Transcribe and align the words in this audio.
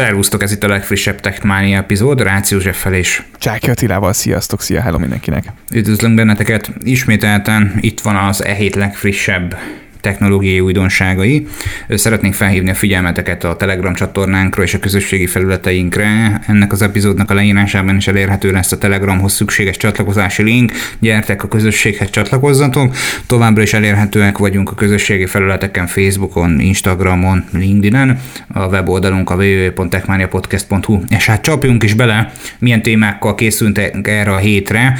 Szervusztok, 0.00 0.42
ez 0.42 0.52
itt 0.52 0.62
a 0.62 0.68
legfrissebb 0.68 1.20
Techmania 1.20 1.76
epizód, 1.76 2.22
Rácz 2.22 2.50
Józseffel 2.50 2.94
és 2.94 3.22
Csáki 3.38 3.70
Attilával, 3.70 4.12
sziasztok, 4.12 4.62
szia, 4.62 4.80
hello 4.80 4.98
mindenkinek! 4.98 5.44
Üdvözlünk 5.74 6.14
benneteket, 6.14 6.70
ismételten 6.82 7.78
itt 7.80 8.00
van 8.00 8.16
az 8.16 8.44
e 8.44 8.52
hét 8.52 8.74
legfrissebb 8.74 9.56
technológiai 10.00 10.60
újdonságai. 10.60 11.46
Szeretnénk 11.88 12.34
felhívni 12.34 12.70
a 12.70 12.74
figyelmeteket 12.74 13.44
a 13.44 13.56
Telegram 13.56 13.94
csatornánkra 13.94 14.62
és 14.62 14.74
a 14.74 14.78
közösségi 14.78 15.26
felületeinkre. 15.26 16.40
Ennek 16.46 16.72
az 16.72 16.82
epizódnak 16.82 17.30
a 17.30 17.34
leírásában 17.34 17.96
is 17.96 18.08
elérhető 18.08 18.52
lesz 18.52 18.72
a 18.72 18.78
Telegramhoz 18.78 19.32
szükséges 19.32 19.76
csatlakozási 19.76 20.42
link. 20.42 20.72
Gyertek 20.98 21.42
a 21.42 21.48
közösséghez 21.48 22.10
csatlakozzatok. 22.10 22.94
Továbbra 23.26 23.62
is 23.62 23.72
elérhetőek 23.72 24.38
vagyunk 24.38 24.70
a 24.70 24.74
közösségi 24.74 25.26
felületeken, 25.26 25.86
Facebookon, 25.86 26.60
Instagramon, 26.60 27.44
LinkedIn-en. 27.52 28.20
A 28.52 28.66
weboldalunk 28.66 29.30
a 29.30 29.34
www.techmaniapodcast.hu. 29.34 31.00
És 31.08 31.26
hát 31.26 31.42
csapjunk 31.42 31.82
is 31.82 31.94
bele, 31.94 32.32
milyen 32.58 32.82
témákkal 32.82 33.34
készültek 33.34 34.08
erre 34.08 34.30
a 34.30 34.36
hétre. 34.36 34.98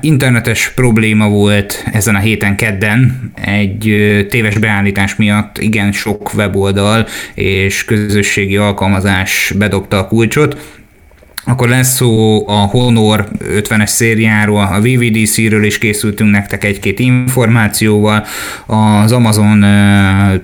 internetes 0.00 0.72
probléma 0.74 1.28
volt 1.28 1.84
ezen 1.92 2.14
a 2.14 2.18
héten 2.18 2.56
kedden. 2.56 3.32
Egy 3.44 3.91
téves 4.28 4.58
beállítás 4.58 5.16
miatt 5.16 5.58
igen 5.58 5.92
sok 5.92 6.34
weboldal 6.34 7.06
és 7.34 7.84
közösségi 7.84 8.56
alkalmazás 8.56 9.52
bedobta 9.58 9.98
a 9.98 10.06
kulcsot, 10.06 10.80
akkor 11.44 11.68
lesz 11.68 11.94
szó 11.94 12.44
a 12.48 12.52
Honor 12.52 13.28
50-es 13.38 13.86
szériáról, 13.86 14.62
a 14.62 14.80
VVDC-ről 14.80 15.64
is 15.64 15.78
készültünk 15.78 16.30
nektek 16.30 16.64
egy-két 16.64 16.98
információval, 16.98 18.24
az 18.66 19.12
Amazon 19.12 19.60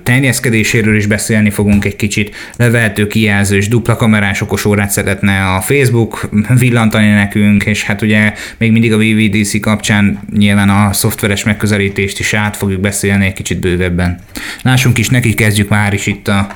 terjeszkedéséről 0.03 0.95
is 0.95 1.05
beszélni 1.05 1.49
fogunk 1.49 1.85
egy 1.85 1.95
kicsit, 1.95 2.35
levehető 2.57 3.07
kijelzős 3.07 3.67
dupla 3.67 3.95
kamerás 3.95 4.41
okos 4.41 4.65
órát 4.65 4.89
szeretne 4.89 5.45
a 5.45 5.61
Facebook 5.61 6.29
villantani 6.49 7.09
nekünk, 7.09 7.63
és 7.63 7.83
hát 7.83 8.01
ugye 8.01 8.33
még 8.57 8.71
mindig 8.71 8.93
a 8.93 8.97
VVDC 8.97 9.59
kapcsán 9.59 10.19
nyilván 10.37 10.69
a 10.69 10.93
szoftveres 10.93 11.43
megközelítést 11.43 12.19
is 12.19 12.33
át 12.33 12.57
fogjuk 12.57 12.81
beszélni 12.81 13.25
egy 13.25 13.33
kicsit 13.33 13.59
bővebben. 13.59 14.19
Lássunk 14.61 14.97
is 14.97 15.09
neki, 15.09 15.33
kezdjük 15.33 15.69
már 15.69 15.93
is 15.93 16.07
itt 16.07 16.27
a 16.27 16.47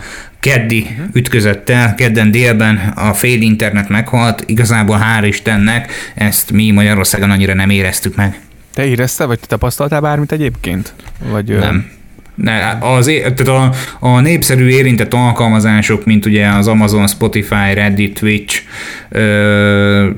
keddi 0.44 0.88
ütközöttel, 1.13 1.95
kedden 1.95 2.31
délben 2.31 2.77
a 2.95 3.13
fél 3.13 3.41
internet 3.41 3.89
meghalt, 3.89 4.44
igazából 4.47 4.99
hál' 5.02 5.25
Istennek 5.27 5.91
ezt 6.16 6.52
mi 6.52 6.72
Magyarországon 6.72 7.30
annyira 7.30 7.53
nem 7.53 7.69
éreztük 7.69 8.16
meg. 8.16 8.39
Te 8.73 8.86
érezte, 8.86 9.25
vagy 9.25 9.39
te 9.39 9.45
tapasztaltál 9.47 10.02
bármit 10.02 10.31
egyébként? 10.31 10.94
Vagy, 11.31 11.58
nem. 11.58 11.91
Ne, 12.36 12.77
az, 12.80 13.05
tehát 13.05 13.47
a, 13.47 13.71
a 13.99 14.19
népszerű 14.19 14.67
érintett 14.67 15.14
alkalmazások, 15.14 16.05
mint 16.05 16.25
ugye 16.25 16.47
az 16.47 16.67
Amazon, 16.67 17.08
Spotify, 17.08 17.73
Reddit, 17.73 18.19
Twitch, 18.19 18.61
ö, 19.09 20.09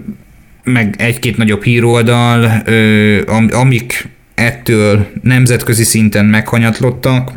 meg 0.63 0.95
egy-két 0.97 1.37
nagyobb 1.37 1.63
híroldal, 1.63 2.61
ö, 2.65 3.21
amik 3.51 4.09
ettől 4.35 5.07
nemzetközi 5.21 5.83
szinten 5.83 6.25
meghanyatlottak, 6.25 7.31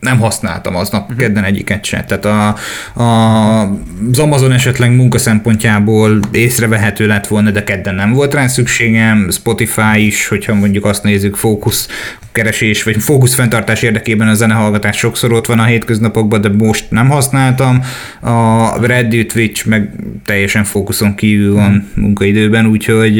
nem 0.00 0.18
használtam 0.18 0.76
aznap 0.76 1.02
uh-huh. 1.02 1.18
kedden 1.18 1.44
egyiket 1.44 1.84
se. 1.84 2.04
Tehát 2.04 2.24
a, 2.24 2.56
a, 3.02 3.60
az 4.10 4.18
Amazon 4.18 4.52
esetleg 4.52 4.96
munka 4.96 5.18
szempontjából 5.18 6.20
észrevehető 6.30 7.06
lett 7.06 7.26
volna, 7.26 7.50
de 7.50 7.64
kedden 7.64 7.94
nem 7.94 8.12
volt 8.12 8.34
rá 8.34 8.46
szükségem. 8.46 9.30
Spotify 9.30 10.06
is, 10.06 10.28
hogyha 10.28 10.54
mondjuk 10.54 10.84
azt 10.84 11.02
nézzük, 11.02 11.36
fókusz 11.36 11.88
keresés 12.32 12.82
vagy 12.82 13.02
fókusz 13.02 13.34
fenntartás 13.34 13.82
érdekében 13.82 14.28
a 14.28 14.34
zenehallgatás 14.34 14.96
sokszor 14.96 15.32
ott 15.32 15.46
van 15.46 15.58
a 15.58 15.64
hétköznapokban, 15.64 16.40
de 16.40 16.48
most 16.48 16.90
nem 16.90 17.08
használtam. 17.08 17.84
A 18.20 18.86
Reddit, 18.86 19.32
Twitch 19.32 19.66
meg 19.66 19.90
teljesen 20.24 20.64
fókuszon 20.64 21.14
kívül 21.14 21.54
van 21.54 21.70
hmm. 21.70 21.90
munkaidőben, 21.94 22.66
úgyhogy... 22.66 23.18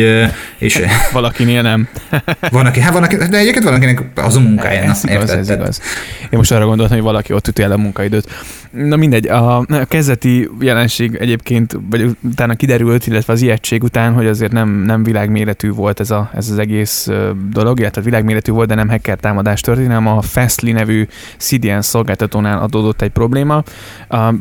És 0.58 0.80
Valakinél 1.12 1.62
nem. 1.62 1.88
van, 2.50 2.66
aki, 2.66 2.80
hát 2.80 2.92
van, 2.92 3.03
aki, 3.03 3.16
de 3.16 3.38
egyébként 3.38 3.64
van, 3.64 3.75
akinek 3.75 4.03
az 4.14 4.37
a 4.37 4.41
munkája. 4.41 4.82
Ez 4.82 5.04
igaz, 5.04 5.31
ez 5.31 5.50
igaz. 5.50 5.81
Én 6.22 6.38
most 6.38 6.53
arra 6.53 6.66
gondoltam, 6.66 6.97
hogy 6.97 7.06
valaki 7.06 7.32
ott 7.32 7.48
üti 7.48 7.62
el 7.62 7.72
a 7.72 7.76
munkaidőt. 7.76 8.28
Na 8.70 8.97
mindegy, 8.97 9.28
a 9.28 9.66
kezdeti 9.88 10.48
jelenség 10.60 11.14
egyébként, 11.14 11.78
vagy 11.91 12.16
utána 12.20 12.54
kiderült, 12.54 13.06
illetve 13.06 13.32
az 13.32 13.42
ijegység 13.42 13.82
után, 13.82 14.12
hogy 14.12 14.26
azért 14.26 14.53
nem, 14.53 14.69
nem 14.69 15.03
világméretű 15.03 15.70
volt 15.70 16.00
ez, 16.00 16.10
a, 16.10 16.31
ez 16.34 16.50
az 16.50 16.58
egész 16.58 17.08
dolog, 17.50 17.81
illetve 17.81 18.03
világméretű 18.03 18.53
volt, 18.53 18.69
de 18.69 18.75
nem 18.75 18.88
hacker 19.02 19.18
támadás 19.18 19.60
történt, 19.60 19.86
hanem 19.92 20.06
a 20.06 20.22
Fastly 20.22 20.72
nevű 20.72 21.06
CDN 21.36 21.80
szolgáltatónál 21.80 22.58
adódott 22.58 23.02
egy 23.02 23.10
probléma. 23.10 23.62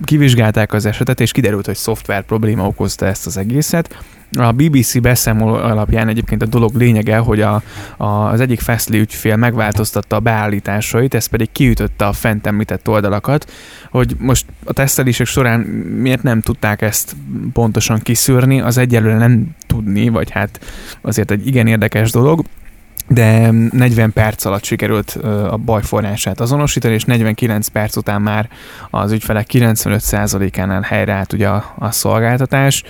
Kivizsgálták 0.04 0.74
az 0.74 0.86
esetet, 0.86 1.20
és 1.20 1.32
kiderült, 1.32 1.66
hogy 1.66 1.76
szoftver 1.76 2.24
probléma 2.24 2.68
okozta 2.68 3.06
ezt 3.06 3.26
az 3.26 3.38
egészet. 3.38 4.04
A 4.38 4.52
BBC 4.52 5.00
beszámoló 5.00 5.54
alapján 5.54 6.08
egyébként 6.08 6.42
a 6.42 6.46
dolog 6.46 6.76
lényege, 6.76 7.18
hogy 7.18 7.42
a, 7.42 7.62
a, 7.98 8.06
az 8.06 8.40
egyik 8.40 8.60
Fastly 8.60 8.98
ügyfél 8.98 9.36
megváltoztatta 9.36 10.16
a 10.16 10.20
beállításait, 10.20 11.14
ez 11.14 11.26
pedig 11.26 11.52
kiütötte 11.52 12.06
a 12.06 12.14
fent 12.14 12.48
említett 12.48 12.88
oldalakat, 12.88 13.52
hogy 13.90 14.16
most 14.18 14.46
a 14.64 14.74
tesztelések 14.74 15.26
során 15.26 15.60
miért 16.02 16.24
nem 16.24 16.42
tudták 16.42 16.82
ezt 16.82 17.16
pontosan 17.54 18.00
kiszűrni, 18.00 18.62
az 18.62 18.78
egyelőre 18.78 19.18
nem 19.18 19.48
tudni, 19.68 20.10
vagy 20.10 20.30
hát 20.30 20.60
azért 21.02 21.32
egy 21.32 21.48
igen 21.48 21.68
érdekes 21.68 22.12
dolog 22.12 22.44
de 23.14 23.52
40 23.52 24.14
perc 24.14 24.46
alatt 24.46 24.64
sikerült 24.64 25.10
a 25.50 25.58
baj 25.58 25.82
forrását 25.82 26.40
azonosítani, 26.40 26.94
és 26.94 27.04
49 27.04 27.68
perc 27.68 27.96
után 27.96 28.22
már 28.22 28.50
az 28.90 29.12
ügyfelek 29.12 29.48
95%-ánál 29.52 30.82
helyreállt 30.82 31.34
ugye 31.34 31.48
a, 31.48 31.74
a 31.78 31.92
szolgáltatás. 31.92 32.84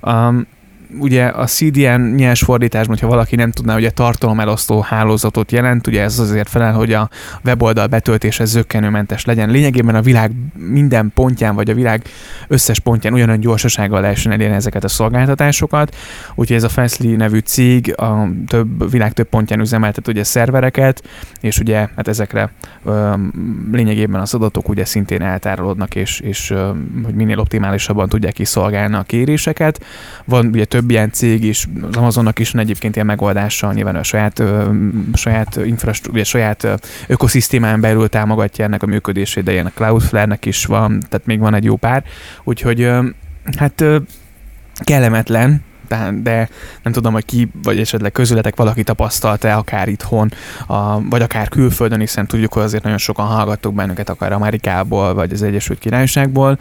Um, 0.00 0.46
ugye 0.98 1.24
a 1.24 1.46
CDN 1.46 2.00
nyers 2.00 2.40
fordításban, 2.40 2.94
hogyha 2.94 3.08
valaki 3.08 3.36
nem 3.36 3.50
tudná, 3.50 3.76
ugye 3.76 3.90
tartalomelosztó 3.90 4.80
hálózatot 4.80 5.52
jelent, 5.52 5.86
ugye 5.86 6.02
ez 6.02 6.18
azért 6.18 6.48
felel, 6.48 6.72
hogy 6.72 6.92
a 6.92 7.08
weboldal 7.44 7.86
betöltése 7.86 8.44
zöggenőmentes 8.44 9.24
legyen. 9.24 9.50
Lényegében 9.50 9.94
a 9.94 10.00
világ 10.00 10.32
minden 10.56 11.10
pontján, 11.14 11.54
vagy 11.54 11.70
a 11.70 11.74
világ 11.74 12.02
összes 12.48 12.78
pontján 12.80 13.12
ugyanolyan 13.12 13.40
gyorsasággal 13.40 14.00
lehessen 14.00 14.32
elérni 14.32 14.54
ezeket 14.54 14.84
a 14.84 14.88
szolgáltatásokat. 14.88 15.96
Úgyhogy 16.34 16.56
ez 16.56 16.64
a 16.64 16.68
Fastly 16.68 17.16
nevű 17.16 17.38
cég 17.38 17.94
a 17.96 18.28
több, 18.46 18.90
világ 18.90 19.12
több 19.12 19.28
pontján 19.28 19.60
üzemeltet 19.60 20.08
ugye 20.08 20.24
szervereket, 20.24 21.02
és 21.40 21.58
ugye 21.58 21.88
hát 21.96 22.08
ezekre 22.08 22.52
ö, 22.84 23.14
lényegében 23.72 24.20
az 24.20 24.34
adatok 24.34 24.68
ugye 24.68 24.84
szintén 24.84 25.22
eltárolódnak, 25.22 25.94
és, 25.94 26.20
és 26.20 26.50
ö, 26.50 26.70
hogy 27.04 27.14
minél 27.14 27.38
optimálisabban 27.38 28.08
tudják 28.08 28.32
kiszolgálni 28.32 28.94
a 28.94 29.02
kéréseket. 29.02 29.84
Van 30.24 30.46
ugye 30.46 30.64
több 30.64 30.83
ilyen 30.90 31.12
cég 31.12 31.44
is, 31.44 31.68
az 31.90 31.96
Amazonnak 31.96 32.38
is 32.38 32.50
van 32.50 32.62
egyébként 32.62 32.94
ilyen 32.94 33.06
megoldása, 33.06 33.72
nyilván 33.72 33.96
a 33.96 34.02
saját, 34.02 34.42
saját 35.14 35.56
infrastruktúra, 35.56 36.24
saját 36.24 36.68
ökoszisztémán 37.06 37.80
belül 37.80 38.08
támogatja 38.08 38.64
ennek 38.64 38.82
a 38.82 38.86
működését, 38.86 39.44
de 39.44 39.52
ilyen 39.52 39.66
a 39.66 39.72
Cloudflare-nek 39.74 40.44
is 40.44 40.64
van, 40.64 41.00
tehát 41.08 41.26
még 41.26 41.38
van 41.38 41.54
egy 41.54 41.64
jó 41.64 41.76
pár. 41.76 42.04
Úgyhogy 42.44 42.90
hát 43.58 43.80
ö, 43.80 43.98
kellemetlen, 44.84 45.62
de 46.22 46.48
nem 46.82 46.92
tudom, 46.92 47.12
hogy 47.12 47.24
ki, 47.24 47.48
vagy 47.62 47.78
esetleg 47.78 48.12
közületek 48.12 48.56
valaki 48.56 48.82
tapasztalta 48.82 49.56
akár 49.56 49.88
itthon, 49.88 50.32
a, 50.66 51.08
vagy 51.08 51.22
akár 51.22 51.48
külföldön, 51.48 52.00
hiszen 52.00 52.26
tudjuk, 52.26 52.52
hogy 52.52 52.62
azért 52.62 52.82
nagyon 52.82 52.98
sokan 52.98 53.26
hallgattuk 53.26 53.74
bennünket, 53.74 54.08
akár 54.08 54.32
Amerikából, 54.32 55.14
vagy 55.14 55.32
az 55.32 55.42
Egyesült 55.42 55.78
Királyságból. 55.78 56.58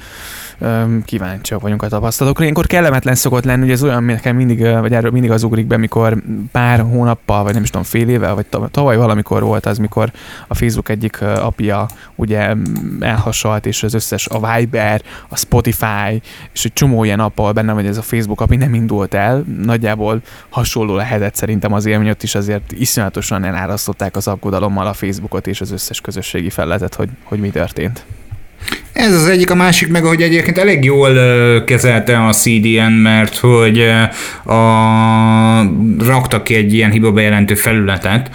Kíváncsiak 1.05 1.61
vagyunk 1.61 1.83
a 1.83 1.87
tapasztalatokra. 1.87 2.43
Ilyenkor 2.43 2.65
kellemetlen 2.65 3.15
szokott 3.15 3.43
lenni, 3.43 3.61
hogy 3.61 3.71
ez 3.71 3.83
olyan, 3.83 4.03
nekem 4.03 4.35
mindig, 4.35 4.59
vagy 4.59 4.93
erről 4.93 5.11
mindig 5.11 5.31
az 5.31 5.43
ugrik 5.43 5.65
be, 5.65 5.77
mikor 5.77 6.17
pár 6.51 6.79
hónappal, 6.79 7.43
vagy 7.43 7.53
nem 7.53 7.63
is 7.63 7.69
tudom, 7.69 7.85
fél 7.85 8.09
éve, 8.09 8.31
vagy 8.31 8.45
tavaly 8.71 8.97
valamikor 8.97 9.43
volt 9.43 9.65
az, 9.65 9.77
mikor 9.77 10.11
a 10.47 10.53
Facebook 10.55 10.89
egyik 10.89 11.21
apja 11.21 11.87
ugye 12.15 12.53
elhasalt, 12.99 13.65
és 13.65 13.83
az 13.83 13.93
összes, 13.93 14.27
a 14.27 14.55
Viber, 14.55 15.01
a 15.29 15.37
Spotify, 15.37 16.21
és 16.53 16.65
egy 16.65 16.73
csomó 16.73 17.03
ilyen 17.03 17.19
appal 17.19 17.51
benne 17.51 17.73
vagy 17.73 17.85
ez 17.85 17.97
a 17.97 18.01
Facebook 18.01 18.41
api 18.41 18.55
nem 18.55 18.73
indult 18.73 19.13
el. 19.13 19.43
Nagyjából 19.61 20.21
hasonló 20.49 20.95
lehetett 20.95 21.35
szerintem 21.35 21.73
az 21.73 21.85
élmény, 21.85 22.09
ott 22.09 22.23
is 22.23 22.35
azért 22.35 22.71
iszonyatosan 22.71 23.43
elárasztották 23.43 24.15
az 24.15 24.27
aggodalommal 24.27 24.87
a 24.87 24.93
Facebookot 24.93 25.47
és 25.47 25.61
az 25.61 25.71
összes 25.71 26.01
közösségi 26.01 26.49
felletet, 26.49 26.95
hogy, 26.95 27.09
hogy 27.23 27.39
mi 27.39 27.49
történt. 27.49 28.05
Ez 28.93 29.13
az 29.13 29.27
egyik, 29.27 29.49
a 29.49 29.55
másik 29.55 29.87
meg, 29.87 30.03
hogy 30.03 30.21
egyébként 30.21 30.57
elég 30.57 30.83
jól 30.83 31.13
kezelte 31.63 32.25
a 32.25 32.33
CDN, 32.33 32.91
mert 32.91 33.37
hogy 33.37 33.79
a, 34.45 34.59
raktak 35.99 36.43
ki 36.43 36.55
egy 36.55 36.73
ilyen 36.73 36.91
hiba 36.91 37.11
bejelentő 37.11 37.55
felületet, 37.55 38.29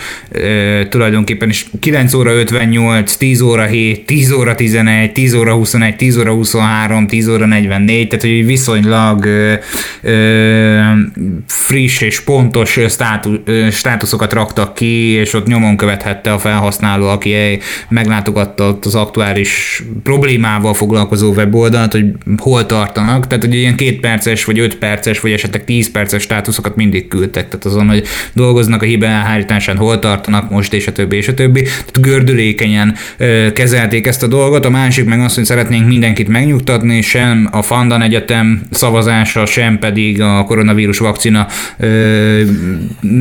tulajdonképpen 0.89 1.49
is 1.49 1.67
9 1.81 2.15
óra 2.15 2.33
58, 2.33 3.17
10 3.17 3.41
óra 3.41 3.65
7, 3.65 4.07
10 4.07 4.33
óra 4.33 4.55
11, 4.55 5.13
10 5.13 5.35
óra 5.35 5.55
21, 5.55 5.97
10 5.97 6.17
óra 6.19 6.33
23, 6.33 7.07
10 7.07 7.29
óra 7.29 7.47
44, 7.47 8.09
tehát 8.09 8.25
hogy 8.25 8.47
viszonylag 8.47 9.25
ö, 9.25 9.55
ö, 10.03 10.81
friss 11.47 12.01
és 12.01 12.21
pontos 12.21 12.79
státu, 12.89 13.31
státuszokat 13.71 14.33
raktak 14.33 14.75
ki, 14.75 15.11
és 15.11 15.33
ott 15.33 15.47
nyomon 15.47 15.77
követhette 15.77 16.33
a 16.33 16.39
felhasználó, 16.39 17.09
aki 17.09 17.35
meglátogatta 17.89 18.79
az 18.83 18.95
aktuális 18.95 19.83
problémát, 20.03 20.18
problémával 20.19 20.75
foglalkozó 20.75 21.33
weboldalt, 21.33 21.93
hogy 21.93 22.05
hol 22.37 22.67
tartanak, 22.67 23.27
tehát 23.27 23.45
hogy 23.45 23.55
ilyen 23.55 23.77
két 23.77 24.01
perces, 24.01 24.45
vagy 24.45 24.59
öt 24.59 24.77
perces, 24.77 25.21
vagy 25.21 25.33
esetleg 25.33 25.65
tíz 25.65 25.91
perces 25.91 26.23
státuszokat 26.23 26.77
mindig 26.77 27.09
küldtek, 27.09 27.49
tehát 27.49 27.65
azon, 27.65 27.89
hogy 27.89 28.07
dolgoznak 28.33 28.83
a 28.83 28.85
hiba 28.85 29.07
elhárításán, 29.07 29.77
hol 29.77 29.99
tartanak 29.99 30.51
most, 30.51 30.75
és 30.75 30.87
a 30.87 30.93
többi, 30.93 31.17
és 31.17 31.29
a 31.29 31.35
többi. 31.35 31.63
Tehát 31.63 32.01
gördülékenyen 32.01 32.95
ö, 33.17 33.53
kezelték 33.53 34.07
ezt 34.07 34.23
a 34.23 34.27
dolgot, 34.27 34.65
a 34.65 34.71
másik 34.71 35.05
meg 35.05 35.21
az, 35.21 35.35
hogy 35.35 35.45
szeretnénk 35.45 35.87
mindenkit 35.87 36.29
megnyugtatni, 36.29 37.01
sem 37.01 37.49
a 37.53 37.63
Fandan 37.63 38.03
Egyetem 38.03 38.63
szavazása, 38.71 39.47
sem 39.47 39.79
pedig 39.79 40.21
a 40.21 40.45
koronavírus 40.45 40.99
vakcina 40.99 41.47
ö, 41.79 42.43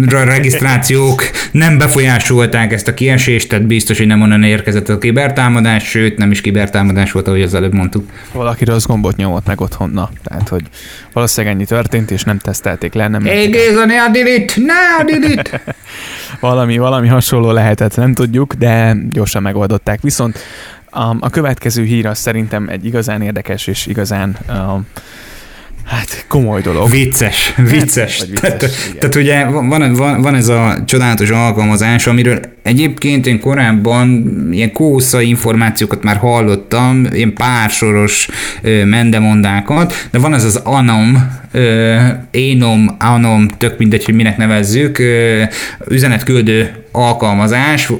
regisztrációk 0.10 1.24
nem 1.52 1.78
befolyásolták 1.78 2.74
ezt 2.74 2.88
a 2.88 2.94
kiesést, 2.94 3.50
tehát 3.50 3.66
biztos, 3.66 3.98
hogy 3.98 4.08
nem 4.08 4.22
onnan 4.22 4.44
érkezett 4.44 4.90
a 4.90 4.98
kibertámadás, 4.98 5.84
sőt 5.84 6.18
nem 6.18 6.32
is 6.32 6.42
kibertámadás 6.42 6.86
volt, 7.12 7.28
ahogy 7.28 7.42
az 7.42 7.54
előbb 7.54 7.74
mondtuk. 7.74 8.10
Valaki 8.34 8.66
rossz 8.66 8.86
gombot 8.86 9.16
nyomott 9.16 9.45
meg 9.45 9.62
otthonna, 9.62 10.10
tehát 10.24 10.50
hogy 10.50 10.63
valószínűleg 11.13 11.56
ennyi 11.56 11.66
történt, 11.66 12.12
és 12.12 12.24
nem 12.24 12.38
tesztelték 12.38 12.94
le, 12.94 13.07
nem 13.07 13.24
Géza, 13.24 13.86
ne 13.86 14.19
it! 14.36 14.56
Ne 14.56 15.28
it! 15.28 15.62
valami, 16.39 16.78
valami 16.78 17.07
hasonló 17.07 17.51
lehetett, 17.51 17.95
nem 17.95 18.13
tudjuk, 18.13 18.54
de 18.54 18.98
gyorsan 19.10 19.42
megoldották. 19.42 20.01
Viszont 20.01 20.39
a, 20.89 21.16
a 21.19 21.30
következő 21.30 21.84
hír 21.84 22.06
az 22.06 22.18
szerintem 22.18 22.68
egy 22.69 22.86
igazán 22.86 23.22
érdekes 23.22 23.68
és 23.68 23.86
igazán 23.86 24.38
uh, 24.50 24.56
Hát 25.88 26.25
komoly 26.28 26.62
dolog. 26.62 26.89
Vicces, 26.89 27.54
vicces. 27.57 28.19
Vagy 28.19 28.30
vicces, 28.30 28.42
tehát, 28.42 28.62
igen. 28.62 29.00
tehát 29.00 29.16
ugye 29.16 29.45
van, 29.45 29.94
van, 29.94 30.22
van 30.22 30.36
ez 30.36 30.48
a 30.48 30.75
csodálatos 30.86 31.30
alkalmazás, 31.30 32.07
amiről 32.07 32.39
egyébként 32.68 33.28
én 33.28 33.40
korábban 33.40 34.25
ilyen 34.52 34.72
kósza 34.72 35.22
információkat 35.22 36.04
már 36.04 36.18
hallottam, 36.18 37.06
ilyen 37.12 37.34
pársoros 37.34 38.28
mendemondákat, 38.86 40.08
de 40.12 40.19
van 40.19 40.34
ez 40.34 40.44
az 40.44 40.56
Anom, 40.56 41.31
ö, 41.52 41.96
Anom, 43.00 43.48
tök 43.48 43.78
mindegy, 43.78 44.06
hogy 44.06 44.16
minek 44.16 44.38
nevezzük, 44.38 45.02
üzenetküldő 45.90 46.69
alkalmazás, 46.92 47.92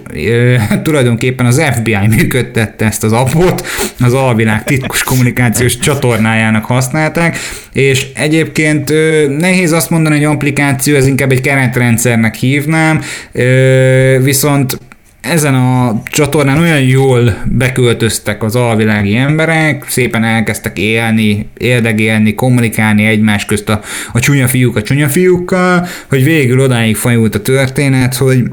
tulajdonképpen 0.84 1.46
az 1.46 1.62
FBI 1.76 2.08
működtette 2.08 2.86
ezt 2.86 3.04
az 3.04 3.12
appot, 3.12 3.68
az 4.00 4.14
alvilág 4.14 4.64
titkos 4.64 5.04
kommunikációs 5.04 5.78
csatornájának 5.78 6.66
használták, 6.66 7.38
és 7.74 8.08
egyébként 8.14 8.94
nehéz 9.38 9.72
azt 9.72 9.90
mondani, 9.90 10.16
hogy 10.16 10.26
applikáció, 10.26 10.96
ez 10.96 11.08
inkább 11.08 11.32
egy 11.32 11.42
keretrendszernek 11.42 12.36
hívnám, 12.36 13.02
ö, 13.32 14.18
viszont 14.58 14.86
ezen 15.22 15.56
a 15.56 16.02
csatornán 16.06 16.58
olyan 16.58 16.82
jól 16.82 17.44
beköltöztek 17.46 18.44
az 18.44 18.56
alvilági 18.56 19.16
emberek, 19.16 19.90
szépen 19.90 20.24
elkezdtek 20.24 20.78
élni, 20.78 21.50
érdegélni, 21.58 22.36
kommunikálni 22.36 23.06
egymás 23.06 23.46
közt 23.46 23.70
a, 23.70 23.82
a 24.14 24.20
csúnya 24.20 24.48
fiúk 24.48 24.76
a 24.76 24.82
csúnya 24.82 25.08
fiúkkal, 25.08 25.88
hogy 26.10 26.24
végül 26.24 26.60
odáig 26.60 26.96
fajult 26.96 27.36
a 27.36 27.42
történet, 27.42 28.16
hogy 28.16 28.44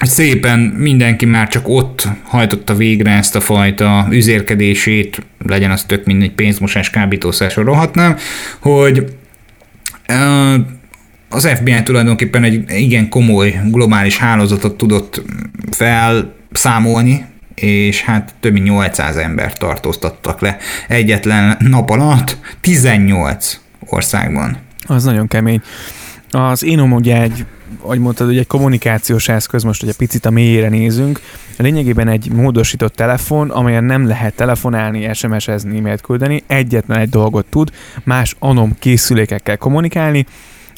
szépen 0.00 0.58
mindenki 0.58 1.26
már 1.26 1.48
csak 1.48 1.68
ott 1.68 2.08
hajtotta 2.22 2.74
végre 2.74 3.10
ezt 3.10 3.36
a 3.36 3.40
fajta 3.40 4.06
üzérkedését, 4.10 5.22
legyen 5.46 5.70
az 5.70 5.84
tök 5.84 6.04
mindegy 6.04 6.32
pénzmosás, 6.32 6.90
kábítószer 6.90 7.50
sorolhatnám, 7.50 8.16
hogy 8.58 9.04
az 11.32 11.48
FBI 11.48 11.82
tulajdonképpen 11.82 12.44
egy 12.44 12.64
igen 12.68 13.08
komoly 13.08 13.60
globális 13.64 14.18
hálózatot 14.18 14.76
tudott 14.76 15.22
felszámolni, 15.70 17.24
és 17.54 18.02
hát 18.02 18.34
több 18.40 18.52
mint 18.52 18.64
800 18.64 19.16
ember 19.16 19.52
tartóztattak 19.52 20.40
le 20.40 20.56
egyetlen 20.88 21.56
nap 21.58 21.90
alatt 21.90 22.36
18 22.60 23.60
országban. 23.86 24.56
Az 24.86 25.04
nagyon 25.04 25.28
kemény. 25.28 25.60
Az 26.30 26.64
Enom 26.64 26.92
ugye 26.92 27.22
egy, 27.22 27.44
ahogy 27.80 27.98
mondtad, 27.98 28.28
ugye 28.28 28.40
egy 28.40 28.46
kommunikációs 28.46 29.28
eszköz, 29.28 29.62
most 29.62 29.82
ugye 29.82 29.92
picit 29.96 30.26
a 30.26 30.30
mélyére 30.30 30.68
nézünk, 30.68 31.20
lényegében 31.56 32.08
egy 32.08 32.30
módosított 32.30 32.94
telefon, 32.94 33.50
amelyen 33.50 33.84
nem 33.84 34.06
lehet 34.06 34.34
telefonálni, 34.34 35.14
SMS-ezni, 35.14 35.78
e-mailt 35.78 36.00
küldeni, 36.00 36.42
egyetlen 36.46 36.98
egy 36.98 37.08
dolgot 37.08 37.46
tud, 37.50 37.70
más 38.04 38.36
anom 38.38 38.76
készülékekkel 38.78 39.56
kommunikálni, 39.56 40.26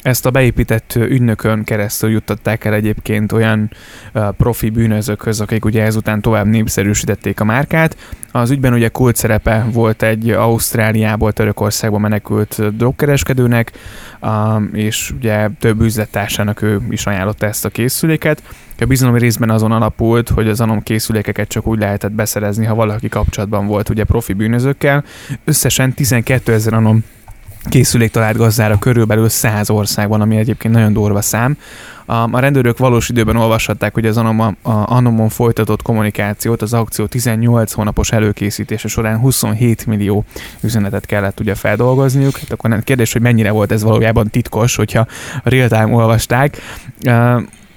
ezt 0.05 0.25
a 0.25 0.31
beépített 0.31 0.93
ügynökön 0.95 1.63
keresztül 1.63 2.09
juttatták 2.09 2.65
el 2.65 2.73
egyébként 2.73 3.31
olyan 3.31 3.71
profi 4.13 4.69
bűnözőkhöz, 4.69 5.41
akik 5.41 5.65
ugye 5.65 5.83
ezután 5.83 6.21
tovább 6.21 6.45
népszerűsítették 6.45 7.39
a 7.39 7.43
márkát. 7.43 7.97
Az 8.31 8.51
ügyben 8.51 8.73
ugye 8.73 8.87
kult 8.87 9.15
szerepe 9.15 9.65
volt 9.71 10.03
egy 10.03 10.29
Ausztráliából, 10.29 11.31
Törökországba 11.31 11.97
menekült 11.97 12.75
drogkereskedőnek, 12.77 13.71
és 14.71 15.11
ugye 15.11 15.49
több 15.59 15.81
üzlettársának 15.81 16.61
ő 16.61 16.81
is 16.89 17.05
ajánlotta 17.05 17.45
ezt 17.45 17.65
a 17.65 17.69
készüléket. 17.69 18.43
A 18.79 18.85
bizalom 18.85 19.15
részben 19.15 19.49
azon 19.49 19.71
alapult, 19.71 20.29
hogy 20.29 20.47
az 20.47 20.61
anom 20.61 20.83
készülékeket 20.83 21.47
csak 21.47 21.67
úgy 21.67 21.79
lehetett 21.79 22.11
beszerezni, 22.11 22.65
ha 22.65 22.75
valaki 22.75 23.09
kapcsolatban 23.09 23.67
volt 23.67 23.89
ugye 23.89 24.03
profi 24.03 24.33
bűnözőkkel. 24.33 25.03
Összesen 25.43 25.93
12 25.93 26.53
ezer 26.53 26.73
anom 26.73 27.03
készülék 27.69 28.11
talált 28.11 28.37
gazdára 28.37 28.79
körülbelül 28.79 29.29
100 29.29 29.69
országban, 29.69 30.21
ami 30.21 30.37
egyébként 30.37 30.73
nagyon 30.73 30.93
durva 30.93 31.21
szám. 31.21 31.57
A, 32.05 32.39
rendőrök 32.39 32.77
valós 32.77 33.09
időben 33.09 33.35
olvashatták, 33.35 33.93
hogy 33.93 34.05
az 34.05 34.17
Anomon, 34.67 35.29
folytatott 35.29 35.81
kommunikációt 35.81 36.61
az 36.61 36.73
aukció 36.73 37.05
18 37.05 37.71
hónapos 37.71 38.11
előkészítése 38.11 38.87
során 38.87 39.19
27 39.19 39.85
millió 39.85 40.25
üzenetet 40.61 41.05
kellett 41.05 41.39
ugye 41.39 41.55
feldolgozniuk. 41.55 42.37
Hát 42.37 42.51
akkor 42.51 42.69
nem 42.69 42.81
kérdés, 42.83 43.13
hogy 43.13 43.21
mennyire 43.21 43.51
volt 43.51 43.71
ez 43.71 43.83
valójában 43.83 44.29
titkos, 44.29 44.75
hogyha 44.75 45.07
real-time 45.43 45.93
olvasták. 45.93 46.57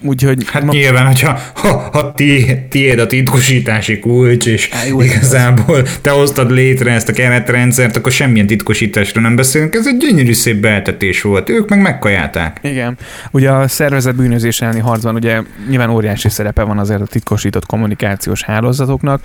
Úgyhogy 0.00 0.44
hát 0.46 0.64
ma... 0.64 0.72
nyilván, 0.72 1.06
hogyha 1.06 1.38
ha, 1.54 1.88
ha 1.92 2.12
ti, 2.12 2.58
tiéd 2.68 2.98
a 2.98 3.06
titkosítási 3.06 3.98
kulcs, 3.98 4.46
és 4.46 4.68
Á, 4.72 4.84
jó, 4.86 5.00
igazából 5.00 5.82
te 6.02 6.10
hoztad 6.10 6.50
létre 6.50 6.92
ezt 6.92 7.08
a 7.08 7.12
keretrendszert, 7.12 7.96
akkor 7.96 8.12
semmilyen 8.12 8.46
titkosításról 8.46 9.22
nem 9.22 9.36
beszélünk. 9.36 9.74
Ez 9.74 9.86
egy 9.86 9.96
gyönyörű 9.96 10.32
szép 10.32 10.56
beltetés 10.56 11.22
volt. 11.22 11.48
Ők 11.48 11.68
meg 11.68 11.80
megkajálták. 11.80 12.58
Igen. 12.62 12.96
Ugye 13.30 13.50
a 13.50 13.68
szervezet 13.68 14.16
bűnözés 14.16 14.60
elleni 14.60 14.80
harcban 14.80 15.14
ugye 15.14 15.42
nyilván 15.68 15.90
óriási 15.90 16.28
szerepe 16.28 16.62
van 16.62 16.78
azért 16.78 17.00
a 17.00 17.06
titkosított 17.06 17.66
kommunikációs 17.66 18.42
hálózatoknak. 18.42 19.20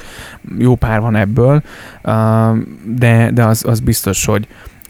Jó 0.58 0.76
pár 0.76 1.00
van 1.00 1.16
ebből, 1.16 1.62
de, 2.84 3.30
de 3.34 3.44
az, 3.44 3.64
az 3.68 3.80
biztos, 3.80 4.26
hogy, 4.26 4.48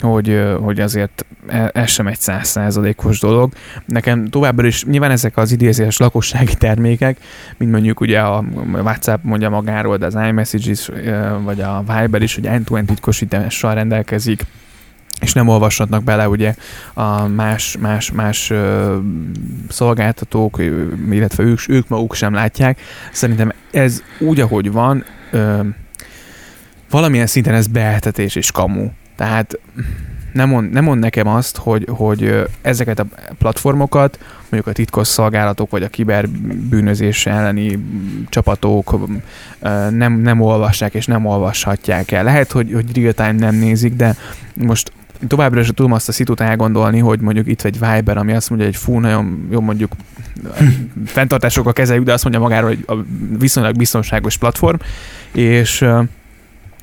hogy, 0.07 0.41
hogy 0.61 0.79
azért 0.79 1.25
e, 1.47 1.69
ez 1.73 1.89
sem 1.89 2.07
egy 2.07 2.19
százszázalékos 2.19 3.19
dolog. 3.19 3.53
Nekem 3.85 4.27
továbbra 4.27 4.67
is 4.67 4.85
nyilván 4.85 5.11
ezek 5.11 5.37
az 5.37 5.51
idézés 5.51 5.97
lakossági 5.97 6.55
termékek, 6.55 7.17
mint 7.57 7.71
mondjuk 7.71 7.99
ugye 7.99 8.19
a 8.19 8.43
WhatsApp 8.73 9.23
mondja 9.23 9.49
magáról, 9.49 9.97
de 9.97 10.05
az 10.05 10.15
iMessages 10.15 10.89
vagy 11.43 11.61
a 11.61 11.83
Viber 11.87 12.21
is, 12.21 12.35
hogy 12.35 12.47
end-to-end 12.47 12.87
titkosítással 12.87 13.73
rendelkezik, 13.73 14.45
és 15.21 15.33
nem 15.33 15.47
olvashatnak 15.47 16.03
bele 16.03 16.29
ugye 16.29 16.55
a 16.93 17.27
más, 17.27 17.77
más, 17.79 18.11
más 18.11 18.49
ö, 18.49 18.97
szolgáltatók, 19.69 20.61
illetve 21.11 21.43
ők, 21.43 21.59
ők 21.67 21.87
maguk 21.87 22.15
sem 22.15 22.33
látják. 22.33 22.81
Szerintem 23.11 23.51
ez 23.71 24.03
úgy, 24.19 24.39
ahogy 24.39 24.71
van, 24.71 25.03
ö, 25.31 25.59
valamilyen 26.89 27.27
szinten 27.27 27.53
ez 27.53 27.67
beeltetés 27.67 28.35
és 28.35 28.51
kamu. 28.51 28.89
Tehát 29.15 29.59
nem 30.33 30.49
mond, 30.49 30.71
nem 30.71 30.83
mond 30.83 30.99
nekem 30.99 31.27
azt, 31.27 31.57
hogy, 31.57 31.87
hogy 31.89 32.47
ezeket 32.61 32.99
a 32.99 33.05
platformokat, 33.37 34.19
mondjuk 34.49 34.67
a 34.67 34.71
titkos 34.71 35.07
szolgálatok, 35.07 35.69
vagy 35.69 35.83
a 35.83 35.87
kiberbűnözés 35.87 37.25
elleni 37.25 37.79
csapatok 38.29 38.99
nem, 39.89 40.13
nem 40.13 40.41
olvassák 40.41 40.93
és 40.93 41.05
nem 41.05 41.25
olvashatják 41.25 42.11
el. 42.11 42.23
Lehet, 42.23 42.51
hogy, 42.51 42.71
hogy 42.73 42.97
real-time 42.97 43.31
nem 43.31 43.55
nézik, 43.55 43.93
de 43.93 44.15
most 44.55 44.91
továbbra 45.27 45.59
is 45.59 45.67
tudom 45.67 45.91
azt 45.91 46.07
a 46.07 46.11
szitut 46.11 46.39
elgondolni, 46.39 46.99
hogy 46.99 47.19
mondjuk 47.19 47.47
itt 47.47 47.61
egy 47.61 47.79
Viber, 47.79 48.17
ami 48.17 48.33
azt 48.33 48.49
mondja, 48.49 48.67
hogy 48.67 48.77
fú, 48.77 48.99
nagyon 48.99 49.47
jó 49.51 49.61
mondjuk 49.61 49.91
fenntartásokkal 51.05 51.73
kezeljük, 51.73 52.05
de 52.05 52.13
azt 52.13 52.23
mondja 52.23 52.41
magáról, 52.41 52.69
hogy 52.69 52.83
a 52.87 52.95
viszonylag 53.37 53.75
biztonságos 53.75 54.37
platform, 54.37 54.77
és 55.31 55.85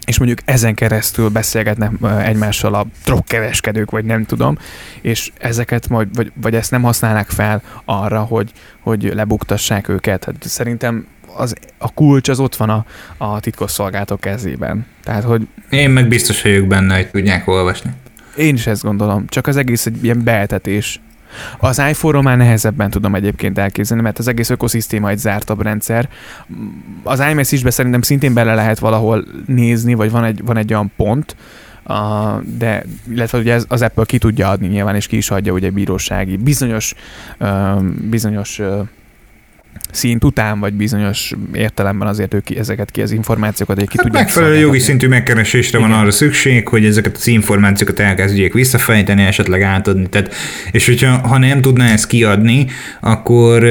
és 0.07 0.19
mondjuk 0.19 0.39
ezen 0.45 0.75
keresztül 0.75 1.29
beszélgetnek 1.29 1.91
egymással 2.25 2.75
a 2.75 2.87
drogkereskedők, 3.05 3.91
vagy 3.91 4.05
nem 4.05 4.25
tudom, 4.25 4.59
és 5.01 5.31
ezeket 5.39 5.89
majd, 5.89 6.09
vagy, 6.15 6.33
vagy 6.41 6.55
ezt 6.55 6.71
nem 6.71 6.83
használnak 6.83 7.29
fel 7.29 7.63
arra, 7.85 8.21
hogy, 8.21 8.53
hogy 8.81 9.13
lebuktassák 9.15 9.89
őket. 9.89 10.25
Hát 10.25 10.35
szerintem 10.41 11.07
az, 11.37 11.55
a 11.79 11.93
kulcs 11.93 12.29
az 12.29 12.41
ott 12.41 12.57
van 12.57 12.71
a, 12.71 12.85
a 13.17 13.41
titkosszolgálatok 13.41 14.21
kezében. 14.21 14.87
Tehát, 15.05 15.23
hogy... 15.23 15.47
Én 15.71 15.91
meg 15.91 16.09
biztos 16.09 16.43
vagyok 16.43 16.67
benne, 16.67 16.95
hogy 16.97 17.11
tudják 17.11 17.49
olvasni. 17.49 17.91
Én 18.37 18.55
is 18.55 18.67
ezt 18.67 18.83
gondolom, 18.83 19.27
csak 19.27 19.47
az 19.47 19.57
egész 19.57 19.87
egy 19.87 20.05
ilyen 20.05 20.25
beeltetés. 20.25 21.01
Az 21.59 21.79
iPhone-ról 21.79 22.23
már 22.23 22.37
nehezebben 22.37 22.91
tudom 22.91 23.15
egyébként 23.15 23.59
elképzelni, 23.59 24.03
mert 24.03 24.19
az 24.19 24.29
egész 24.29 24.51
ökoszisztéma 24.51 25.09
egy 25.09 25.19
zártabb 25.19 25.63
rendszer. 25.63 26.09
Az 27.03 27.21
iMessage-be 27.31 27.71
szerintem 27.71 28.03
szintén 28.03 28.35
bele 28.35 28.55
lehet 28.55 28.79
valahol 28.79 29.25
nézni, 29.47 29.95
vagy 29.95 30.11
van 30.11 30.25
egy, 30.25 30.45
van 30.45 30.57
egy 30.57 30.73
olyan 30.73 30.93
pont, 30.97 31.37
Uh, 31.85 32.43
de 32.59 32.85
illetve 33.11 33.39
ugye 33.39 33.53
ez, 33.53 33.65
az 33.69 33.83
Apple 33.83 34.05
ki 34.05 34.19
tudja 34.19 34.49
adni 34.49 34.67
nyilván, 34.67 34.95
és 34.95 35.07
ki 35.07 35.17
is 35.17 35.31
adja 35.31 35.53
ugye 35.53 35.71
bírósági 35.71 36.37
bizonyos, 36.37 36.95
uh, 37.39 37.83
bizonyos 37.83 38.59
uh, 38.59 38.87
szint 39.93 40.25
után, 40.25 40.61
vagy 40.61 40.73
bizonyos 40.73 41.33
értelemben 41.53 42.09
azért 42.09 42.35
ők 42.35 42.57
ezeket 42.57 42.91
ki 42.91 43.03
az 43.03 43.11
információkat, 43.11 43.79
hogy 43.79 43.89
ki 43.89 43.97
hát 43.97 44.07
tudják 44.07 44.25
Megfelelő 44.25 44.57
jogi 44.57 44.79
szintű 44.79 45.09
megkeresésre 45.09 45.79
Igen. 45.79 45.91
van 45.91 46.01
arra 46.01 46.11
szükség, 46.11 46.69
hogy 46.69 46.85
ezeket 46.85 47.17
az 47.17 47.27
információkat 47.27 48.01
elkezdjék 48.01 48.53
visszafejteni, 48.53 49.23
esetleg 49.23 49.63
átadni. 49.63 50.09
Tehát, 50.09 50.35
és 50.71 50.87
hogyha 50.87 51.19
ha 51.29 51.39
nem 51.39 51.61
tudná 51.61 51.93
ezt 51.93 52.07
kiadni, 52.07 52.67
akkor 53.01 53.63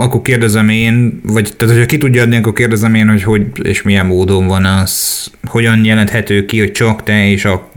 akkor 0.00 0.22
kérdezem 0.22 0.68
én, 0.68 1.20
vagy 1.24 1.52
tehát 1.56 1.74
hogyha 1.74 1.88
ki 1.88 1.98
tudja 1.98 2.22
adni, 2.22 2.36
akkor 2.36 2.52
kérdezem 2.52 2.94
én, 2.94 3.08
hogy 3.08 3.22
hogy 3.22 3.46
és 3.62 3.82
milyen 3.82 4.06
módon 4.06 4.46
van 4.46 4.64
az, 4.64 5.26
hogyan 5.44 5.84
jelenthető 5.84 6.44
ki, 6.44 6.58
hogy 6.58 6.72
csak 6.72 7.02
te 7.02 7.28
és 7.28 7.44
a 7.44 7.70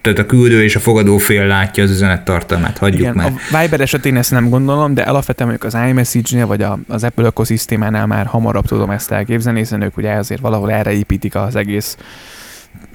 tehát 0.00 0.18
a 0.18 0.26
küldő 0.26 0.62
és 0.62 0.76
a 0.76 0.80
fogadó 0.80 1.18
fél 1.18 1.46
látja 1.46 1.82
az 1.82 1.90
üzenet 1.90 2.24
tartalmát, 2.24 2.78
hagyjuk 2.78 3.00
Igen, 3.00 3.14
meg. 3.14 3.32
A 3.52 3.60
Viber 3.60 3.80
esetén 3.80 4.16
ezt 4.16 4.30
nem 4.30 4.48
gondolom, 4.48 4.94
de 4.94 5.02
alapvetően 5.02 5.48
mondjuk 5.48 5.74
az 5.74 5.88
iMessage-nél 5.88 6.46
vagy 6.46 6.66
az 6.88 7.04
Apple 7.04 7.24
ökoszisztémánál 7.24 8.06
már 8.06 8.26
hamarabb 8.26 8.66
tudom 8.66 8.90
ezt 8.90 9.10
elképzelni, 9.10 9.58
hiszen 9.58 9.82
ők 9.82 9.96
ugye 9.96 10.12
azért 10.12 10.40
valahol 10.40 10.72
erre 10.72 10.92
építik 10.92 11.34
az 11.34 11.56
egész 11.56 11.96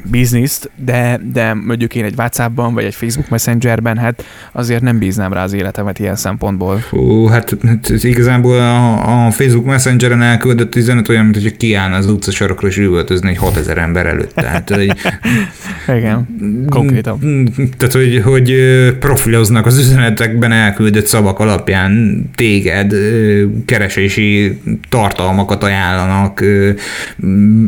bizniszt, 0.03 0.71
de, 0.75 1.19
de 1.33 1.53
mondjuk 1.53 1.95
én 1.95 2.03
egy 2.03 2.13
WhatsAppban, 2.17 2.73
vagy 2.73 2.83
egy 2.83 2.95
Facebook 2.95 3.29
Messengerben, 3.29 3.97
hát 3.97 4.23
azért 4.51 4.81
nem 4.81 4.97
bíznám 4.97 5.33
rá 5.33 5.43
az 5.43 5.53
életemet 5.53 5.99
ilyen 5.99 6.15
szempontból. 6.15 6.77
Fú, 6.77 7.25
hát, 7.25 7.57
hát 7.67 7.89
igazából 7.89 8.59
a, 8.59 9.25
a 9.25 9.31
Facebook 9.31 9.65
Messengeren 9.65 10.21
elküldött 10.21 10.75
üzenet 10.75 11.09
olyan, 11.09 11.23
mint 11.23 11.41
hogy 11.41 11.57
kiállna 11.57 11.95
az 11.95 12.09
utcasarokra 12.09 12.67
és 12.67 12.77
üvöltözni 12.77 13.29
egy 13.29 13.37
6000 13.37 13.77
ember 13.77 14.05
előtt. 14.05 14.33
Tehát, 14.33 14.69
hogy, 14.69 14.91
Igen, 15.97 16.27
konkrétan. 16.69 17.19
Tehát, 17.77 17.93
hogy, 17.93 18.21
hogy 18.23 18.55
profiloznak 18.99 19.65
az 19.65 19.77
üzenetekben 19.77 20.51
elküldött 20.51 21.05
szavak 21.05 21.39
alapján 21.39 22.21
téged, 22.35 22.93
keresési 23.65 24.61
tartalmakat 24.89 25.63
ajánlanak, 25.63 26.43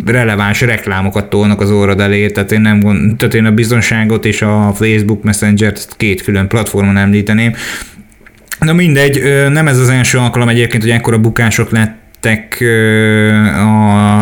releváns 0.05 0.61
reklámokat 0.61 1.29
tolnak 1.29 1.61
az 1.61 1.71
orrad 1.71 1.99
elé, 1.99 2.22
tehát 2.31 2.51
én, 2.51 2.61
nem 2.61 2.79
tehát 3.17 3.33
én 3.33 3.45
a 3.45 3.51
biztonságot 3.51 4.25
és 4.25 4.41
a 4.41 4.71
Facebook 4.73 5.23
Messenger-t 5.23 5.87
két 5.97 6.21
külön 6.21 6.47
platformon 6.47 6.97
említeném. 6.97 7.53
Na 8.59 8.73
mindegy, 8.73 9.21
nem 9.49 9.67
ez 9.67 9.79
az 9.79 9.89
első 9.89 10.17
alkalom 10.17 10.49
egyébként, 10.49 10.83
hogy 10.83 10.91
ekkora 10.91 11.17
bukások 11.17 11.69
lett 11.69 12.01
lettek 12.23 12.63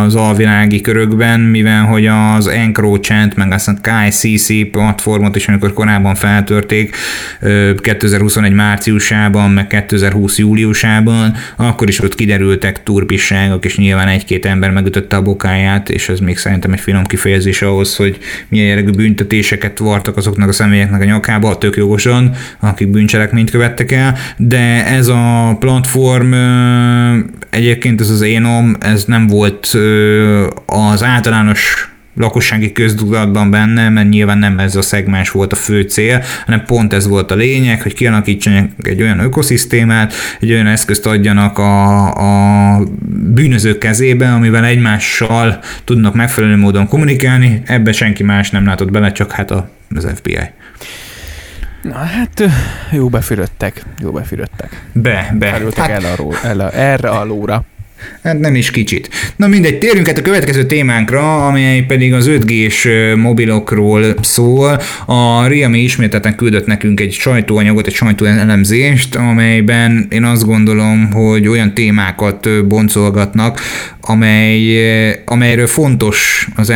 az 0.05 0.15
alvilági 0.15 0.81
körökben, 0.81 1.39
mivel 1.39 1.83
hogy 1.83 2.07
az 2.07 2.47
EncroChat, 2.47 3.35
meg 3.35 3.51
azt 3.51 3.67
a 3.67 3.73
KCC 3.81 4.69
platformot 4.71 5.35
is, 5.35 5.47
amikor 5.47 5.73
korábban 5.73 6.15
feltörték 6.15 6.95
2021 7.77 8.51
márciusában, 8.51 9.51
meg 9.51 9.67
2020 9.67 10.37
júliusában, 10.37 11.33
akkor 11.55 11.87
is 11.87 11.99
ott 11.99 12.15
kiderültek 12.15 12.83
turpisságok, 12.83 13.65
és 13.65 13.77
nyilván 13.77 14.07
egy-két 14.07 14.45
ember 14.45 14.71
megütötte 14.71 15.15
a 15.15 15.21
bokáját, 15.21 15.89
és 15.89 16.09
ez 16.09 16.19
még 16.19 16.37
szerintem 16.37 16.71
egy 16.71 16.79
finom 16.79 17.03
kifejezés 17.03 17.61
ahhoz, 17.61 17.95
hogy 17.95 18.17
milyen 18.47 18.67
jellegű 18.67 18.91
büntetéseket 18.91 19.77
vartak 19.77 20.17
azoknak 20.17 20.49
a 20.49 20.53
személyeknek 20.53 21.01
a 21.01 21.05
nyakába, 21.05 21.57
tök 21.57 21.75
jogosan, 21.75 22.31
akik 22.59 22.87
bűncselekményt 22.87 23.49
követtek 23.49 23.91
el, 23.91 24.17
de 24.37 24.85
ez 24.85 25.07
a 25.07 25.55
platform 25.59 26.33
egyébként 27.49 27.90
egyébként 27.91 28.09
ez 28.09 28.21
az 28.21 28.27
énom, 28.27 28.75
ez 28.79 29.05
nem 29.05 29.27
volt 29.27 29.65
az 30.65 31.03
általános 31.03 31.89
lakossági 32.15 32.71
köztudatban 32.71 33.51
benne, 33.51 33.89
mert 33.89 34.09
nyilván 34.09 34.37
nem 34.37 34.59
ez 34.59 34.75
a 34.75 34.81
szegmens 34.81 35.31
volt 35.31 35.51
a 35.51 35.55
fő 35.55 35.81
cél, 35.81 36.23
hanem 36.45 36.65
pont 36.65 36.93
ez 36.93 37.07
volt 37.07 37.31
a 37.31 37.35
lényeg, 37.35 37.81
hogy 37.81 37.93
kialakítsanak 37.93 38.69
egy 38.81 39.01
olyan 39.01 39.19
ökoszisztémát, 39.19 40.13
egy 40.39 40.51
olyan 40.51 40.67
eszközt 40.67 41.05
adjanak 41.05 41.57
a, 41.57 42.75
a 42.75 42.83
bűnözők 43.09 43.77
kezébe, 43.77 44.33
amivel 44.33 44.65
egymással 44.65 45.59
tudnak 45.83 46.13
megfelelő 46.13 46.57
módon 46.57 46.87
kommunikálni, 46.87 47.61
ebbe 47.65 47.91
senki 47.91 48.23
más 48.23 48.49
nem 48.49 48.65
látott 48.65 48.91
bele, 48.91 49.11
csak 49.11 49.31
hát 49.31 49.51
az 49.95 50.07
FBI. 50.15 50.37
Na 51.81 51.95
hát, 51.95 52.43
jó 52.91 53.09
befürödtek, 53.09 53.83
jó 53.99 54.11
befürödtek. 54.11 54.85
Be, 54.93 55.35
be. 55.39 55.47
hát... 55.75 55.89
el 55.89 56.05
a, 56.05 56.35
el 56.43 56.59
a, 56.59 56.75
erre 56.75 57.09
a 57.09 57.25
lóra. 57.25 57.65
Hát 58.23 58.39
nem 58.39 58.55
is 58.55 58.71
kicsit. 58.71 59.09
Na 59.35 59.47
mindegy, 59.47 59.77
térjünk 59.77 60.07
hát 60.07 60.17
a 60.17 60.21
következő 60.21 60.65
témánkra, 60.65 61.47
amely 61.47 61.81
pedig 61.81 62.13
az 62.13 62.29
5G-s 62.29 62.87
mobilokról 63.15 64.03
szól. 64.21 64.81
A 65.05 65.47
Riami 65.47 65.79
ismételten 65.79 66.35
küldött 66.35 66.65
nekünk 66.65 66.99
egy 66.99 67.11
sajtóanyagot, 67.11 67.87
egy 67.87 67.93
sajtóelemzést, 67.93 69.15
amelyben 69.15 70.07
én 70.09 70.23
azt 70.23 70.45
gondolom, 70.45 71.11
hogy 71.11 71.47
olyan 71.47 71.73
témákat 71.73 72.67
boncolgatnak, 72.67 73.61
amely, 74.01 75.23
amelyről 75.25 75.67
fontos 75.67 76.47
az 76.55 76.73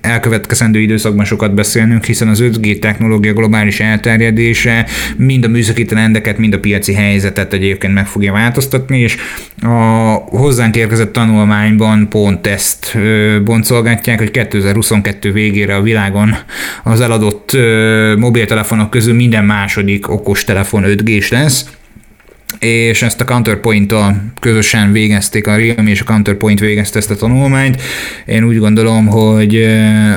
elkövetkezendő 0.00 0.80
időszakban 0.80 1.24
sokat 1.24 1.54
beszélnünk, 1.54 2.04
hiszen 2.04 2.28
az 2.28 2.42
5G 2.42 2.78
technológia 2.78 3.32
globális 3.32 3.80
elterjedése 3.80 4.86
mind 5.16 5.44
a 5.44 5.48
műszaki 5.48 5.84
trendeket, 5.84 6.38
mind 6.38 6.54
a 6.54 6.60
piaci 6.60 6.92
helyzetet 6.92 7.52
egyébként 7.52 7.94
meg 7.94 8.06
fogja 8.06 8.32
változtatni, 8.32 8.98
és 9.00 9.16
a 9.62 10.14
hozzánk 10.28 10.76
érkezett 10.76 11.12
tanulmányban 11.12 12.08
pont 12.08 12.46
ezt 12.46 12.98
boncolgatják, 13.44 14.18
hogy 14.18 14.30
2022 14.30 15.32
végére 15.32 15.76
a 15.76 15.82
világon 15.82 16.34
az 16.84 17.00
eladott 17.00 17.52
mobiltelefonok 18.18 18.90
közül 18.90 19.14
minden 19.14 19.44
második 19.44 20.10
okostelefon 20.10 20.82
5G-s 20.86 21.30
lesz, 21.30 21.70
és 22.58 23.02
ezt 23.02 23.20
a 23.20 23.24
Counterpoint-tal 23.24 24.22
közösen 24.40 24.92
végezték, 24.92 25.46
a 25.46 25.56
Realme 25.56 25.90
és 25.90 26.00
a 26.00 26.04
Counterpoint 26.04 26.60
végezte 26.60 26.98
ezt 26.98 27.10
a 27.10 27.16
tanulmányt. 27.16 27.82
Én 28.26 28.44
úgy 28.44 28.58
gondolom, 28.58 29.06
hogy, 29.06 29.66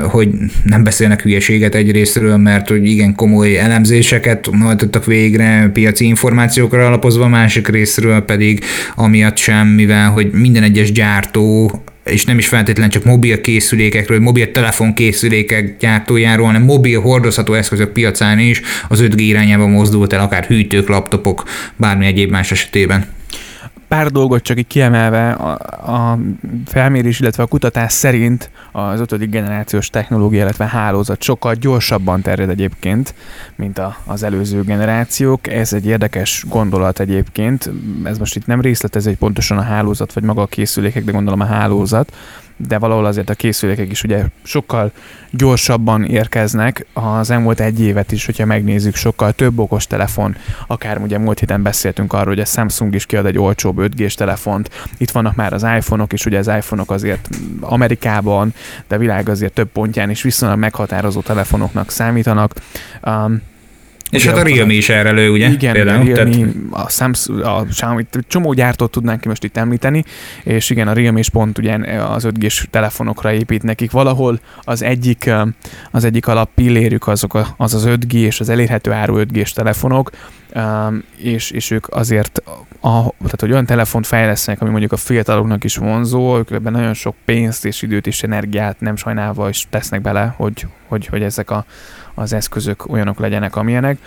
hogy 0.04 0.30
nem 0.64 0.84
beszélnek 0.84 1.22
hülyeséget 1.22 1.76
egyrésztről, 1.76 2.38
mert 2.38 2.70
hogy 2.70 2.88
igen 2.88 3.16
komoly 3.16 3.58
elemzéseket 3.58 4.50
hajtottak 4.60 5.06
végre, 5.06 5.70
piaci 5.74 6.06
információkra 6.06 6.86
alapozva, 6.86 7.28
másik 7.28 7.68
részről 7.68 8.22
pedig 8.22 8.64
amiatt 8.96 9.38
sem, 9.38 9.68
mivel 9.68 10.10
hogy 10.10 10.30
minden 10.32 10.64
egyes 10.64 10.92
gyártó 10.92 11.72
és 12.06 12.26
nem 12.26 12.38
is 12.38 12.48
feltétlenül 12.48 12.92
csak 12.92 13.04
mobil 13.04 13.42
készülékekről, 13.42 14.20
mobil 14.20 14.52
telefonkészülékek 14.52 15.78
gyártójáról, 15.78 16.46
hanem 16.46 16.64
mobil 16.64 17.02
hordozható 17.02 17.54
eszközök 17.54 17.92
piacán 17.92 18.40
is 18.40 18.62
az 18.88 19.02
5G 19.02 19.18
irányába 19.18 19.68
mozdult 19.68 20.14
el, 20.14 20.20
akár 20.20 20.46
hűtők, 20.46 20.88
laptopok, 20.88 21.44
bármi 21.76 22.06
egyéb 22.06 22.32
más 22.32 22.52
esetében. 22.52 23.18
Pár 23.90 24.12
dolgot 24.12 24.42
csak 24.42 24.58
így 24.58 24.68
kiemelve, 24.68 25.32
a, 25.32 25.52
a 26.12 26.18
felmérés, 26.66 27.20
illetve 27.20 27.44
a 27.44 27.48
kutatás 27.48 27.92
szerint 27.94 28.50
az 28.72 29.00
ötödik 29.00 29.30
generációs 29.30 29.90
technológia, 29.90 30.42
illetve 30.42 30.66
hálózat 30.66 31.22
sokkal 31.22 31.54
gyorsabban 31.54 32.22
terjed 32.22 32.50
egyébként, 32.50 33.14
mint 33.56 33.78
a, 33.78 33.98
az 34.06 34.24
előző 34.24 34.62
generációk. 34.62 35.48
Ez 35.48 35.74
egy 35.74 35.86
érdekes 35.86 36.46
gondolat 36.48 37.00
egyébként. 37.00 37.72
Ez 38.04 38.18
most 38.18 38.36
itt 38.36 38.46
nem 38.46 38.62
részletez, 38.62 39.04
hogy 39.04 39.18
pontosan 39.18 39.58
a 39.58 39.62
hálózat, 39.62 40.14
vagy 40.14 40.24
maga 40.24 40.42
a 40.42 40.48
készülékek, 40.48 41.04
de 41.04 41.12
gondolom 41.12 41.40
a 41.40 41.46
hálózat 41.46 42.12
de 42.68 42.78
valahol 42.78 43.06
azért 43.06 43.30
a 43.30 43.34
készülékek 43.34 43.92
is 43.92 44.04
ugye 44.04 44.26
sokkal 44.44 44.92
gyorsabban 45.32 46.04
érkeznek. 46.04 46.86
Az 46.94 47.30
elmúlt 47.30 47.60
egy 47.60 47.82
évet 47.82 48.12
is, 48.12 48.26
hogyha 48.26 48.46
megnézzük, 48.46 48.96
sokkal 48.96 49.32
több 49.32 49.60
okos 49.60 49.88
telefon, 49.88 50.36
akár 50.68 50.98
ugye 50.98 51.18
múlt 51.18 51.40
héten 51.40 51.62
beszéltünk 51.62 52.14
arról, 52.14 52.26
hogy 52.26 52.40
a 52.40 52.46
Samsung 52.46 52.96
is 52.96 53.06
kiad 53.06 53.26
egy 53.26 53.38
olcsóbb 53.38 53.78
5G-s 53.80 54.14
telefont, 54.14 54.70
itt 54.98 55.12
vannak 55.12 55.36
már 55.36 55.54
az 55.54 55.64
iPhone-ok 55.64 56.14
is, 56.14 56.26
ugye 56.26 56.38
az 56.38 56.48
iPhone-ok 56.48 56.92
azért 56.92 57.30
Amerikában, 57.60 58.54
de 58.88 58.98
világ 58.98 59.30
azért 59.30 59.54
több 59.54 59.70
pontján 59.72 60.10
is 60.10 60.22
viszonylag 60.22 60.60
meghatározó 60.60 61.22
telefonoknak 61.22 61.90
számítanak. 61.92 62.54
Um, 63.04 63.42
és 64.10 64.26
hát 64.26 64.38
a 64.38 64.44
Realme 64.44 64.74
is 64.74 64.90
erre 64.90 65.12
lő, 65.12 65.30
ugye? 65.30 65.50
Igen, 65.50 65.74
Például, 65.74 66.02
a 66.02 66.16
Realme, 66.16 66.34
tehát... 66.34 66.56
a 66.72 66.90
Samsung, 66.90 67.40
a 67.40 67.66
Xiaomi, 67.70 68.06
csomó 68.28 68.54
gyártót 68.54 68.92
tudnánk 68.92 69.24
most 69.24 69.44
itt 69.44 69.58
említeni, 69.58 70.04
és 70.44 70.70
igen, 70.70 70.88
a 70.88 70.94
Realme 70.94 71.20
is 71.20 71.30
pont 71.30 71.58
ugye 71.58 71.78
az 72.02 72.28
5G-s 72.28 72.68
telefonokra 72.70 73.34
épít 73.34 73.64
nekik. 73.64 73.92
Valahol 73.92 74.40
az 74.64 74.82
egyik, 74.82 75.32
az 75.92 76.04
egyik 76.04 76.28
alap 76.28 76.50
pillérük 76.56 77.08
azok 77.08 77.34
a, 77.34 77.48
az 77.58 77.74
az 77.74 77.84
5G 77.88 78.14
és 78.14 78.40
az 78.40 78.50
elérhető 78.50 78.92
áru 78.92 79.16
5G-s 79.18 79.52
telefonok, 79.52 80.12
és, 81.18 81.52
és 81.52 81.72
ők 81.72 81.88
azért, 81.90 82.42
a, 82.82 83.02
tehát 83.02 83.40
hogy 83.40 83.52
olyan 83.52 83.66
telefont 83.66 84.08
fejlesztenek, 84.08 84.62
ami 84.62 84.70
mondjuk 84.70 84.92
a 84.92 84.98
fiataloknak 84.98 85.64
is 85.64 85.76
vonzó, 85.76 86.38
ők 86.38 86.52
ebben 86.52 86.72
nagyon 86.72 86.94
sok 86.94 87.16
pénzt 87.26 87.66
és 87.66 87.82
időt 87.82 88.08
és 88.08 88.24
energiát 88.24 88.80
nem 88.80 88.96
sajnálva 88.96 89.50
is 89.50 89.68
tesznek 89.70 90.02
bele, 90.02 90.34
hogy, 90.38 90.68
hogy, 90.88 91.06
hogy 91.06 91.22
ezek 91.22 91.50
a, 91.50 91.66
az 92.20 92.34
eszközök 92.34 92.92
olyanok 92.92 93.20
legyenek, 93.20 93.56
amilyenek. 93.56 93.98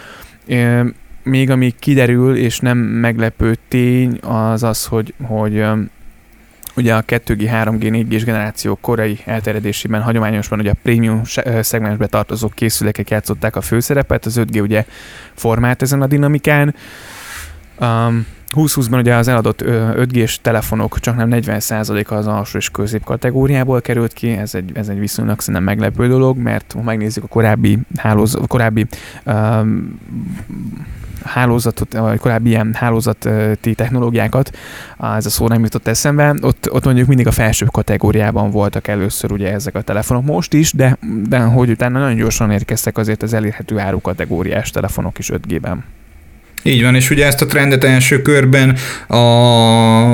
Még 1.22 1.50
ami 1.50 1.74
kiderül, 1.78 2.36
és 2.36 2.58
nem 2.58 2.78
meglepő 2.78 3.56
tény, 3.68 4.18
az 4.22 4.62
az, 4.62 4.86
hogy, 4.86 5.14
hogy 5.22 5.64
ugye 6.76 6.94
a 6.94 7.02
2G, 7.02 7.48
3G, 7.52 8.06
4G 8.08 8.22
generáció 8.24 8.78
korai 8.80 9.18
elterjedésében 9.24 10.02
hagyományosan 10.02 10.58
ugye 10.58 10.70
a 10.70 10.76
prémium 10.82 11.22
szegmensbe 11.60 12.06
tartozó 12.06 12.48
készülékek 12.48 13.10
játszották 13.10 13.56
a 13.56 13.60
főszerepet, 13.60 14.26
az 14.26 14.40
5G 14.40 14.62
ugye 14.62 14.84
formált 15.34 15.82
ezen 15.82 16.02
a 16.02 16.06
dinamikán. 16.06 16.74
Um, 17.80 18.26
2020-ban 18.56 18.98
ugye 18.98 19.14
az 19.14 19.28
eladott 19.28 19.62
5G-s 19.62 20.38
telefonok 20.40 20.98
csak 20.98 21.16
nem 21.16 21.28
40%-a 21.32 22.14
az 22.14 22.26
alsó 22.26 22.58
és 22.58 22.70
közép 22.70 23.04
kategóriából 23.04 23.80
került 23.80 24.12
ki, 24.12 24.30
ez 24.30 24.54
egy, 24.54 24.70
ez 24.74 24.88
egy 24.88 24.98
viszonylag 24.98 25.40
szerintem 25.40 25.62
meglepő 25.62 26.08
dolog, 26.08 26.38
mert 26.38 26.72
ha 26.72 26.82
megnézzük 26.82 27.24
a 27.24 27.26
korábbi 27.26 27.78
hálóz, 27.96 28.38
korábbi 28.46 28.86
um, 29.26 29.98
hálózatot, 31.24 31.92
vagy 31.92 32.18
korábbi 32.18 32.48
ilyen 32.48 32.74
hálózati 32.74 33.74
technológiákat, 33.74 34.56
ez 34.98 35.26
a 35.26 35.30
szó 35.30 35.48
nem 35.48 35.62
jutott 35.62 35.86
eszembe, 35.86 36.34
ott, 36.40 36.72
ott 36.72 36.84
mondjuk 36.84 37.08
mindig 37.08 37.26
a 37.26 37.30
felső 37.30 37.66
kategóriában 37.66 38.50
voltak 38.50 38.88
először 38.88 39.32
ugye 39.32 39.52
ezek 39.52 39.74
a 39.74 39.82
telefonok. 39.82 40.24
Most 40.24 40.52
is, 40.52 40.72
de, 40.72 40.98
de 41.28 41.38
hogy 41.38 41.70
utána 41.70 41.98
nagyon 41.98 42.16
gyorsan 42.16 42.50
érkeztek 42.50 42.98
azért 42.98 43.22
az 43.22 43.32
elérhető 43.32 43.78
áru 43.78 44.00
kategóriás 44.00 44.70
telefonok 44.70 45.18
is 45.18 45.30
5G-ben. 45.32 45.84
Így 46.64 46.82
van, 46.82 46.94
és 46.94 47.10
ugye 47.10 47.26
ezt 47.26 47.42
a 47.42 47.46
trendet 47.46 47.84
első 47.84 48.22
körben 48.22 48.76
a, 49.06 49.16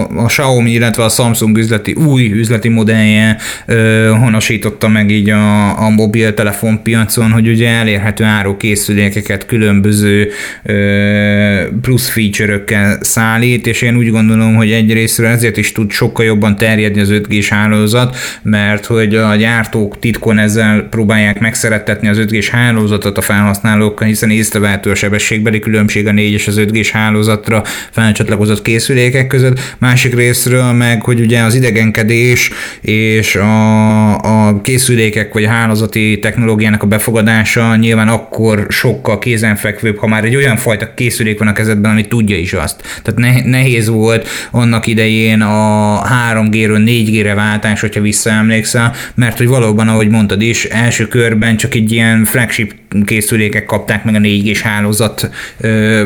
a 0.00 0.24
Xiaomi, 0.26 0.70
illetve 0.70 1.04
a 1.04 1.08
Samsung 1.08 1.58
üzleti, 1.58 1.92
új 1.92 2.32
üzleti 2.32 2.68
modellje 2.68 3.36
ö, 3.66 4.10
honosította 4.20 4.88
meg 4.88 5.10
így 5.10 5.30
a, 5.30 5.78
a 5.84 5.88
mobiltelefon 5.88 6.82
piacon, 6.82 7.30
hogy 7.30 7.48
ugye 7.48 7.68
elérhető 7.68 8.24
áru 8.24 8.56
készülékeket 8.56 9.46
különböző 9.46 10.30
ö, 10.62 11.62
plusz 11.82 12.08
feature-ökkel 12.08 12.98
szállít, 13.00 13.66
és 13.66 13.82
én 13.82 13.96
úgy 13.96 14.10
gondolom, 14.10 14.54
hogy 14.54 14.70
egyrésztről 14.70 15.28
ezért 15.28 15.56
is 15.56 15.72
tud 15.72 15.90
sokkal 15.90 16.24
jobban 16.24 16.56
terjedni 16.56 17.00
az 17.00 17.10
5G-s 17.12 17.48
hálózat, 17.48 18.16
mert 18.42 18.86
hogy 18.86 19.14
a 19.14 19.34
gyártók 19.34 19.98
titkon 19.98 20.38
ezzel 20.38 20.86
próbálják 20.90 21.40
megszerettetni 21.40 22.08
az 22.08 22.18
5G-s 22.20 22.48
hálózatot 22.48 23.18
a 23.18 23.20
felhasználókkal, 23.20 24.08
hiszen 24.08 24.30
észrevehető 24.30 24.90
a 24.90 24.94
sebességbeli 24.94 25.58
különbség 25.58 26.06
a 26.06 26.12
4 26.12 26.38
és 26.38 26.47
az 26.47 26.57
5G-s 26.59 26.90
hálózatra 26.90 27.62
felcsatlakozott 27.90 28.62
készülékek 28.62 29.26
között, 29.26 29.76
másik 29.78 30.14
részről 30.14 30.73
meg, 30.73 31.02
hogy 31.02 31.21
ugye 31.21 31.40
az 31.42 31.54
idegenkedés 31.54 32.50
és 32.80 33.37
a, 33.37 34.49
a 34.49 34.61
készülékek 34.61 35.33
vagy 35.33 35.45
a 35.45 35.49
hálózati 35.49 36.18
technológiának 36.18 36.83
a 36.83 36.87
befogadása 36.87 37.76
nyilván 37.76 38.09
akkor 38.09 38.66
sokkal 38.68 39.18
kézenfekvőbb, 39.18 39.99
ha 39.99 40.07
már 40.07 40.25
egy 40.25 40.37
olyan 40.37 40.57
fajta 40.57 40.95
készülék 40.95 41.38
van 41.38 41.49
a 41.49 41.52
kezedben, 41.52 41.90
ami 41.90 42.07
tudja 42.07 42.37
is 42.37 42.52
azt. 42.52 43.00
Tehát 43.02 43.45
nehéz 43.45 43.88
volt 43.88 44.28
annak 44.50 44.87
idején 44.87 45.40
a 45.40 46.02
3G-ről 46.33 46.85
4G-re 46.87 47.35
váltás, 47.35 47.80
hogyha 47.80 48.00
visszaemlékszel, 48.00 48.95
mert 49.14 49.38
hogy 49.38 49.49
valóban, 49.49 49.88
ahogy 49.88 50.09
mondtad 50.09 50.42
is, 50.42 50.64
első 50.64 51.09
körben 51.09 51.57
csak 51.57 51.75
egy 51.75 51.92
ilyen 51.92 52.25
flagship 52.25 52.75
készülékek 53.04 53.64
kapták 53.64 54.04
meg 54.04 54.14
a 54.14 54.18
4G-s 54.18 54.62
hálózat 54.62 55.30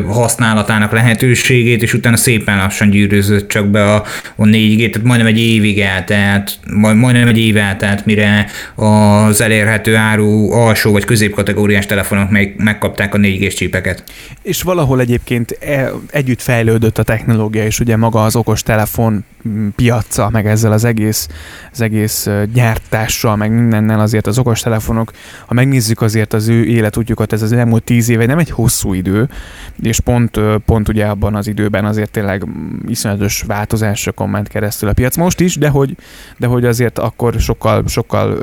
használatának 0.06 0.92
lehetőségét, 0.92 1.82
és 1.82 1.94
utána 1.94 2.16
szépen 2.16 2.56
lassan 2.56 2.90
gyűrűzött 2.90 3.48
csak 3.48 3.66
be 3.66 3.94
a, 3.94 4.04
a 4.36 4.44
4G, 4.44 4.90
tehát 4.90 5.06
majdnem 5.06 5.26
egy 5.26 5.38
évig 5.40 5.80
eltelt, 5.80 6.58
majd, 6.70 6.96
majdnem 6.96 7.28
egy 7.28 7.38
év 7.38 7.56
eltelt, 7.56 8.06
mire 8.06 8.46
az 8.74 9.40
elérhető 9.40 9.96
áru 9.96 10.52
alsó 10.52 10.92
vagy 10.92 11.04
középkategóriás 11.04 11.86
telefonok 11.86 12.30
meg, 12.30 12.54
megkapták 12.56 13.14
a 13.14 13.18
4G-s 13.18 13.54
csípeket. 13.54 14.04
És 14.42 14.62
valahol 14.62 15.00
egyébként 15.00 15.50
e, 15.60 15.90
együtt 16.10 16.42
fejlődött 16.42 16.98
a 16.98 17.02
technológia, 17.02 17.64
és 17.64 17.80
ugye 17.80 17.96
maga 17.96 18.24
az 18.24 18.36
okos 18.36 18.62
telefon 18.62 19.24
piaca, 19.76 20.30
meg 20.30 20.46
ezzel 20.46 20.72
az 20.72 20.84
egész, 20.84 21.28
az 21.72 21.80
egész 21.80 22.28
gyártással, 22.52 23.36
meg 23.36 23.50
mindennel 23.50 24.00
azért 24.00 24.26
az 24.26 24.38
okostelefonok, 24.38 25.10
ha 25.46 25.54
megnézzük 25.54 26.00
azért 26.00 26.32
az 26.32 26.48
ő 26.48 26.64
életútjukat, 26.72 27.32
ez 27.32 27.42
az 27.42 27.52
elmúlt 27.52 27.82
tíz 27.82 28.08
éve 28.08 28.26
nem 28.26 28.38
egy 28.38 28.50
hosszú 28.50 28.92
idő, 28.92 29.28
és 29.82 30.00
pont, 30.00 30.40
pont 30.64 30.88
ugye 30.88 31.06
abban 31.06 31.34
az 31.34 31.46
időben 31.46 31.84
azért 31.84 32.10
tényleg 32.10 32.46
iszonyatos 32.86 33.42
változásokon 33.42 34.28
ment 34.28 34.48
keresztül 34.48 34.88
a 34.88 34.92
piac. 34.92 35.16
Most 35.16 35.40
is, 35.40 35.56
de 35.56 35.68
hogy, 35.68 35.96
de 36.38 36.46
hogy 36.46 36.64
azért 36.64 36.98
akkor 36.98 37.34
sokkal, 37.38 37.82
sokkal 37.86 38.38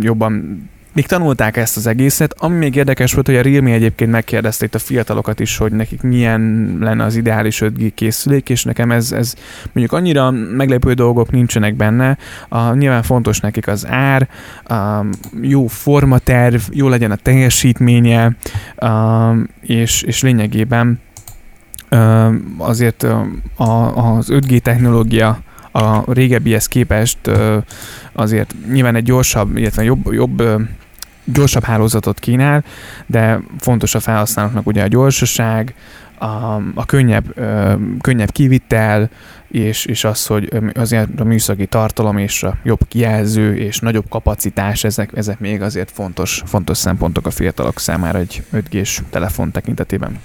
jobban 0.00 0.62
még 0.92 1.06
tanulták 1.06 1.56
ezt 1.56 1.76
az 1.76 1.86
egészet. 1.86 2.34
Ami 2.38 2.56
még 2.56 2.74
érdekes 2.74 3.12
volt, 3.12 3.26
hogy 3.26 3.36
a 3.36 3.42
Realme 3.42 3.70
egyébként 3.70 4.10
megkérdezte 4.10 4.64
itt 4.64 4.74
a 4.74 4.78
fiatalokat 4.78 5.40
is, 5.40 5.56
hogy 5.56 5.72
nekik 5.72 6.02
milyen 6.02 6.76
lenne 6.80 7.04
az 7.04 7.16
ideális 7.16 7.62
5G 7.64 7.90
készülék, 7.94 8.48
és 8.48 8.64
nekem 8.64 8.90
ez, 8.90 9.12
ez 9.12 9.34
mondjuk 9.72 9.92
annyira 10.00 10.30
meglepő 10.30 10.92
dolgok 10.92 11.30
nincsenek 11.30 11.74
benne. 11.74 12.18
A, 12.48 12.74
nyilván 12.74 13.02
fontos 13.02 13.40
nekik 13.40 13.68
az 13.68 13.86
ár, 13.86 14.28
a, 14.64 15.04
jó 15.40 15.66
formaterv, 15.66 16.60
jó 16.70 16.88
legyen 16.88 17.10
a 17.10 17.16
teljesítménye, 17.16 18.36
a, 18.76 19.32
és, 19.60 20.02
és 20.02 20.22
lényegében 20.22 21.00
azért 22.58 23.06
az 23.56 24.28
5G 24.30 24.58
technológia 24.60 25.38
a 25.72 26.12
régebbihez 26.12 26.66
képest 26.66 27.18
azért 28.12 28.54
nyilván 28.72 28.94
egy 28.94 29.04
gyorsabb, 29.04 29.56
illetve 29.56 29.82
jobb, 29.82 30.12
jobb 30.12 30.42
gyorsabb 31.24 31.64
hálózatot 31.64 32.18
kínál, 32.18 32.64
de 33.06 33.40
fontos 33.58 33.94
a 33.94 34.00
felhasználóknak 34.00 34.66
ugye 34.66 34.82
a 34.82 34.86
gyorsaság, 34.88 35.74
a, 36.18 36.62
a 36.74 36.86
könnyebb, 36.86 37.34
könnyebb 38.00 38.30
kivitel, 38.30 39.10
és, 39.48 39.84
és 39.84 40.04
az, 40.04 40.26
hogy 40.26 40.52
azért 40.74 41.20
a 41.20 41.24
műszaki 41.24 41.66
tartalom 41.66 42.18
és 42.18 42.42
a 42.42 42.56
jobb 42.64 42.80
kijelző 42.88 43.56
és 43.56 43.78
nagyobb 43.78 44.08
kapacitás, 44.08 44.84
ezek, 44.84 45.10
ezek 45.14 45.38
még 45.38 45.62
azért 45.62 45.90
fontos, 45.90 46.42
fontos 46.46 46.78
szempontok 46.78 47.26
a 47.26 47.30
fiatalok 47.30 47.78
számára 47.78 48.18
egy 48.18 48.42
5G-s 48.54 49.00
telefon 49.10 49.50
tekintetében. 49.50 50.18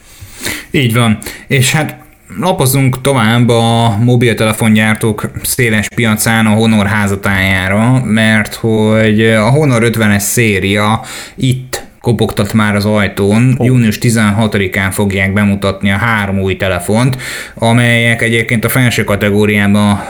Így 0.72 0.94
van. 0.94 1.18
És 1.48 1.72
hát 1.72 2.07
lapozunk 2.36 3.02
tovább 3.02 3.50
a 3.50 3.98
mobiltelefongyártók 3.98 5.32
széles 5.44 5.88
piacán 5.96 6.46
a 6.46 6.54
Honor 6.54 6.86
házatájára, 6.86 8.02
mert 8.06 8.54
hogy 8.54 9.26
a 9.26 9.50
Honor 9.50 9.82
50-es 9.86 10.20
széria 10.20 11.02
itt 11.36 11.86
kopogtat 12.02 12.54
már 12.54 12.76
az 12.76 12.86
ajtón. 12.86 13.56
Oh. 13.58 13.66
Június 13.66 13.98
16-án 14.02 14.90
fogják 14.92 15.34
bemutatni 15.34 15.92
a 15.92 15.98
három 15.98 16.40
új 16.40 16.56
telefont, 16.56 17.18
amelyek 17.56 18.22
egyébként 18.22 18.66
a 18.66 18.70
felső 18.70 19.04
kategóriában 19.04 20.04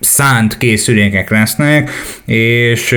szánt 0.00 0.58
készülékek 0.58 1.30
lesznek, 1.30 1.90
és 2.24 2.94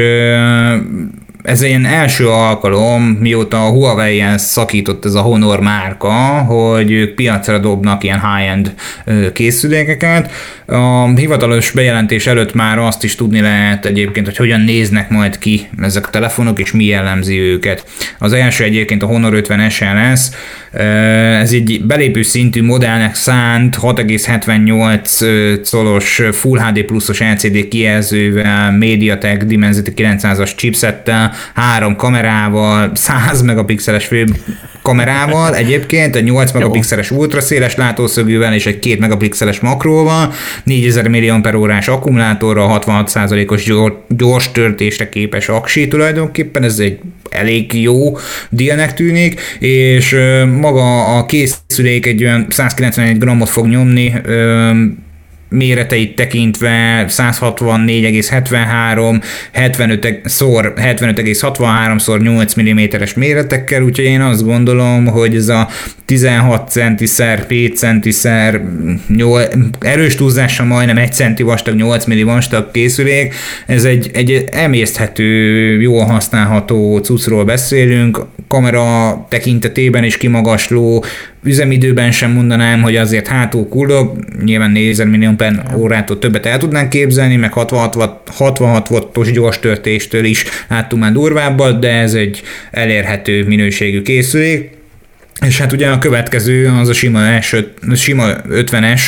ez 1.47 1.61
ilyen 1.61 1.85
első 1.85 2.27
alkalom, 2.29 3.03
mióta 3.03 3.65
a 3.65 3.69
Huawei-en 3.69 4.37
szakított 4.37 5.05
ez 5.05 5.13
a 5.13 5.21
Honor 5.21 5.59
márka, 5.59 6.11
hogy 6.41 6.91
ők 6.91 7.13
piacra 7.13 7.57
dobnak 7.57 8.03
ilyen 8.03 8.21
high-end 8.21 8.73
készülékeket. 9.33 10.31
A 10.65 11.07
hivatalos 11.15 11.71
bejelentés 11.71 12.27
előtt 12.27 12.53
már 12.53 12.79
azt 12.79 13.03
is 13.03 13.15
tudni 13.15 13.41
lehet 13.41 13.85
egyébként, 13.85 14.25
hogy 14.25 14.37
hogyan 14.37 14.61
néznek 14.61 15.09
majd 15.09 15.37
ki 15.37 15.67
ezek 15.81 16.07
a 16.07 16.09
telefonok, 16.09 16.59
és 16.59 16.71
mi 16.71 16.85
jellemzi 16.85 17.39
őket. 17.39 17.85
Az 18.19 18.33
első 18.33 18.63
egyébként 18.63 19.03
a 19.03 19.05
Honor 19.05 19.33
50 19.33 19.69
SL 19.69 19.83
lesz, 19.83 20.31
ez 21.41 21.51
egy 21.51 21.81
belépő 21.85 22.21
szintű 22.21 22.63
modellnek 22.63 23.15
szánt 23.15 23.77
6,78 23.81 25.67
colos 25.71 26.21
Full 26.31 26.59
HD 26.59 26.83
pluszos 26.83 27.19
LCD 27.19 27.67
kijelzővel, 27.67 28.71
MediaTek 28.71 29.43
Dimensity 29.43 29.91
900-as 29.95 30.55
chipsettel, 30.55 31.35
három 31.53 31.95
kamerával, 31.95 32.91
100 32.93 33.41
megapixeles 33.41 34.05
fő 34.05 34.25
kamerával, 34.81 35.55
egyébként 35.55 36.15
egy 36.15 36.23
8 36.23 36.51
megapixeles 36.51 37.11
ultraszéles 37.11 37.75
látószögűvel 37.75 38.53
és 38.53 38.65
egy 38.65 38.79
2 38.79 38.99
megapixeles 38.99 39.59
makróval, 39.59 40.33
4000 40.63 41.07
mAh 41.07 41.89
akkumulátorral, 41.89 42.81
66%-os 42.85 43.71
gyors 44.09 44.51
töltésre 44.51 45.09
képes 45.09 45.49
aksi. 45.49 45.87
Tulajdonképpen, 45.87 46.63
ez 46.63 46.79
egy 46.79 46.99
elég 47.29 47.81
jó 47.81 48.17
dílnek 48.49 48.93
tűnik, 48.93 49.41
és 49.59 50.15
maga 50.59 51.17
a 51.17 51.25
készülék 51.25 52.05
egy 52.05 52.23
olyan 52.23 52.45
191 52.49 53.17
grammot 53.17 53.49
fog 53.49 53.67
nyomni, 53.67 54.13
méreteit 55.49 56.15
tekintve 56.15 57.05
164,73, 57.07 59.23
75 59.51 60.21
szor 60.23 60.73
75,63 60.77 61.99
szor 61.99 62.21
8 62.21 62.53
mm-es 62.61 63.13
méretekkel, 63.13 63.81
úgyhogy 63.81 64.05
én 64.05 64.21
azt 64.21 64.45
gondolom, 64.45 65.05
hogy 65.05 65.35
ez 65.35 65.47
a 65.47 65.67
16 66.05 66.69
centiszer, 66.69 67.45
7 67.49 67.77
centiszer, 67.77 68.61
8, 69.07 69.47
erős 69.79 70.15
túlzással 70.15 70.65
majdnem 70.65 70.97
1 70.97 71.13
centi 71.13 71.43
vastag, 71.43 71.75
8 71.75 72.05
mm 72.05 72.25
vastag 72.25 72.71
készülék, 72.71 73.33
ez 73.65 73.83
egy, 73.83 74.09
egy 74.13 74.43
emészthető, 74.51 75.81
jól 75.81 76.05
használható 76.05 76.97
cuccról 76.97 77.43
beszélünk, 77.43 78.25
kamera 78.47 79.25
tekintetében 79.29 80.03
is 80.03 80.17
kimagasló, 80.17 81.03
üzemidőben 81.43 82.11
sem 82.11 82.31
mondanám, 82.31 82.81
hogy 82.81 82.95
azért 82.95 83.27
hátul 83.27 83.67
kullog, 83.67 84.25
nyilván 84.43 84.71
4000 84.71 85.07
millió 85.07 85.31
per 85.31 85.63
órától 85.75 86.19
többet 86.19 86.45
el 86.45 86.57
tudnánk 86.57 86.89
képzelni, 86.89 87.35
meg 87.35 87.53
66, 87.53 88.17
66 88.35 88.89
wattos 88.89 89.31
gyors 89.31 89.59
törtéstől 89.59 90.25
is 90.25 90.45
láttunk 90.67 91.01
már 91.01 91.11
durvábbat, 91.11 91.79
de 91.79 91.91
ez 91.91 92.13
egy 92.13 92.41
elérhető 92.71 93.43
minőségű 93.43 94.01
készülék. 94.01 94.76
És 95.45 95.59
hát 95.59 95.71
ugye 95.71 95.89
a 95.89 95.99
következő 95.99 96.67
az 96.67 96.89
a 96.89 96.93
sima, 96.93 97.41
S, 97.41 97.55
sima 97.95 98.25
50-es, 98.49 99.01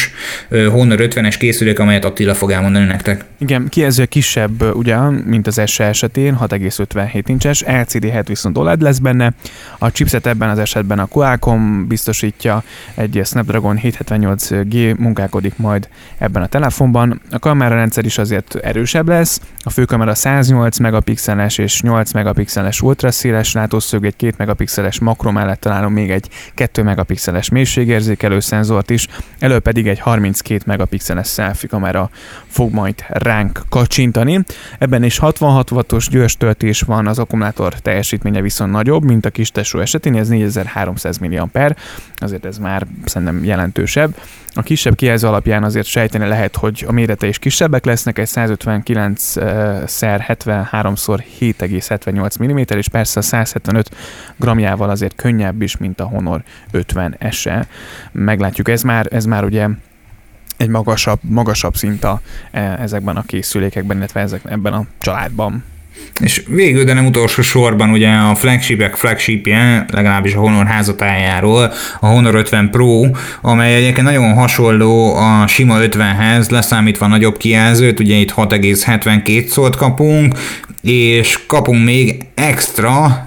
Honor 0.49 0.97
50-es 1.01 1.35
készülék, 1.39 1.79
amelyet 1.79 2.05
Attila 2.05 2.35
fog 2.35 2.51
elmondani 2.51 2.85
nektek. 2.85 3.25
Igen, 3.37 3.67
kijelző 3.69 4.05
kisebb, 4.05 4.75
ugye, 4.75 4.97
mint 5.09 5.47
az 5.47 5.61
SE 5.65 5.83
esetén, 5.83 6.37
6,57 6.41 7.23
incses, 7.25 7.63
LCD 7.63 8.03
7 8.03 8.27
viszont 8.27 8.57
OLED 8.57 8.81
lesz 8.81 8.97
benne. 8.97 9.33
A 9.77 9.91
chipset 9.91 10.27
ebben 10.27 10.49
az 10.49 10.59
esetben 10.59 10.99
a 10.99 11.05
Qualcomm 11.05 11.87
biztosítja, 11.87 12.63
egy 12.95 13.21
Snapdragon 13.25 13.79
778G 13.83 14.97
munkálkodik 14.97 15.57
majd 15.57 15.87
ebben 16.17 16.41
a 16.41 16.47
telefonban. 16.47 17.21
A 17.31 17.39
kamerarendszer 17.39 18.05
is 18.05 18.17
azért 18.17 18.55
erősebb 18.55 19.07
lesz, 19.07 19.41
a 19.63 19.69
főkamera 19.69 20.15
108 20.15 20.77
megapixeles 20.77 21.57
és 21.57 21.81
8 21.81 22.11
megapixeles 22.11 22.81
ultraszéles 22.81 23.53
látószög, 23.53 24.05
egy 24.05 24.15
2 24.15 24.33
megapixeles 24.37 24.99
makro 24.99 25.31
mellett 25.31 25.59
találom 25.59 25.93
még 25.93 26.11
egy 26.11 26.18
2 26.53 26.83
megapixeles 26.83 27.49
mélységérzékelő 27.49 28.39
szenzort 28.39 28.89
is, 28.89 29.07
elő 29.39 29.59
pedig 29.59 29.87
egy 29.87 29.99
32 29.99 30.63
megapixeles 30.65 31.27
selfie 31.27 31.69
kamera 31.69 32.09
fog 32.47 32.73
majd 32.73 33.05
ránk 33.07 33.61
kacsintani. 33.69 34.39
Ebben 34.79 35.03
is 35.03 35.17
66 35.17 35.71
wattos 35.71 36.07
gyors 36.07 36.37
töltés 36.37 36.81
van, 36.81 37.07
az 37.07 37.19
akkumulátor 37.19 37.73
teljesítménye 37.73 38.41
viszont 38.41 38.71
nagyobb, 38.71 39.03
mint 39.03 39.25
a 39.25 39.29
kis 39.29 39.51
tesó 39.51 39.79
esetén, 39.79 40.15
ez 40.15 40.27
4300 40.27 41.17
mAh, 41.17 41.69
azért 42.15 42.45
ez 42.45 42.57
már 42.57 42.87
szerintem 43.05 43.43
jelentősebb. 43.43 44.15
A 44.53 44.61
kisebb 44.61 44.95
kijelző 44.95 45.27
alapján 45.27 45.63
azért 45.63 45.85
sejteni 45.85 46.27
lehet, 46.27 46.55
hogy 46.55 46.85
a 46.87 46.91
mérete 46.91 47.27
is 47.27 47.39
kisebbek 47.39 47.85
lesznek, 47.85 48.19
egy 48.19 48.27
159 48.27 49.33
x 49.85 50.01
73 50.01 50.93
x 50.93 51.05
7,78 51.07 52.43
mm, 52.43 52.77
és 52.77 52.87
persze 52.87 53.19
a 53.19 53.23
175 53.23 53.89
gramjával 54.37 54.89
azért 54.89 55.15
könnyebb 55.15 55.61
is, 55.61 55.77
mint 55.77 55.99
a 55.99 56.05
Honor 56.09 56.41
50 56.71 57.17
SE. 57.31 57.67
Meglátjuk, 58.11 58.69
ez 58.69 58.81
már, 58.81 59.07
ez 59.11 59.25
már 59.25 59.43
ugye 59.43 59.67
egy 60.57 60.69
magasabb, 60.69 61.19
magasabb 61.21 61.75
szint 61.75 62.03
a, 62.03 62.21
e, 62.51 62.77
ezekben 62.81 63.15
a 63.15 63.23
készülékekben, 63.23 63.97
illetve 63.97 64.21
ezek, 64.21 64.41
ebben 64.49 64.73
a 64.73 64.85
családban. 64.99 65.63
És 66.21 66.43
végül, 66.47 66.83
de 66.83 66.93
nem 66.93 67.05
utolsó 67.05 67.41
sorban 67.41 67.89
ugye 67.89 68.09
a 68.09 68.35
flagshipek 68.35 68.95
flagshipje, 68.95 69.85
legalábbis 69.91 70.33
a 70.33 70.39
Honor 70.39 70.65
házatájáról, 70.65 71.71
a 71.99 72.05
Honor 72.05 72.35
50 72.35 72.69
Pro, 72.69 73.05
amely 73.41 73.75
egyébként 73.75 74.07
nagyon 74.07 74.33
hasonló 74.33 75.15
a 75.15 75.47
sima 75.47 75.77
50-hez, 75.79 76.49
leszámítva 76.49 77.07
nagyobb 77.07 77.37
kijelzőt, 77.37 77.99
ugye 77.99 78.15
itt 78.15 78.31
6,72 78.31 79.47
szót 79.47 79.75
kapunk, 79.75 80.37
és 80.81 81.45
kapunk 81.47 81.83
még 81.83 82.25
extra 82.35 83.25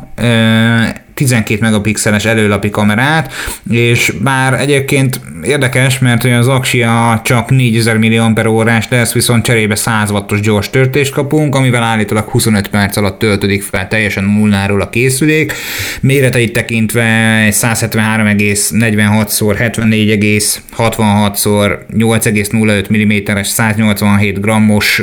12 1.22 1.60
megapixeles 1.60 2.24
előlapi 2.24 2.70
kamerát, 2.70 3.32
és 3.70 4.12
bár 4.22 4.60
egyébként 4.60 5.20
érdekes, 5.42 5.98
mert 5.98 6.24
az 6.24 6.48
Axia 6.48 7.20
csak 7.24 7.50
4000 7.50 7.96
mAh 7.96 8.88
lesz, 8.90 9.12
viszont 9.12 9.44
cserébe 9.44 9.74
100 9.74 10.10
wattos 10.10 10.40
gyors 10.40 10.70
törtést 10.70 11.12
kapunk, 11.12 11.54
amivel 11.54 11.82
állítólag 11.82 12.28
25 12.28 12.68
perc 12.68 12.96
alatt 12.96 13.18
töltődik 13.18 13.62
fel 13.62 13.88
teljesen 13.88 14.24
nullnáról 14.24 14.80
a 14.80 14.88
készülék. 14.88 15.52
Méreteit 16.00 16.52
tekintve 16.52 17.48
173,46 17.50 18.50
x 18.52 18.72
74,66 18.72 21.30
x 21.32 21.38
8,05 21.38 23.32
mm-es 23.32 23.46
187 23.46 24.40
grammos 24.40 25.02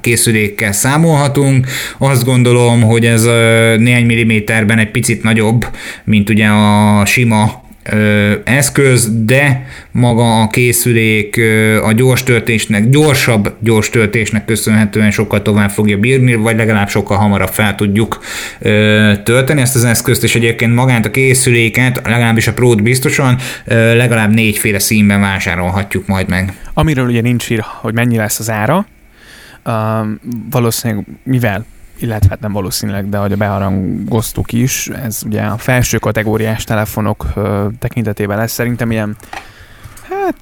készülékkel 0.00 0.72
számolhatunk. 0.72 1.66
Azt 1.98 2.24
gondolom, 2.24 2.82
hogy 2.82 3.06
ez 3.06 3.24
néhány 3.78 4.06
milliméterben 4.06 4.78
egy 4.78 4.90
picit 4.90 5.17
nagyobb, 5.22 5.66
mint 6.04 6.30
ugye 6.30 6.46
a 6.46 7.04
sima 7.04 7.66
eszköz, 8.44 9.24
de 9.24 9.66
maga 9.92 10.42
a 10.42 10.48
készülék 10.48 11.40
a 11.84 11.92
gyors 11.92 12.22
töltésnek, 12.22 12.88
gyorsabb 12.88 13.54
gyors 13.60 13.90
töltésnek 13.90 14.44
köszönhetően 14.44 15.10
sokkal 15.10 15.42
tovább 15.42 15.70
fogja 15.70 15.98
bírni, 15.98 16.34
vagy 16.34 16.56
legalább 16.56 16.88
sokkal 16.88 17.16
hamarabb 17.16 17.48
fel 17.48 17.74
tudjuk 17.74 18.18
tölteni 19.22 19.60
ezt 19.60 19.74
az 19.74 19.84
eszközt, 19.84 20.24
és 20.24 20.34
egyébként 20.34 20.74
magát 20.74 21.06
a 21.06 21.10
készüléket, 21.10 22.00
legalábbis 22.04 22.46
a 22.46 22.52
Pro-t 22.52 22.82
biztosan 22.82 23.36
legalább 23.94 24.34
négyféle 24.34 24.78
színben 24.78 25.20
vásárolhatjuk 25.20 26.06
majd 26.06 26.28
meg. 26.28 26.52
Amiről 26.74 27.06
ugye 27.06 27.20
nincs 27.20 27.50
ír, 27.50 27.64
hogy 27.64 27.94
mennyi 27.94 28.16
lesz 28.16 28.38
az 28.38 28.50
ára, 28.50 28.86
uh, 29.64 29.74
valószínűleg 30.50 31.04
mivel 31.22 31.66
illetve 31.98 32.28
hát 32.30 32.40
nem 32.40 32.52
valószínűleg, 32.52 33.08
de 33.08 33.18
hogy 33.18 33.32
a 33.32 33.36
beharangoztuk 33.36 34.52
is, 34.52 34.88
ez 34.88 35.22
ugye 35.26 35.42
a 35.42 35.58
felső 35.58 35.98
kategóriás 35.98 36.64
telefonok 36.64 37.26
tekintetében 37.78 38.38
lesz 38.38 38.52
szerintem 38.52 38.90
ilyen, 38.90 39.16
hát 40.08 40.36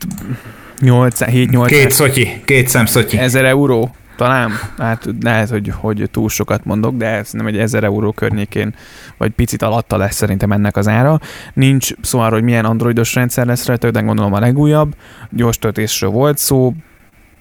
7-8 0.80 1.64
Két 1.66 1.90
szotyi, 1.90 2.42
két 2.44 2.68
szem 2.68 2.86
szotyi. 2.86 3.18
Ezer 3.18 3.44
euró 3.44 3.94
talán, 4.16 4.50
hát 4.78 5.08
lehet, 5.20 5.48
hogy, 5.48 5.72
hogy 5.76 6.08
túl 6.10 6.28
sokat 6.28 6.64
mondok, 6.64 6.96
de 6.96 7.06
ez 7.06 7.32
nem 7.32 7.46
egy 7.46 7.58
1000 7.58 7.84
euró 7.84 8.12
környékén, 8.12 8.74
vagy 9.16 9.30
picit 9.30 9.62
alatta 9.62 9.96
lesz 9.96 10.14
szerintem 10.14 10.52
ennek 10.52 10.76
az 10.76 10.88
ára. 10.88 11.20
Nincs 11.54 11.90
szó 12.00 12.18
arról, 12.18 12.32
hogy 12.32 12.42
milyen 12.42 12.64
androidos 12.64 13.14
rendszer 13.14 13.46
lesz 13.46 13.66
rajta, 13.66 13.90
de 13.90 14.00
gondolom 14.00 14.32
a 14.32 14.40
legújabb. 14.40 14.94
Gyors 15.30 15.58
töltésről 15.58 16.10
volt 16.10 16.38
szó, 16.38 16.72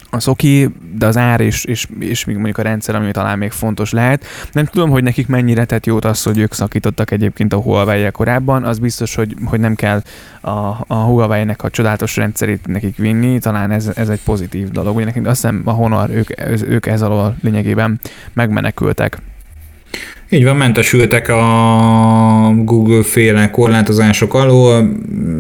az 0.10 0.28
oké, 0.28 0.70
de 0.94 1.06
az 1.06 1.18
ár 1.18 1.42
és, 1.42 1.66
és, 1.66 1.88
és 2.00 2.26
még 2.26 2.36
mondjuk 2.36 2.58
a 2.58 2.62
rendszer, 2.62 2.96
ami 2.96 3.12
talán 3.12 3.38
még 3.38 3.52
fontos 3.52 3.92
lehet. 3.92 4.26
Nem 4.52 4.66
tudom, 4.66 4.90
hogy 4.90 5.04
nekik 5.04 5.28
mennyire 5.28 5.66
tett 5.66 5.86
jót 5.86 6.06
az, 6.06 6.24
hogy 6.24 6.38
ők 6.38 6.54
szakítottak 6.54 7.12
egyébként 7.12 7.54
a 7.54 7.58
huawei 7.58 8.12
korábban, 8.12 8.64
az 8.64 8.80
biztos, 8.80 9.16
hogy, 9.16 9.36
hogy 9.46 9.60
nem 9.60 9.76
kell 9.76 10.02
a, 10.42 10.84
a 10.88 10.96
Huawei-nek 10.96 11.64
a 11.64 11.70
csodálatos 11.70 12.16
rendszerét 12.16 12.68
nekik 12.68 12.98
vinni, 12.98 13.40
talán 13.40 13.72
ez, 13.72 13.92
ez 13.96 14.10
egy 14.10 14.22
pozitív 14.24 14.70
dolog. 14.70 14.96
Ugye 14.96 15.06
nekik 15.06 15.26
azt 15.26 15.42
hiszem 15.42 15.62
a 15.66 15.72
Honor, 15.72 16.10
ők, 16.10 16.30
ők 16.68 16.86
ez 16.86 17.02
alól 17.02 17.36
lényegében 17.42 18.00
megmenekültek. 18.34 19.18
Így 20.30 20.44
van, 20.44 20.56
mentesültek 20.56 21.30
a 21.30 22.54
Google 22.56 23.04
féle 23.04 23.50
korlátozások 23.50 24.34
alól, 24.34 24.92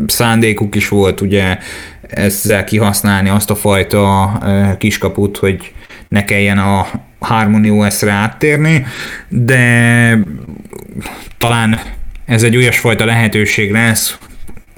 szándékuk 0.07 0.75
is 0.75 0.87
volt 0.87 1.21
ugye 1.21 1.57
ezzel 2.09 2.63
kihasználni 2.63 3.29
azt 3.29 3.49
a 3.49 3.55
fajta 3.55 4.31
kiskaput, 4.77 5.37
hogy 5.37 5.73
ne 6.07 6.23
kelljen 6.23 6.57
a 6.57 6.87
Harmony 7.19 7.69
OS-re 7.69 8.11
áttérni, 8.11 8.85
de 9.29 10.19
talán 11.37 11.79
ez 12.25 12.43
egy 12.43 12.55
olyasfajta 12.55 13.05
lehetőség 13.05 13.71
lesz, 13.71 14.17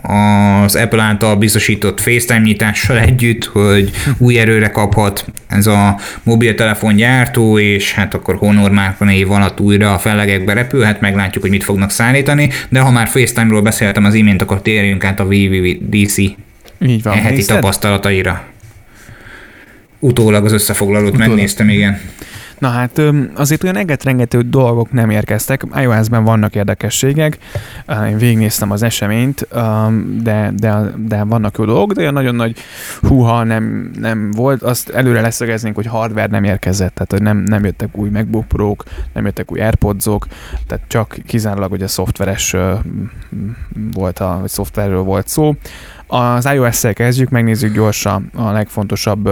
az 0.01 0.75
Apple 0.75 1.01
által 1.01 1.35
biztosított 1.35 1.99
FaceTime 1.99 2.39
nyitással 2.39 2.99
együtt, 2.99 3.45
hogy 3.45 3.91
új 4.17 4.39
erőre 4.39 4.69
kaphat 4.69 5.25
ez 5.47 5.67
a 5.67 5.99
mobiltelefon 6.23 6.95
gyártó, 6.95 7.59
és 7.59 7.93
hát 7.93 8.13
akkor 8.13 8.35
Honor 8.35 8.71
márka 8.71 9.05
név 9.05 9.31
alatt 9.31 9.59
újra 9.59 9.93
a 9.93 9.99
fellegekbe 9.99 10.53
repülhet, 10.53 11.01
meglátjuk, 11.01 11.43
hogy 11.43 11.51
mit 11.51 11.63
fognak 11.63 11.89
szállítani, 11.89 12.49
de 12.69 12.79
ha 12.79 12.91
már 12.91 13.07
FaceTime-ról 13.07 13.61
beszéltem 13.61 14.05
az 14.05 14.13
imént, 14.13 14.41
akkor 14.41 14.61
térjünk 14.61 15.03
át 15.03 15.19
a 15.19 15.25
VVDC 15.25 16.17
így 16.17 17.03
van. 17.03 17.13
heti 17.13 17.45
tapasztalataira. 17.45 18.43
Utólag 19.99 20.45
az 20.45 20.51
összefoglalót 20.51 21.09
Utólag. 21.09 21.27
megnéztem, 21.27 21.69
igen. 21.69 21.99
Na 22.59 22.67
hát 22.67 23.01
azért 23.35 23.63
olyan 23.63 23.75
egetrengető 23.75 24.41
dolgok 24.41 24.91
nem 24.91 25.09
érkeztek. 25.09 25.63
iOS-ben 25.75 26.23
vannak 26.23 26.55
érdekességek. 26.55 27.37
Én 28.09 28.17
végignéztem 28.17 28.71
az 28.71 28.83
eseményt, 28.83 29.47
de, 30.21 30.51
de, 30.55 30.93
de 30.95 31.23
vannak 31.23 31.57
jó 31.57 31.65
dolgok, 31.65 31.91
de 31.91 32.01
olyan 32.01 32.13
nagyon 32.13 32.35
nagy 32.35 32.57
húha 33.01 33.43
nem, 33.43 33.91
nem 33.99 34.31
volt. 34.31 34.61
Azt 34.61 34.89
előre 34.89 35.21
leszögeznénk, 35.21 35.75
hogy 35.75 35.85
hardware 35.85 36.27
nem 36.27 36.43
érkezett, 36.43 36.93
tehát 36.93 37.11
hogy 37.11 37.21
nem, 37.21 37.37
nem 37.37 37.63
jöttek 37.63 37.97
új 37.97 38.09
MacBook 38.09 38.47
pro 38.47 38.75
nem 39.13 39.25
jöttek 39.25 39.51
új 39.51 39.59
AirPods-ok, 39.59 40.27
tehát 40.67 40.83
csak 40.87 41.17
kizárólag 41.25 41.69
hogy 41.69 41.81
a 41.81 41.87
szoftveres 41.87 42.55
volt, 43.93 44.19
a, 44.19 44.37
vagy 44.39 44.49
szoftverről 44.49 45.01
volt 45.01 45.27
szó. 45.27 45.55
Az 46.07 46.45
iOS-szel 46.45 46.93
kezdjük, 46.93 47.29
megnézzük 47.29 47.73
gyorsan 47.73 48.31
a 48.35 48.51
legfontosabb 48.51 49.29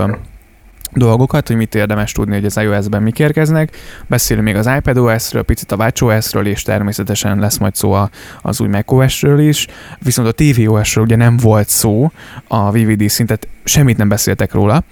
dolgokat, 0.96 1.48
hogy 1.48 1.56
mit 1.56 1.76
érdemes 1.76 2.12
tudni, 2.12 2.34
hogy 2.34 2.46
az 2.46 2.58
iOS-ben 2.58 3.04
mik 3.04 3.20
érkeznek. 3.20 3.78
Beszélünk 4.08 4.46
még 4.46 4.56
az 4.56 4.70
iPadOS-ről, 4.78 5.44
picit 5.44 5.72
a 5.72 5.76
WatchOS-ről, 5.76 6.48
és 6.48 6.62
természetesen 6.62 7.40
lesz 7.40 7.58
majd 7.58 7.76
szó 7.76 7.98
az 8.42 8.62
új 8.62 8.68
macOS-ről 8.68 9.40
is. 9.40 9.68
Viszont 10.00 10.28
a 10.28 10.32
tvOS-ről 10.32 11.04
ugye 11.04 11.16
nem 11.16 11.38
volt 11.38 11.70
szó 11.70 12.12
a 12.48 12.72
VVD 12.72 13.10
szintet, 13.10 13.48
semmit 13.64 13.98
nem 13.98 14.08
beszéltek 14.08 14.54
róla 14.54 14.84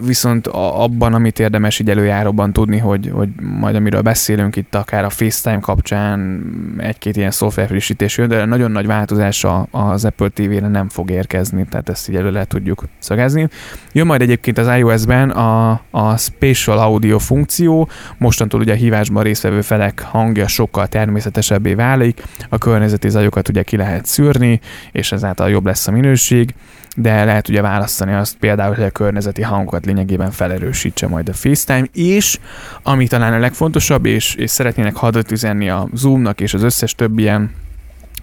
viszont 0.00 0.46
abban, 0.46 1.14
amit 1.14 1.38
érdemes 1.38 1.78
így 1.78 1.90
előjáróban 1.90 2.52
tudni, 2.52 2.78
hogy, 2.78 3.10
hogy 3.12 3.28
majd 3.40 3.74
amiről 3.74 4.00
beszélünk 4.00 4.56
itt 4.56 4.74
akár 4.74 5.04
a 5.04 5.10
FaceTime 5.10 5.60
kapcsán 5.60 6.42
egy-két 6.78 7.16
ilyen 7.16 7.30
szoftver 7.30 7.66
frissítés 7.66 8.16
jön, 8.18 8.28
de 8.28 8.44
nagyon 8.44 8.70
nagy 8.70 8.86
változás 8.86 9.46
az 9.70 10.04
Apple 10.04 10.28
TV-re 10.28 10.68
nem 10.68 10.88
fog 10.88 11.10
érkezni, 11.10 11.66
tehát 11.70 11.88
ezt 11.88 12.08
így 12.08 12.16
előre 12.16 12.44
tudjuk 12.44 12.84
szögezni. 12.98 13.48
Jön 13.92 14.06
majd 14.06 14.20
egyébként 14.20 14.58
az 14.58 14.76
iOS-ben 14.76 15.30
a, 15.30 15.80
a 15.90 16.16
Spatial 16.16 16.78
Audio 16.78 17.18
funkció, 17.18 17.88
mostantól 18.18 18.60
ugye 18.60 18.72
a 18.72 18.76
hívásban 18.76 19.22
résztvevő 19.22 19.60
felek 19.60 20.00
hangja 20.00 20.48
sokkal 20.48 20.86
természetesebbé 20.86 21.74
válik, 21.74 22.22
a 22.48 22.58
környezeti 22.58 23.08
zajokat 23.08 23.48
ugye 23.48 23.62
ki 23.62 23.76
lehet 23.76 24.06
szűrni, 24.06 24.60
és 24.92 25.12
ezáltal 25.12 25.50
jobb 25.50 25.66
lesz 25.66 25.86
a 25.86 25.90
minőség 25.90 26.54
de 26.96 27.24
lehet 27.24 27.48
ugye 27.48 27.60
választani 27.60 28.12
azt 28.12 28.36
például, 28.36 28.74
hogy 28.74 28.84
a 28.84 28.90
környezeti 28.90 29.42
hangokat 29.44 29.86
lényegében 29.86 30.30
felerősítse 30.30 31.08
majd 31.08 31.28
a 31.28 31.32
FaceTime, 31.32 31.86
és 31.92 32.38
ami 32.82 33.06
talán 33.06 33.32
a 33.32 33.38
legfontosabb, 33.38 34.06
és, 34.06 34.34
és 34.34 34.50
szeretnének 34.50 34.94
hadat 34.94 35.30
üzenni 35.30 35.68
a 35.68 35.88
Zoomnak 35.94 36.40
és 36.40 36.54
az 36.54 36.62
összes 36.62 36.94
többi 36.94 37.22
ilyen 37.22 37.50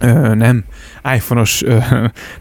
ö, 0.01 0.35
nem 0.35 0.63
iPhone-os 1.15 1.63
ö, 1.63 1.77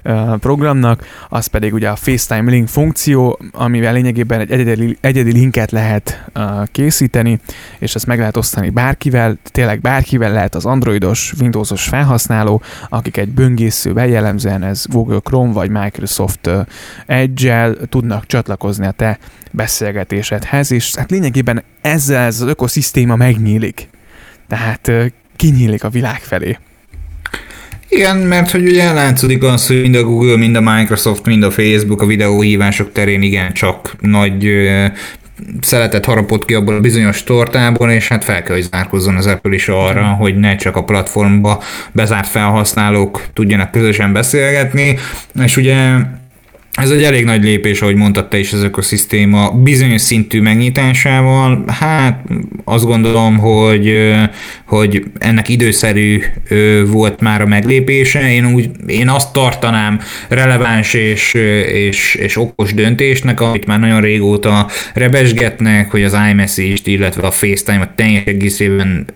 ö, 0.02 0.34
programnak, 0.40 1.04
az 1.28 1.46
pedig 1.46 1.72
ugye 1.72 1.88
a 1.88 1.96
FaceTime 1.96 2.50
link 2.50 2.68
funkció, 2.68 3.38
amivel 3.52 3.92
lényegében 3.92 4.40
egy 4.40 4.50
egyedi, 4.50 4.98
egyedi 5.00 5.32
linket 5.32 5.70
lehet 5.70 6.24
ö, 6.32 6.62
készíteni, 6.72 7.40
és 7.78 7.94
ezt 7.94 8.06
meg 8.06 8.18
lehet 8.18 8.36
osztani 8.36 8.70
bárkivel, 8.70 9.38
tényleg 9.44 9.80
bárkivel 9.80 10.32
lehet 10.32 10.54
az 10.54 10.64
androidos, 10.64 11.34
Windowsos 11.40 11.82
felhasználó, 11.82 12.62
akik 12.88 13.16
egy 13.16 13.28
böngészővel 13.28 14.06
jellemzően 14.08 14.62
ez 14.62 14.84
Google 14.86 15.20
Chrome 15.20 15.52
vagy 15.52 15.70
Microsoft 15.70 16.50
Edge-el 17.06 17.76
tudnak 17.88 18.26
csatlakozni 18.26 18.86
a 18.86 18.90
te 18.90 19.18
beszélgetésedhez, 19.50 20.72
és 20.72 20.94
hát 20.94 21.10
lényegében 21.10 21.62
ezzel 21.80 22.22
ez 22.26 22.40
az 22.40 22.48
ökoszisztéma 22.48 23.16
megnyílik. 23.16 23.88
Tehát 24.48 24.90
kinyílik 25.36 25.84
a 25.84 25.88
világ 25.88 26.20
felé. 26.20 26.58
Igen, 27.90 28.16
mert 28.16 28.50
hogy 28.50 28.62
ugye 28.62 28.92
látszódik 28.92 29.42
az, 29.42 29.66
hogy 29.66 29.80
mind 29.80 29.94
a 29.94 30.02
Google, 30.02 30.36
mind 30.36 30.56
a 30.56 30.60
Microsoft, 30.60 31.26
mind 31.26 31.42
a 31.42 31.50
Facebook 31.50 32.02
a 32.02 32.06
videóhívások 32.06 32.92
terén 32.92 33.22
igen 33.22 33.52
csak 33.52 33.96
nagy 34.00 34.48
szeletet 35.60 36.04
harapott 36.04 36.44
ki 36.44 36.54
abból 36.54 36.74
a 36.74 36.80
bizonyos 36.80 37.24
tortából, 37.24 37.90
és 37.90 38.08
hát 38.08 38.24
fel 38.24 38.42
kell, 38.42 38.54
hogy 38.54 38.68
zárkozzon 38.70 39.16
az 39.16 39.26
Apple 39.26 39.54
is 39.54 39.68
arra, 39.68 40.04
hogy 40.04 40.36
ne 40.36 40.56
csak 40.56 40.76
a 40.76 40.84
platformba 40.84 41.62
bezárt 41.92 42.28
felhasználók 42.28 43.22
tudjanak 43.32 43.70
közösen 43.70 44.12
beszélgetni, 44.12 44.98
és 45.44 45.56
ugye 45.56 45.96
ez 46.72 46.90
egy 46.90 47.02
elég 47.02 47.24
nagy 47.24 47.44
lépés, 47.44 47.82
ahogy 47.82 47.94
mondtad 47.94 48.28
te 48.28 48.38
is 48.38 48.52
az 48.52 48.62
ökoszisztéma 48.62 49.50
bizonyos 49.50 50.00
szintű 50.00 50.40
megnyitásával. 50.40 51.64
Hát 51.66 52.24
azt 52.64 52.84
gondolom, 52.84 53.38
hogy, 53.38 54.12
hogy 54.66 55.04
ennek 55.18 55.48
időszerű 55.48 56.22
volt 56.86 57.20
már 57.20 57.40
a 57.40 57.46
meglépése. 57.46 58.32
Én, 58.32 58.46
úgy, 58.54 58.70
én 58.86 59.08
azt 59.08 59.32
tartanám 59.32 60.00
releváns 60.28 60.94
és, 60.94 61.34
és, 61.72 62.14
és 62.14 62.36
okos 62.36 62.74
döntésnek, 62.74 63.40
amit 63.40 63.66
már 63.66 63.80
nagyon 63.80 64.00
régóta 64.00 64.68
rebesgetnek, 64.94 65.90
hogy 65.90 66.04
az 66.04 66.16
iMessage-t, 66.30 66.86
illetve 66.86 67.26
a 67.26 67.30
FaceTime 67.30 67.80
a 67.80 67.92
teljes 67.94 68.24
egészében 68.24 69.06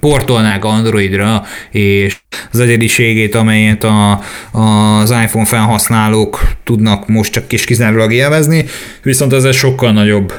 portolnák 0.00 0.64
Androidra, 0.64 1.44
és 1.70 2.16
az 2.52 2.60
egyediségét, 2.60 3.34
amelyet 3.34 3.84
a, 3.84 4.20
az 4.52 5.10
iPhone 5.10 5.46
felhasználók 5.46 6.52
tudnak 6.64 7.08
most 7.08 7.32
csak 7.32 7.48
kis 7.48 7.64
kizárólag 7.64 8.12
élvezni, 8.12 8.64
viszont 9.02 9.32
ez 9.32 9.44
egy 9.44 9.54
sokkal 9.54 9.92
nagyobb 9.92 10.32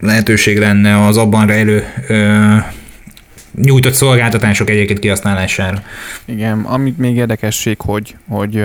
lehetőség 0.00 0.58
lenne 0.58 1.06
az 1.06 1.16
abban 1.16 1.46
rejlő 1.46 1.84
ö, 2.08 2.56
nyújtott 3.54 3.92
szolgáltatások 3.92 4.70
egyébként 4.70 4.98
kihasználására. 4.98 5.82
Igen, 6.24 6.60
amit 6.60 6.98
még 6.98 7.16
érdekesség, 7.16 7.80
hogy, 7.80 8.16
hogy 8.28 8.64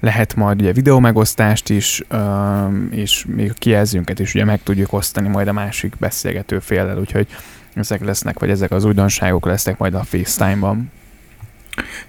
lehet 0.00 0.34
majd 0.34 0.60
ugye 0.60 0.72
videó 0.72 0.98
megosztást 0.98 1.70
is, 1.70 2.02
és 2.90 3.24
még 3.36 3.50
a 3.50 3.58
kijelzőnket 3.58 4.18
is 4.18 4.34
ugye 4.34 4.44
meg 4.44 4.60
tudjuk 4.62 4.92
osztani 4.92 5.28
majd 5.28 5.48
a 5.48 5.52
másik 5.52 5.92
beszélgető 5.98 6.58
féllel, 6.58 6.98
úgyhogy 6.98 7.26
ezek 7.74 8.04
lesznek, 8.04 8.38
vagy 8.38 8.50
ezek 8.50 8.70
az 8.70 8.84
újdonságok 8.84 9.46
lesznek 9.46 9.78
majd 9.78 9.94
a 9.94 10.04
FaceTime-ban. 10.04 10.90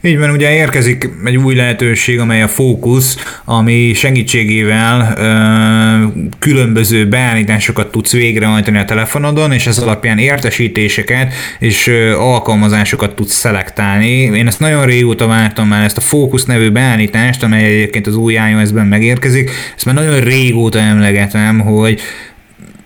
Így 0.01 0.17
van, 0.17 0.29
ugye 0.29 0.53
érkezik 0.53 1.09
egy 1.25 1.37
új 1.37 1.55
lehetőség, 1.55 2.19
amely 2.19 2.41
a 2.41 2.47
Focus, 2.47 3.15
ami 3.45 3.93
segítségével 3.93 5.13
ö, 5.17 6.27
különböző 6.39 7.07
beállításokat 7.07 7.91
tudsz 7.91 8.11
végrehajtani 8.11 8.77
a 8.77 8.85
telefonodon, 8.85 9.51
és 9.51 9.67
ez 9.67 9.77
alapján 9.77 10.17
értesítéseket 10.17 11.33
és 11.59 11.87
ö, 11.87 12.15
alkalmazásokat 12.17 13.15
tudsz 13.15 13.33
szelektálni. 13.33 14.11
Én 14.11 14.47
ezt 14.47 14.59
nagyon 14.59 14.85
régóta 14.85 15.27
vártam 15.27 15.67
már, 15.67 15.83
ezt 15.83 15.97
a 15.97 16.01
Focus 16.01 16.43
nevű 16.43 16.69
beállítást, 16.69 17.43
amely 17.43 17.65
egyébként 17.65 18.07
az 18.07 18.15
új 18.15 18.33
iOS-ben 18.33 18.87
megérkezik. 18.87 19.51
Ezt 19.75 19.85
már 19.85 19.95
nagyon 19.95 20.19
régóta 20.19 20.79
emlegetem, 20.79 21.59
hogy 21.59 22.01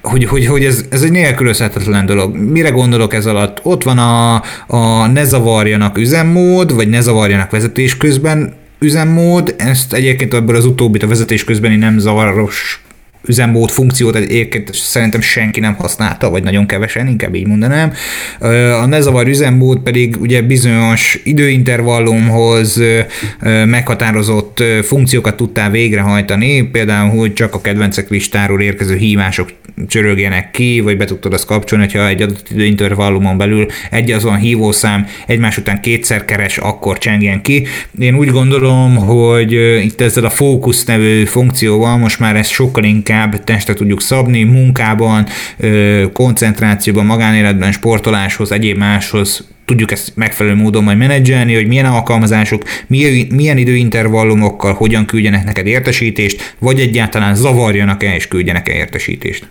hogy, 0.02 0.26
hogy, 0.26 0.46
hogy 0.46 0.66
ez, 0.66 0.86
ez 0.90 1.02
egy 1.02 1.12
nélkülözhetetlen 1.12 2.06
dolog. 2.06 2.36
Mire 2.36 2.70
gondolok 2.70 3.14
ez 3.14 3.26
alatt? 3.26 3.60
Ott 3.64 3.84
van 3.84 3.98
a, 3.98 4.44
a 4.68 5.08
ne 5.08 5.24
zavarjanak 5.24 5.98
üzemmód, 5.98 6.74
vagy 6.74 6.88
ne 6.88 7.02
zavarjanak 7.02 7.52
vezetés 7.52 7.98
közben 7.98 8.54
üzemmód, 8.80 9.56
ezt 9.58 9.94
egyébként 9.94 10.34
ebből 10.34 10.56
az 10.56 10.66
utóbbit 10.66 11.04
a 11.04 11.08
vezetés 11.08 11.44
közbeni 11.44 11.76
nem 11.76 11.98
zavaros 11.98 12.84
üzemmód 13.26 13.70
funkciót 13.70 14.16
egyébként 14.16 14.74
szerintem 14.74 15.22
senki 15.22 15.60
nem 15.60 15.76
használta, 15.76 16.30
vagy 16.30 16.44
nagyon 16.44 16.66
kevesen, 16.66 17.08
inkább 17.08 17.36
így 17.36 17.48
mondanám. 17.48 17.94
A 18.82 18.86
ne 18.86 19.02
zavar 19.02 19.28
üzemmód 19.28 19.80
pedig 19.80 20.16
ugye 20.20 20.42
bizonyos 20.42 21.20
időintervallumhoz 21.24 22.82
meghatározott 23.66 24.64
funkciókat 24.84 25.36
tudtál 25.36 25.70
végrehajtani, 25.70 26.62
például, 26.62 27.10
hogy 27.10 27.34
csak 27.34 27.54
a 27.54 27.62
kedvencek 27.62 28.10
listáról 28.10 28.62
érkező 28.62 28.96
hívások 28.96 29.50
csörögjenek 29.88 30.52
ki, 30.52 30.80
vagy 30.80 30.98
be 30.98 31.06
tudtad 31.06 31.34
azt 31.34 31.46
kapcsolni, 31.46 31.84
hogyha 31.84 32.08
egy 32.08 32.22
adott 32.22 32.48
időintervallumon 32.52 33.38
belül 33.38 33.66
egy 33.92 34.12
azon 34.12 34.38
hívószám 34.38 35.08
egymás 35.28 35.58
után 35.58 35.82
kétszer 35.82 36.26
keres, 36.26 36.58
akkor 36.58 36.98
csengjen 36.98 37.42
ki. 37.42 37.68
Én 38.00 38.16
úgy 38.16 38.30
gondolom, 38.30 38.96
hogy 38.96 39.52
itt 39.84 40.02
ezzel 40.02 40.26
a 40.26 40.30
Focus 40.30 40.84
nevű 40.84 41.24
funkcióval 41.26 41.98
most 41.98 42.20
már 42.20 42.36
ezt 42.36 42.52
sokkal 42.52 42.84
inkább 42.84 43.44
testre 43.44 43.74
tudjuk 43.74 44.02
szabni, 44.02 44.44
munkában, 44.44 45.26
koncentrációban, 46.14 47.06
magánéletben, 47.06 47.72
sportoláshoz, 47.72 48.52
egyéb 48.52 48.78
máshoz 48.78 49.48
tudjuk 49.66 49.92
ezt 49.92 50.12
megfelelő 50.16 50.56
módon 50.56 50.84
majd 50.84 50.98
menedzselni, 50.98 51.54
hogy 51.54 51.68
milyen 51.68 51.86
alkalmazások, 51.86 52.64
milyen, 52.88 53.28
milyen 53.30 53.58
időintervallumokkal 53.58 54.74
hogyan 54.74 55.06
küldjenek 55.06 55.44
neked 55.44 55.68
értesítést, 55.68 56.56
vagy 56.60 56.80
egyáltalán 56.80 57.36
zavarjanak-e 57.36 58.16
és 58.16 58.28
küldjenek-e 58.28 58.74
értesítést. 58.74 59.48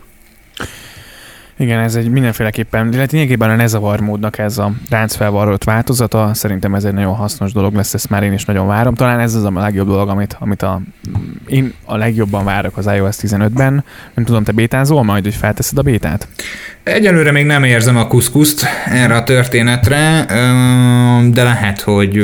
Igen, 1.59 1.79
ez 1.79 1.95
egy 1.95 2.11
mindenféleképpen, 2.11 2.93
illetve 2.93 3.17
lényegében 3.17 3.51
a 3.51 3.57
nezavar 3.57 4.01
módnak 4.01 4.39
ez 4.39 4.59
a 4.59 4.73
ráncfelvarrott 4.91 5.65
változata, 5.65 6.35
szerintem 6.35 6.75
ez 6.75 6.85
egy 6.85 6.93
nagyon 6.93 7.15
hasznos 7.15 7.53
dolog 7.53 7.75
lesz, 7.75 7.95
ezt 7.95 8.11
már 8.11 8.23
én 8.23 8.33
is 8.33 8.45
nagyon 8.45 8.67
várom. 8.67 8.95
Talán 8.95 9.21
ez 9.21 9.35
az 9.35 9.45
a 9.45 9.53
legjobb 9.55 9.87
dolog, 9.87 10.09
amit, 10.09 10.37
amit 10.39 10.63
a, 10.63 10.81
én 11.47 11.75
a 11.85 11.97
legjobban 11.97 12.45
várok 12.45 12.77
az 12.77 12.87
iOS 12.87 13.17
15-ben. 13.21 13.85
Nem 14.15 14.25
tudom, 14.25 14.45
te 14.45 14.53
bétázol 14.53 15.03
majd, 15.03 15.25
hogy 15.25 15.35
felteszed 15.35 15.79
a 15.79 15.83
bétát? 15.83 16.29
Egyelőre 16.89 17.33
még 17.33 17.45
nem 17.45 17.65
érzem 17.65 17.97
a 17.97 18.07
kuszkuszt 18.07 18.67
erre 18.91 19.15
a 19.15 19.25
történetre, 19.25 20.25
de 21.31 21.43
lehet, 21.43 21.81
hogy, 21.81 22.23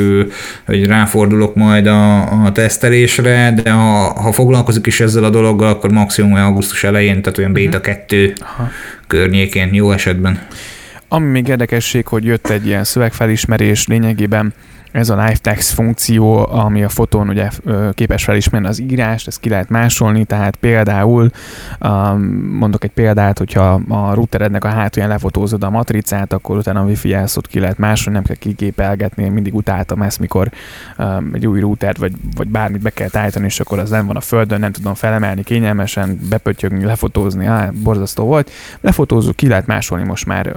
hogy 0.66 0.87
ráfordulok 0.87 1.55
majd 1.55 1.87
a, 1.87 2.20
a 2.44 2.53
tesztelésre, 2.53 3.55
de 3.62 3.70
ha, 3.70 4.20
ha 4.20 4.33
foglalkozik 4.33 4.87
is 4.87 5.00
ezzel 5.00 5.24
a 5.24 5.31
dologgal, 5.31 5.68
akkor 5.68 5.92
maximum 5.92 6.35
augusztus 6.35 6.85
elején, 6.85 7.22
tehát 7.22 7.38
olyan 7.38 7.53
beta 7.53 7.81
2 7.81 8.33
Aha. 8.40 8.70
környékén, 9.07 9.74
jó 9.74 9.92
esetben. 9.92 10.46
Ami 11.09 11.27
még 11.27 11.48
érdekesség, 11.48 12.07
hogy 12.07 12.24
jött 12.24 12.48
egy 12.48 12.66
ilyen 12.66 12.85
szövegfelismerés, 12.85 13.87
lényegében 13.87 14.55
ez 14.94 15.09
a 15.09 15.14
live 15.14 15.37
text 15.37 15.72
funkció, 15.72 16.46
ami 16.50 16.83
a 16.83 16.88
fotón 16.88 17.28
ugye 17.28 17.48
képes 17.94 18.24
felismerni 18.24 18.66
az 18.66 18.80
írást, 18.80 19.26
ezt 19.26 19.40
ki 19.40 19.48
lehet 19.48 19.68
másolni, 19.68 20.24
tehát 20.24 20.57
például 20.57 21.30
mondok 22.50 22.85
egy 22.85 22.90
példát, 22.90 23.38
hogyha 23.38 23.80
a 23.88 24.14
routerednek 24.14 24.64
a 24.64 24.68
hátulján 24.68 25.11
lefotózod 25.11 25.64
a 25.64 25.70
matricát, 25.70 26.33
akkor 26.33 26.57
utána 26.57 26.80
a 26.80 26.85
wifi 26.85 27.09
jelszót 27.09 27.46
ki 27.46 27.61
lehet 27.61 27.78
másolni, 27.78 28.18
nem 28.18 28.26
kell 28.26 28.37
kigépelgetni, 28.37 29.28
mindig 29.28 29.54
utáltam 29.54 30.02
ezt, 30.02 30.18
mikor 30.18 30.50
egy 31.33 31.46
új 31.46 31.61
routert 31.61 31.98
vagy, 31.98 32.12
vagy 32.37 32.48
bármit 32.48 32.83
be 32.83 32.90
kell 32.90 33.09
állítani, 33.12 33.44
és 33.44 33.61
akkor 33.61 33.78
az 33.78 33.90
nem 33.90 34.07
van 34.07 34.16
a 34.16 34.20
földön, 34.20 34.61
nem 34.61 34.72
tudom 34.72 34.94
felemelni 34.94 35.42
kényelmesen, 35.42 36.18
bepöttyögni, 36.28 36.85
lefotózni, 36.85 37.46
á, 37.46 37.70
borzasztó 37.83 38.24
volt. 38.24 38.50
Lefotózzuk, 38.80 39.37
ki 39.37 39.48
lehet 39.48 39.66
másolni 39.66 40.04
most 40.04 40.26
már, 40.26 40.57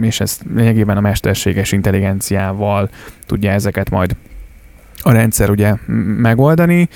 és 0.00 0.20
ezt 0.20 0.42
lényegében 0.54 0.96
a 0.96 1.00
mesterséges 1.00 1.72
intelligenciával 1.72 2.88
tudja 3.26 3.50
ezeket 3.74 3.90
majd 3.90 4.16
a 5.02 5.12
rendszer 5.12 5.50
ugye 5.50 5.74
megoldani. 6.18 6.88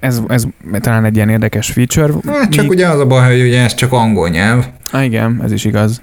Ez, 0.00 0.20
ez 0.28 0.44
talán 0.80 1.04
egy 1.04 1.16
ilyen 1.16 1.28
érdekes 1.28 1.70
feature. 1.70 2.12
Hát 2.26 2.50
csak 2.50 2.64
Mi... 2.64 2.70
ugye 2.70 2.88
az 2.88 3.00
a 3.00 3.06
baj, 3.06 3.30
hogy 3.30 3.40
ugye 3.40 3.62
ez 3.62 3.74
csak 3.74 3.92
angol 3.92 4.28
nyelv. 4.28 4.64
Ah, 4.90 5.04
igen, 5.04 5.40
ez 5.44 5.52
is 5.52 5.64
igaz. 5.64 6.02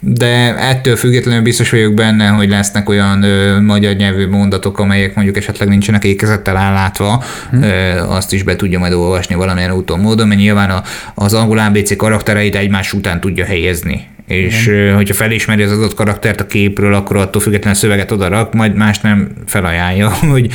De 0.00 0.56
ettől 0.56 0.96
függetlenül 0.96 1.42
biztos 1.42 1.70
vagyok 1.70 1.94
benne, 1.94 2.28
hogy 2.28 2.48
lesznek 2.48 2.88
olyan 2.88 3.22
ö, 3.22 3.60
magyar 3.60 3.94
nyelvű 3.94 4.28
mondatok, 4.28 4.78
amelyek 4.78 5.14
mondjuk 5.14 5.36
esetleg 5.36 5.68
nincsenek 5.68 6.04
ékezettel 6.04 6.56
állátva, 6.56 7.24
hmm. 7.50 7.62
ö, 7.62 7.98
azt 8.08 8.32
is 8.32 8.42
be 8.42 8.56
tudja 8.56 8.78
majd 8.78 8.92
olvasni 8.92 9.34
valamilyen 9.34 9.72
úton 9.72 10.00
módon, 10.00 10.28
mert 10.28 10.40
nyilván 10.40 10.70
a, 10.70 10.82
az 11.14 11.34
angol 11.34 11.58
ABC 11.58 11.96
karaktereit 11.96 12.54
egymás 12.56 12.92
után 12.92 13.20
tudja 13.20 13.44
helyezni 13.44 14.06
és 14.26 14.66
Igen. 14.66 14.94
hogyha 14.94 15.14
felismeri 15.14 15.62
az 15.62 15.70
adott 15.70 15.94
karaktert 15.94 16.40
a 16.40 16.46
képről, 16.46 16.94
akkor 16.94 17.16
attól 17.16 17.40
függetlenül 17.40 17.78
szöveget 17.78 18.10
odarak, 18.10 18.54
majd 18.54 18.74
más 18.74 19.00
nem 19.00 19.30
felajánlja, 19.46 20.08
hogy 20.32 20.50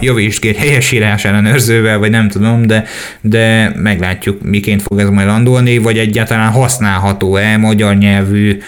javítsd 0.00 0.40
ki 0.40 0.48
egy 0.48 0.56
helyesírás 0.56 1.24
ellenőrzővel, 1.24 1.98
vagy 1.98 2.10
nem 2.10 2.28
tudom, 2.28 2.66
de, 2.66 2.84
de 3.20 3.72
meglátjuk, 3.76 4.42
miként 4.42 4.82
fog 4.82 4.98
ez 4.98 5.08
majd 5.08 5.26
landolni, 5.26 5.78
vagy 5.78 5.98
egyáltalán 5.98 6.50
használható-e 6.50 7.56
magyar 7.56 7.96
nyelvű 7.96 8.58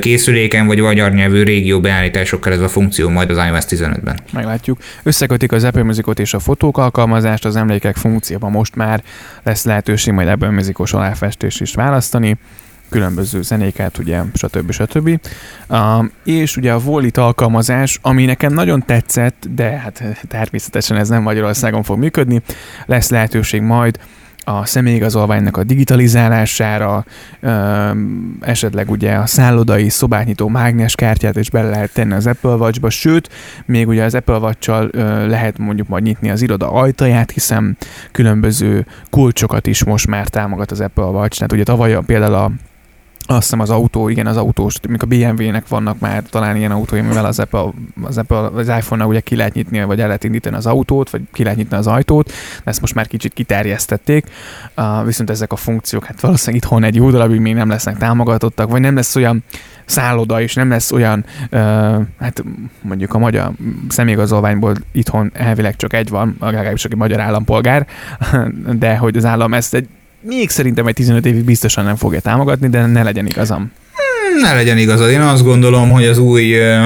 készüléken, 0.00 0.66
vagy 0.66 0.80
magyar 0.80 1.12
nyelvű 1.12 1.42
régió 1.42 1.80
beállításokkal 1.80 2.52
ez 2.52 2.60
a 2.60 2.68
funkció 2.68 3.08
majd 3.08 3.30
az 3.30 3.36
iOS 3.36 3.64
15-ben. 3.68 4.18
Meglátjuk. 4.32 4.78
Összekötik 5.02 5.52
az 5.52 5.64
Apple 5.64 5.82
Musicot 5.82 6.18
és 6.18 6.34
a 6.34 6.38
fotók 6.38 6.78
alkalmazást, 6.78 7.44
az 7.44 7.56
emlékek 7.56 7.96
funkcióban 7.96 8.50
most 8.50 8.74
már 8.74 9.02
lesz 9.42 9.64
lehetőség 9.64 10.12
majd 10.12 10.28
Apple 10.28 10.50
Musicos 10.50 10.92
aláfestés 10.92 11.60
is 11.60 11.74
választani 11.74 12.36
különböző 12.88 13.42
zenéket, 13.42 13.98
ugye, 13.98 14.22
stb. 14.34 14.70
stb. 14.70 15.20
Uh, 15.68 16.04
és 16.24 16.56
ugye 16.56 16.72
a 16.72 16.80
Wallet 16.84 17.16
alkalmazás, 17.16 17.98
ami 18.02 18.24
nekem 18.24 18.52
nagyon 18.52 18.82
tetszett, 18.86 19.46
de 19.50 19.64
hát 19.64 20.02
természetesen 20.28 20.96
ez 20.96 21.08
nem 21.08 21.22
Magyarországon 21.22 21.82
fog 21.82 21.98
működni, 21.98 22.42
lesz 22.86 23.10
lehetőség 23.10 23.60
majd 23.60 23.98
a 24.48 24.66
személyigazolványnak 24.66 25.56
a 25.56 25.64
digitalizálására, 25.64 27.04
ö, 27.40 27.90
esetleg 28.40 28.90
ugye 28.90 29.14
a 29.14 29.26
szállodai 29.26 29.88
szobátnyitó 29.88 30.48
mágneskártyát 30.48 31.36
is 31.36 31.50
bele 31.50 31.68
lehet 31.68 31.92
tenni 31.92 32.12
az 32.12 32.26
Apple 32.26 32.54
Watch-ba, 32.54 32.90
sőt, 32.90 33.28
még 33.66 33.88
ugye 33.88 34.04
az 34.04 34.14
Apple 34.14 34.38
watch 34.38 34.70
lehet 35.26 35.58
mondjuk 35.58 35.88
majd 35.88 36.02
nyitni 36.02 36.30
az 36.30 36.42
iroda 36.42 36.72
ajtaját, 36.72 37.30
hiszen 37.30 37.76
különböző 38.12 38.86
kulcsokat 39.10 39.66
is 39.66 39.84
most 39.84 40.06
már 40.06 40.28
támogat 40.28 40.70
az 40.70 40.80
Apple 40.80 41.04
Watch, 41.04 41.36
tehát 41.36 41.52
ugye 41.52 41.62
tavaly 41.62 41.98
például 42.06 42.34
a 42.34 42.50
azt 43.30 43.42
hiszem 43.42 43.60
az 43.60 43.70
autó, 43.70 44.08
igen, 44.08 44.26
az 44.26 44.36
autós, 44.36 44.74
még 44.88 45.02
a 45.02 45.06
BMW-nek 45.06 45.68
vannak 45.68 45.98
már 45.98 46.22
talán 46.30 46.56
ilyen 46.56 46.70
autói, 46.70 47.00
mivel 47.00 47.24
az 47.24 47.38
Apple, 47.38 47.72
az, 48.02 48.18
Apple, 48.18 48.38
az 48.38 48.68
iPhone-nal 48.68 49.08
ugye 49.08 49.20
ki 49.20 49.36
lehet 49.36 49.54
nyitni, 49.54 49.84
vagy 49.84 50.00
el 50.00 50.06
lehet 50.06 50.24
indítani 50.24 50.56
az 50.56 50.66
autót, 50.66 51.10
vagy 51.10 51.22
ki 51.32 51.42
lehet 51.42 51.58
nyitni 51.58 51.76
az 51.76 51.86
ajtót, 51.86 52.26
de 52.26 52.70
ezt 52.70 52.80
most 52.80 52.94
már 52.94 53.06
kicsit 53.06 53.34
kiterjesztették, 53.34 54.26
uh, 54.76 55.04
viszont 55.04 55.30
ezek 55.30 55.52
a 55.52 55.56
funkciók, 55.56 56.04
hát 56.04 56.20
valószínűleg 56.20 56.64
itthon 56.64 56.84
egy 56.84 56.94
jó 56.94 57.10
darabig 57.10 57.40
még 57.40 57.54
nem 57.54 57.68
lesznek 57.68 57.96
támogatottak, 57.96 58.70
vagy 58.70 58.80
nem 58.80 58.94
lesz 58.94 59.16
olyan 59.16 59.44
szálloda, 59.84 60.40
és 60.40 60.54
nem 60.54 60.68
lesz 60.68 60.92
olyan, 60.92 61.24
uh, 61.50 61.58
hát 62.18 62.44
mondjuk 62.82 63.14
a 63.14 63.18
magyar 63.18 63.52
személyigazolványból 63.88 64.74
itthon 64.92 65.30
elvileg 65.34 65.76
csak 65.76 65.92
egy 65.92 66.08
van, 66.08 66.36
legalábbis 66.40 66.84
aki 66.84 66.94
magyar 66.94 67.20
állampolgár, 67.20 67.86
de 68.78 68.96
hogy 68.96 69.16
az 69.16 69.24
állam 69.24 69.54
ezt 69.54 69.74
egy 69.74 69.88
még 70.20 70.50
szerintem 70.50 70.86
egy 70.86 70.94
15 70.94 71.26
évig 71.26 71.44
biztosan 71.44 71.84
nem 71.84 71.96
fogja 71.96 72.20
támogatni, 72.20 72.68
de 72.68 72.86
ne 72.86 73.02
legyen 73.02 73.26
igazam. 73.26 73.72
Ne 74.42 74.54
legyen 74.54 74.78
igazad. 74.78 75.10
Én 75.10 75.20
azt 75.20 75.44
gondolom, 75.44 75.90
hogy 75.90 76.04
az 76.04 76.18
új 76.18 76.54
ö, 76.54 76.76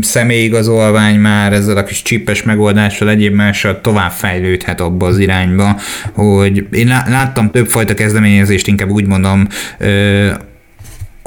személyigazolvány 0.00 1.18
már 1.18 1.52
ezzel 1.52 1.76
a 1.76 1.84
kis 1.84 2.02
csippes 2.02 2.42
megoldással, 2.42 3.10
egyéb 3.10 3.34
mással 3.34 3.80
tovább 3.80 4.10
fejlődhet 4.10 4.80
abba 4.80 5.06
az 5.06 5.18
irányba, 5.18 5.80
hogy 6.12 6.66
én 6.70 6.86
láttam 6.86 7.50
többfajta 7.50 7.94
kezdeményezést, 7.94 8.66
inkább 8.66 8.90
úgy 8.90 9.06
mondom, 9.06 9.46
ö, 9.78 10.30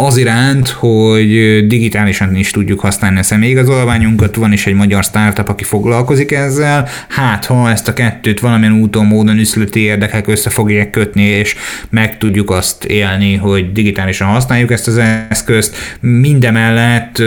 az 0.02 0.18
iránt, 0.18 0.70
hogy 0.70 1.28
digitálisan 1.68 2.36
is 2.36 2.52
tudjuk 2.52 2.80
használni 2.80 3.20
a 3.20 3.24
személyigazolványunkat, 3.24 4.36
van 4.36 4.52
is 4.52 4.68
egy 4.68 4.74
magyar 4.74 5.04
startup, 5.04 5.50
aki 5.50 5.64
foglalkozik 5.64 6.32
ezzel, 6.32 6.88
hát 7.08 7.46
ha 7.46 7.70
ezt 7.70 7.88
a 7.88 7.94
kettőt 7.94 8.40
valamilyen 8.40 8.82
úton, 8.82 9.06
módon 9.06 9.38
üzleti 9.38 9.80
érdekek 9.80 10.28
össze 10.28 10.50
fogják 10.50 10.90
kötni, 10.90 11.24
és 11.24 11.56
meg 11.90 12.18
tudjuk 12.18 12.52
azt 12.52 12.84
élni, 12.86 13.36
hogy 13.36 13.72
digitálisan 13.72 14.28
használjuk 14.28 14.72
ezt 14.72 14.88
az 14.88 14.98
eszközt. 15.30 15.76
Mindemellett 16.00 17.20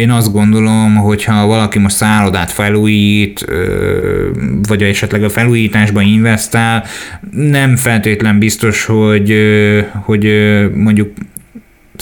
én 0.00 0.10
azt 0.10 0.32
gondolom, 0.32 0.96
hogy 0.96 1.24
ha 1.24 1.46
valaki 1.46 1.78
most 1.78 1.96
szállodát 1.96 2.50
felújít, 2.50 3.44
vagy 4.68 4.82
esetleg 4.82 5.24
a 5.24 5.30
felújításba 5.30 6.00
investál, 6.00 6.84
nem 7.30 7.76
feltétlen 7.76 8.38
biztos, 8.38 8.84
hogy, 8.84 9.34
hogy 10.04 10.24
mondjuk 10.74 11.12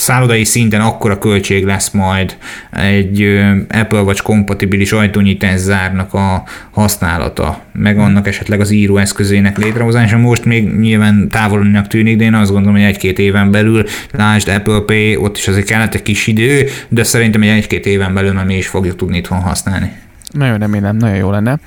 szállodai 0.00 0.44
szinten 0.44 0.80
akkora 0.80 1.18
költség 1.18 1.64
lesz 1.64 1.90
majd 1.90 2.36
egy 2.70 3.40
Apple 3.68 4.00
Watch 4.00 4.22
kompatibilis 4.22 4.92
ajtónyitás 4.92 5.58
zárnak 5.58 6.14
a 6.14 6.42
használata, 6.70 7.60
meg 7.72 7.98
annak 7.98 8.26
esetleg 8.26 8.60
az 8.60 8.70
íróeszközének 8.70 9.58
létrehozása. 9.58 10.18
Most 10.18 10.44
még 10.44 10.78
nyilván 10.78 11.28
távolinak 11.28 11.86
tűnik, 11.86 12.16
de 12.16 12.24
én 12.24 12.34
azt 12.34 12.50
gondolom, 12.50 12.76
hogy 12.76 12.86
egy-két 12.86 13.18
éven 13.18 13.50
belül, 13.50 13.84
lásd 14.10 14.48
Apple 14.48 14.80
Pay, 14.80 15.16
ott 15.16 15.36
is 15.36 15.48
azért 15.48 15.66
kellett 15.66 15.94
egy 15.94 16.02
kis 16.02 16.26
idő, 16.26 16.66
de 16.88 17.02
szerintem 17.02 17.42
egy 17.42 17.48
egy-két 17.48 17.86
éven 17.86 18.14
belül 18.14 18.32
már 18.32 18.44
mi 18.44 18.56
is 18.56 18.66
fogjuk 18.66 18.96
tudni 18.96 19.16
itthon 19.16 19.40
használni. 19.40 19.92
Nagyon 20.30 20.58
remélem, 20.58 20.96
nagyon 20.96 21.16
jó 21.16 21.30
lenne. 21.30 21.58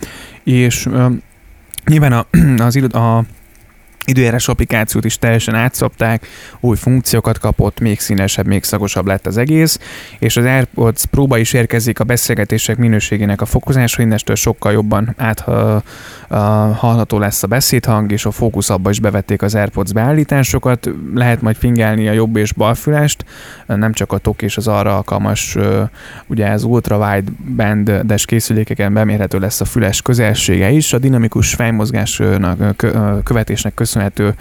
És 0.43 0.86
uh, 0.86 1.12
nyilván 1.86 2.12
a, 2.12 2.26
az, 2.65 2.76
a 2.76 3.24
időjárás 4.06 4.48
applikációt 4.48 5.06
is 5.06 5.18
teljesen 5.18 5.56
átszapták, 5.56 6.28
új 6.60 6.76
funkciókat 6.76 7.39
kapott, 7.39 7.80
még 7.80 8.00
színesebb, 8.00 8.46
még 8.46 8.63
szagosabb 8.63 9.06
lett 9.06 9.28
az 9.28 9.38
egész, 9.38 9.80
és 10.20 10.38
az 10.38 10.46
AirPods 10.46 11.06
próba 11.06 11.38
is 11.38 11.54
érkezik 11.54 12.00
a 12.00 12.04
beszélgetések 12.04 12.78
minőségének 12.78 13.42
a 13.42 13.46
fokozása, 13.46 14.02
innestől 14.02 14.36
sokkal 14.36 14.72
jobban 14.72 15.16
át, 15.18 15.44
hallható 16.76 17.20
lesz 17.20 17.44
a 17.44 17.48
beszédhang, 17.48 18.12
és 18.12 18.26
a 18.26 18.32
fókusz 18.32 18.70
abba 18.70 18.89
is 18.89 19.00
bevették 19.00 19.42
az 19.42 19.56
AirPods 19.56 19.94
beállításokat, 19.94 20.89
lehet 21.13 21.42
majd 21.42 21.56
fingelni 21.56 22.08
a 22.08 22.12
jobb 22.12 22.36
és 22.36 22.54
bal 22.54 22.74
fülest, 22.74 23.26
nem 23.66 23.94
csak 23.94 24.12
a 24.12 24.18
tok 24.18 24.42
és 24.42 24.58
az 24.58 24.68
arra 24.68 24.96
alkalmas, 24.96 25.58
ugye 26.28 26.48
ez 26.48 26.63
ultra 26.63 27.22
band-es 27.56 28.26
készülékeken 28.26 28.94
bemérhető 28.94 29.39
lesz 29.39 29.62
a 29.62 29.66
füles 29.66 30.02
közelsége 30.02 30.70
is, 30.70 30.94
a 30.94 30.98
dinamikus 30.98 31.54
fejmozgásnak 31.54 32.86
követésnek 33.24 33.74
köszönhetően 33.74 33.92
köszönhető 33.93 34.36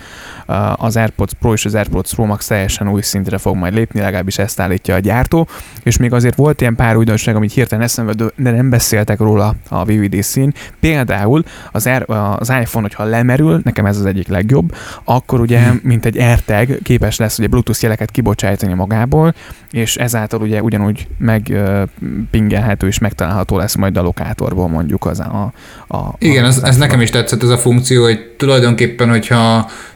az 0.76 0.96
AirPods 0.96 1.32
Pro 1.40 1.52
és 1.52 1.64
az 1.64 1.74
AirPods 1.74 2.14
Pro 2.14 2.24
Max 2.24 2.46
teljesen 2.46 2.88
új 2.88 3.00
szintre 3.00 3.38
fog 3.38 3.56
majd 3.56 3.74
lépni, 3.74 4.00
legalábbis 4.00 4.38
ezt 4.38 4.60
állítja 4.60 4.94
a 4.94 4.98
gyártó, 4.98 5.48
és 5.82 5.96
még 5.96 6.12
azért 6.12 6.34
volt 6.34 6.60
ilyen 6.60 6.74
pár 6.74 6.96
újdonság, 6.96 7.36
amit 7.36 7.52
hirtelen 7.52 7.84
eszembe, 7.84 8.12
de 8.36 8.50
nem 8.50 8.70
beszéltek 8.70 9.18
róla 9.18 9.54
a 9.68 9.84
VVD 9.84 10.22
szín. 10.22 10.52
Például 10.80 11.42
az, 11.72 11.86
Air, 11.86 12.04
az 12.38 12.48
iPhone, 12.48 12.86
hogyha 12.86 13.04
lemerül, 13.04 13.60
nekem 13.64 13.86
ez 13.86 13.98
az 13.98 14.06
egyik 14.06 14.28
legjobb, 14.28 14.74
akkor 15.04 15.40
ugye, 15.40 15.60
hmm. 15.60 15.80
mint 15.82 16.04
egy 16.04 16.18
AirTag 16.18 16.82
képes 16.82 17.16
lesz 17.16 17.38
ugye 17.38 17.48
Bluetooth 17.48 17.82
jeleket 17.82 18.10
kibocsájtani 18.10 18.72
magából, 18.72 19.34
és 19.70 19.96
ezáltal 19.96 20.40
ugye 20.40 20.62
ugyanúgy 20.62 21.06
megpingelhető 21.18 22.86
és 22.86 22.98
megtalálható 22.98 23.56
lesz 23.56 23.74
majd 23.74 23.96
a 23.96 24.02
lokátorból 24.02 24.68
mondjuk 24.68 25.06
az 25.06 25.20
a... 25.20 25.52
a 25.88 26.14
Igen, 26.18 26.44
a, 26.44 26.46
ez, 26.46 26.58
ez 26.62 26.76
nekem 26.76 27.00
is 27.00 27.10
tetszett 27.10 27.42
ez 27.42 27.48
a 27.48 27.58
funkció, 27.58 28.02
hogy 28.02 28.34
tulajdonképpen, 28.36 29.08
hogyha 29.08 29.41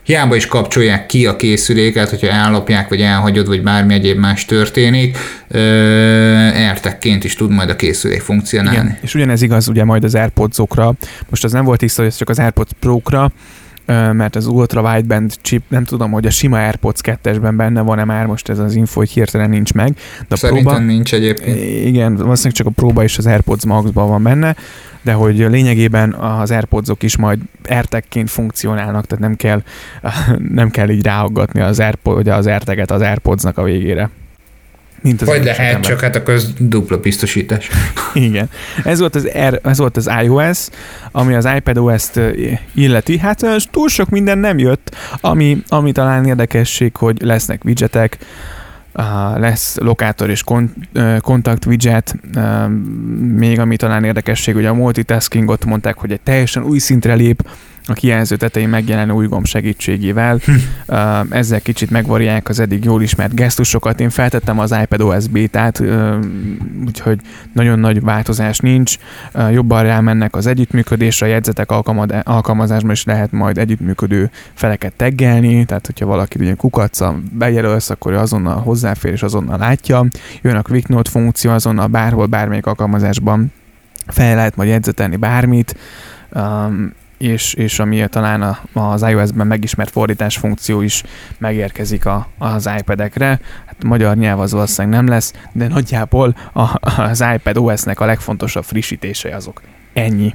hiába 0.03 0.37
is 0.37 0.47
kapcsolják 0.47 1.07
ki 1.07 1.27
a 1.27 1.37
készüléket, 1.37 2.09
hogyha 2.09 2.27
ellopják, 2.27 2.89
vagy 2.89 3.01
elhagyod, 3.01 3.47
vagy 3.47 3.63
bármi 3.63 3.95
egyéb 3.95 4.19
más 4.19 4.45
történik, 4.45 5.19
ertekként 6.55 7.25
is 7.25 7.35
tud 7.35 7.51
majd 7.51 7.71
a 7.71 7.77
készülék 7.77 8.21
funkcionálni. 8.21 8.79
Igen, 8.79 8.99
és 9.01 9.15
ugyanez 9.15 9.43
igaz 9.43 9.69
ugye 9.69 9.85
majd 9.85 10.05
az 10.05 10.15
AirPods-okra, 10.15 10.95
most 11.31 11.45
az 11.45 11.53
nem 11.53 11.65
volt 11.65 11.79
tiszta, 11.79 12.03
hogy 12.03 12.11
ez 12.11 12.17
csak 12.17 12.29
az 12.29 12.39
AirPods 12.39 12.71
Pro-kra, 12.81 13.33
mert 14.13 14.37
az 14.37 14.47
ultra 14.47 14.81
wideband 14.81 15.33
chip, 15.43 15.63
nem 15.69 15.85
tudom, 15.85 16.11
hogy 16.11 16.27
a 16.27 16.31
sima 16.31 16.59
AirPods 16.59 17.01
2-esben 17.03 17.53
benne 17.57 17.81
van-e 17.81 18.05
már 18.05 18.27
most 18.27 18.49
ez 18.49 18.59
az 18.59 18.75
info, 18.75 18.99
hogy 18.99 19.11
hirtelen 19.11 19.51
nincs 19.51 19.73
meg. 19.73 19.95
De 20.19 20.27
a 20.29 20.37
Szerintem 20.37 20.75
próba, 20.75 20.87
nincs 20.93 21.15
egyébként. 21.15 21.59
Igen, 21.85 22.17
valószínűleg 22.17 22.57
csak 22.57 22.67
a 22.67 22.71
próba 22.71 23.03
és 23.03 23.19
az 23.19 23.27
AirPods 23.27 23.65
Max-ban 23.65 24.09
van 24.09 24.23
benne, 24.23 24.57
de 25.07 25.13
hogy 25.13 25.37
lényegében 25.37 26.13
az 26.13 26.51
AirPods-ok 26.51 27.03
is 27.03 27.17
majd 27.17 27.39
AirTag-ként 27.69 28.31
funkcionálnak, 28.31 29.07
tehát 29.07 29.25
nem 29.25 29.37
kell, 29.37 29.63
nem 30.61 30.71
kell 30.71 30.89
így 30.89 31.05
ráaggatni 31.05 31.61
az, 31.61 31.81
AirPod, 31.81 32.29
az 32.29 32.47
AirTag-et 32.47 32.91
az 32.91 33.01
AirPods-nak 33.01 33.59
a 33.59 33.63
végére. 33.63 34.11
Mint 35.01 35.23
az 35.23 35.29
Vagy 35.29 35.45
lehet, 35.45 35.81
csak 35.81 36.01
hát 36.01 36.17
akkor 36.17 36.35
ez 36.35 36.53
dupla 36.59 36.99
biztosítás. 36.99 37.69
Igen. 38.15 38.51
Ez 38.85 38.99
volt, 38.99 39.15
az 39.15 39.29
R, 39.49 39.61
ez 39.63 39.79
volt 39.79 39.97
az 39.97 40.11
iOS, 40.23 40.69
ami 41.13 41.35
az 41.35 41.49
iPadOS-t 41.57 42.21
illeti. 42.75 43.19
Hát 43.19 43.45
túl 43.71 43.89
sok 43.89 44.09
minden 44.09 44.39
nem 44.39 44.59
jött, 44.59 44.97
ami, 45.21 45.63
ami 45.69 45.93
talán 45.93 46.27
érdekesség, 46.27 46.97
hogy 46.97 47.23
lesznek 47.23 47.65
widgetek, 47.65 48.19
lesz 49.37 49.77
lokátor 49.79 50.31
és 50.31 50.43
kon, 50.43 50.73
kontakt 51.19 51.67
widget, 51.67 52.17
még 53.19 53.59
ami 53.59 53.77
talán 53.77 54.05
érdekesség, 54.05 54.55
hogy 54.55 54.65
a 54.65 54.75
multitaskingot 54.75 55.65
mondták, 55.65 55.99
hogy 55.99 56.13
egy 56.13 56.21
teljesen 56.21 56.63
új 56.63 56.79
szintre 56.79 57.15
lép, 57.15 57.49
a 57.89 57.93
kijelző 57.93 58.37
tetején 58.37 58.69
megjelenő 58.69 59.13
új 59.13 59.27
gomb 59.27 59.47
segítségével. 59.47 60.41
Ezzel 61.31 61.61
kicsit 61.61 61.91
megvariálják 61.91 62.49
az 62.49 62.61
eddig 62.61 62.85
jól 62.85 63.03
ismert 63.03 63.35
gesztusokat. 63.35 64.01
Én 64.01 64.11
feltettem 64.11 64.59
az 64.59 64.75
iPad 64.83 65.01
OS 65.01 65.29
beta-t, 65.29 65.83
úgyhogy 66.87 67.21
nagyon 67.53 67.79
nagy 67.79 68.01
változás 68.01 68.59
nincs. 68.59 68.97
Jobban 69.51 69.83
rámennek 69.83 70.37
az 70.37 70.47
együttműködésre, 70.47 71.27
a 71.27 71.29
jegyzetek 71.29 71.71
alkalmazásban 72.23 72.91
is 72.91 73.05
lehet 73.05 73.33
majd 73.33 73.59
együttműködő 73.59 74.31
feleket 74.55 74.93
teggelni, 74.93 75.65
tehát 75.65 75.87
hogyha 75.87 76.07
valaki 76.07 76.39
ugye 76.41 76.55
kukacca 76.55 77.17
bejelölsz, 77.33 77.91
akkor 77.91 78.13
azonnal 78.13 78.61
hozzáfér 78.61 79.13
és 79.13 79.23
azonnal 79.23 79.59
látja. 79.59 80.07
Jön 80.43 80.57
a 80.57 80.63
Quick 80.63 80.89
Note 80.89 81.11
funkció, 81.11 81.51
azonnal 81.51 81.87
bárhol, 81.87 82.27
bármelyik 82.27 82.67
alkalmazásban 82.67 83.53
fel 84.07 84.35
lehet 84.35 84.57
majd 84.57 84.69
jegyzetelni 84.69 85.17
bármit, 85.17 85.77
um, 86.35 86.93
és, 87.19 87.55
és 87.55 87.79
ami 87.79 88.07
talán 88.09 88.43
a, 88.43 88.59
az 88.73 89.03
iOS-ben 89.03 89.47
megismert 89.47 89.91
fordítás 89.91 90.37
funkció 90.37 90.81
is 90.81 91.03
megérkezik 91.39 92.07
a, 92.07 92.29
az 92.39 92.71
iPad-ekre. 92.79 93.41
Hát 93.67 93.85
magyar 93.85 94.17
nyelv 94.17 94.41
az 94.41 94.53
valószínűleg 94.53 94.99
nem 94.99 95.09
lesz, 95.09 95.33
de 95.53 95.69
nagyjából 95.69 96.37
a, 96.53 96.79
az 97.03 97.25
iPad 97.35 97.57
OS-nek 97.57 98.01
a 98.01 98.05
legfontosabb 98.05 98.65
frissítései 98.65 99.33
azok. 99.33 99.63
Ennyi. 99.93 100.35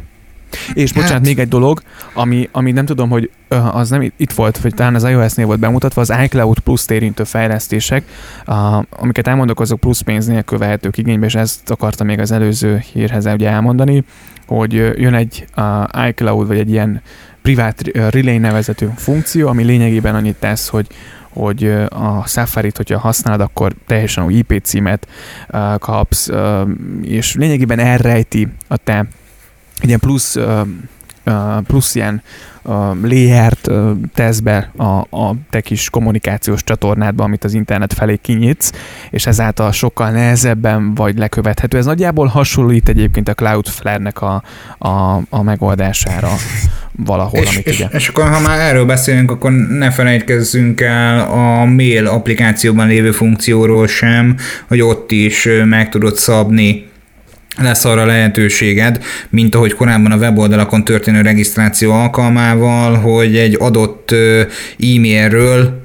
És 0.74 0.92
bocsánat, 0.94 1.18
hát. 1.18 1.26
még 1.26 1.40
egy 1.40 1.48
dolog, 1.48 1.82
ami, 2.14 2.50
ami 2.52 2.72
nem 2.72 2.86
tudom, 2.86 3.10
hogy 3.10 3.32
az 3.72 3.90
nem 3.90 4.12
itt 4.18 4.32
volt, 4.32 4.58
vagy 4.58 4.74
talán 4.74 4.96
az 4.96 5.04
iOS-nél 5.04 5.46
volt 5.46 5.60
bemutatva, 5.60 6.02
az 6.02 6.14
iCloud 6.24 6.60
Plus 6.60 6.86
térintő 6.86 7.24
fejlesztések, 7.24 8.04
amiket 8.90 9.28
elmondok, 9.28 9.60
azok 9.60 9.80
plusz 9.80 10.02
pénz 10.02 10.26
nélkül 10.26 10.58
vehetők 10.58 10.98
igénybe, 10.98 11.26
és 11.26 11.36
ezt 11.36 11.70
akartam 11.70 12.08
még 12.08 12.20
az 12.20 12.32
előző 12.32 12.84
hírhez 12.94 13.26
ugye 13.26 13.50
elmondani, 13.50 14.04
hogy 14.58 14.74
jön 14.74 15.14
egy 15.14 15.46
iCloud, 16.08 16.48
vagy 16.48 16.58
egy 16.58 16.70
ilyen 16.70 17.02
privát 17.42 17.82
relay 17.94 18.38
nevezetű 18.38 18.88
funkció, 18.96 19.48
ami 19.48 19.64
lényegében 19.64 20.16
annyit 20.16 20.36
tesz, 20.40 20.68
hogy 20.68 20.88
hogy 21.30 21.72
a 21.90 22.28
Safari-t, 22.28 22.78
hogyha 22.78 23.00
használod, 23.00 23.42
akkor 23.42 23.74
teljesen 23.88 24.24
új 24.24 24.34
IP 24.34 24.64
címet 24.64 25.08
kapsz, 25.78 26.30
és 27.02 27.36
lényegében 27.36 27.80
elrejti 27.80 28.48
a 28.68 28.78
te 28.78 29.06
ilyen 29.82 30.00
plusz, 30.00 30.38
plusz 31.64 31.96
ilyen 31.96 32.22
léhert 33.04 33.70
tesz 34.14 34.40
be 34.40 34.72
a, 34.78 34.84
a 35.10 35.36
te 35.50 35.62
kis 35.62 35.90
kommunikációs 35.90 36.64
csatornádba, 36.64 37.24
amit 37.24 37.44
az 37.44 37.54
internet 37.54 37.94
felé 37.94 38.20
kinyitsz, 38.22 38.72
és 39.10 39.26
ezáltal 39.26 39.72
sokkal 39.72 40.10
nehezebben 40.10 40.94
vagy 40.96 41.18
lekövethető. 41.18 41.78
Ez 41.78 41.86
nagyjából 41.86 42.28
hasonlít 42.28 42.90
egyébként 42.90 43.30
a 43.30 43.34
Cloudflare-nek 43.34 44.22
a, 44.22 44.44
a, 44.78 45.22
a 45.30 45.42
megoldására 45.44 46.30
valahol, 47.06 47.42
és, 47.42 47.54
amit 47.54 47.68
és, 47.68 47.76
ugye... 47.76 47.88
És 47.92 48.08
akkor, 48.08 48.30
ha 48.30 48.40
már 48.40 48.60
erről 48.60 48.86
beszélünk, 48.86 49.32
akkor 49.32 49.52
ne 49.52 49.92
felejtkezzünk 49.92 50.82
el 50.82 51.20
a 51.20 51.66
mail 51.66 52.08
applikációban 52.08 52.88
lévő 52.88 53.12
funkcióról 53.12 53.88
sem, 53.88 54.38
hogy 54.68 54.82
ott 54.82 55.12
is 55.12 55.48
meg 55.66 55.90
tudod 55.90 56.16
szabni 56.16 56.90
lesz 57.58 57.86
arra 57.86 58.06
lehetőséged, 58.06 59.04
mint 59.30 59.56
ahogy 59.56 59.74
korábban 59.74 60.12
a 60.12 60.18
weboldalakon 60.18 60.84
történő 60.84 61.22
regisztráció 61.22 61.92
alkalmával, 61.92 62.96
hogy 62.96 63.38
egy 63.38 63.56
adott 63.60 64.12
e-mailről 64.80 65.81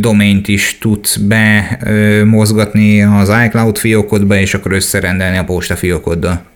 domaint 0.00 0.48
is 0.48 0.78
tudsz 0.80 1.16
bemozgatni 1.16 3.02
az 3.02 3.32
iCloud 3.46 3.78
fiókodba, 3.78 4.36
és 4.36 4.54
akkor 4.54 4.72
összerendelni 4.72 5.36
a 5.36 5.44
posta 5.44 5.76
fiókoddal. 5.76 6.48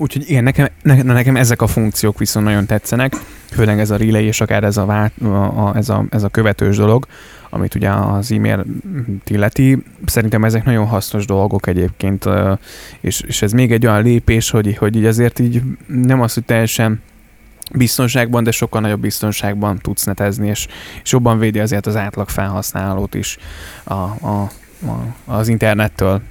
Úgyhogy 0.00 0.30
igen, 0.30 0.42
nekem, 0.42 0.68
ne, 0.82 1.02
nekem 1.02 1.36
ezek 1.36 1.62
a 1.62 1.66
funkciók 1.66 2.18
viszont 2.18 2.46
nagyon 2.46 2.66
tetszenek, 2.66 3.14
főleg 3.50 3.80
ez 3.80 3.90
a 3.90 3.96
relay 3.96 4.24
és 4.24 4.40
akár 4.40 4.64
ez 4.64 4.76
a, 4.76 4.84
vát, 4.84 5.12
a, 5.22 5.66
a, 5.66 5.76
ez, 5.76 5.88
a, 5.88 6.04
ez 6.10 6.22
a 6.22 6.28
követős 6.28 6.76
dolog, 6.76 7.06
amit 7.50 7.74
ugye 7.74 7.90
az 7.90 8.32
e-mail 8.32 8.64
illeti. 9.26 9.82
Szerintem 10.04 10.44
ezek 10.44 10.64
nagyon 10.64 10.86
hasznos 10.86 11.26
dolgok 11.26 11.66
egyébként, 11.66 12.24
és, 13.00 13.20
és 13.20 13.42
ez 13.42 13.52
még 13.52 13.72
egy 13.72 13.86
olyan 13.86 14.02
lépés, 14.02 14.50
hogy, 14.50 14.76
hogy 14.76 14.96
így 14.96 15.04
azért 15.04 15.38
így 15.38 15.62
nem 15.86 16.20
az, 16.20 16.34
hogy 16.34 16.44
teljesen 16.44 17.02
biztonságban, 17.74 18.44
de 18.44 18.50
sokkal 18.50 18.80
nagyobb 18.80 19.00
biztonságban 19.00 19.78
tudsz 19.78 20.04
netezni, 20.04 20.48
és, 20.48 20.66
és 21.02 21.12
jobban 21.12 21.38
védi 21.38 21.58
azért 21.58 21.86
az 21.86 21.96
átlag 21.96 22.28
felhasználót 22.28 23.14
is 23.14 23.38
a, 23.84 23.94
a, 23.94 24.50
a, 24.86 25.14
az 25.24 25.48
internettől. 25.48 26.22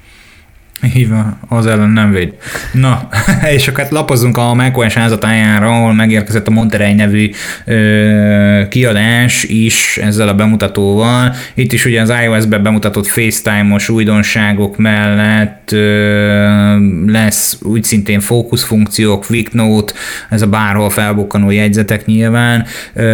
Így 0.83 1.09
van, 1.09 1.37
az 1.47 1.65
ellen 1.65 1.89
nem 1.89 2.11
véd. 2.11 2.33
Na, 2.71 3.09
és 3.55 3.67
akkor 3.67 3.83
hát 3.83 3.91
lapozunk 3.91 4.37
a 4.37 4.53
macOS 4.53 4.93
házatájára, 4.93 5.67
ahol 5.67 5.93
megérkezett 5.93 6.47
a 6.47 6.51
Monterey 6.51 6.93
nevű 6.93 7.29
ö, 7.65 8.61
kiadás 8.69 9.43
is 9.43 9.97
ezzel 9.97 10.27
a 10.27 10.33
bemutatóval. 10.33 11.33
Itt 11.53 11.71
is 11.71 11.85
ugye 11.85 12.01
az 12.01 12.13
iOS-ben 12.23 12.63
bemutatott 12.63 13.07
FaceTime-os 13.07 13.89
újdonságok 13.89 14.77
mellett 14.77 15.71
ö, 15.71 16.77
lesz 17.07 17.57
úgy 17.61 17.83
szintén 17.83 18.19
fókuszfunkciók, 18.19 19.25
Quick 19.25 19.53
Note, 19.53 19.93
ez 20.29 20.41
a 20.41 20.47
bárhol 20.47 20.89
felbukkanó 20.89 21.51
jegyzetek 21.51 22.05
nyilván. 22.05 22.65
Ö, 22.93 23.05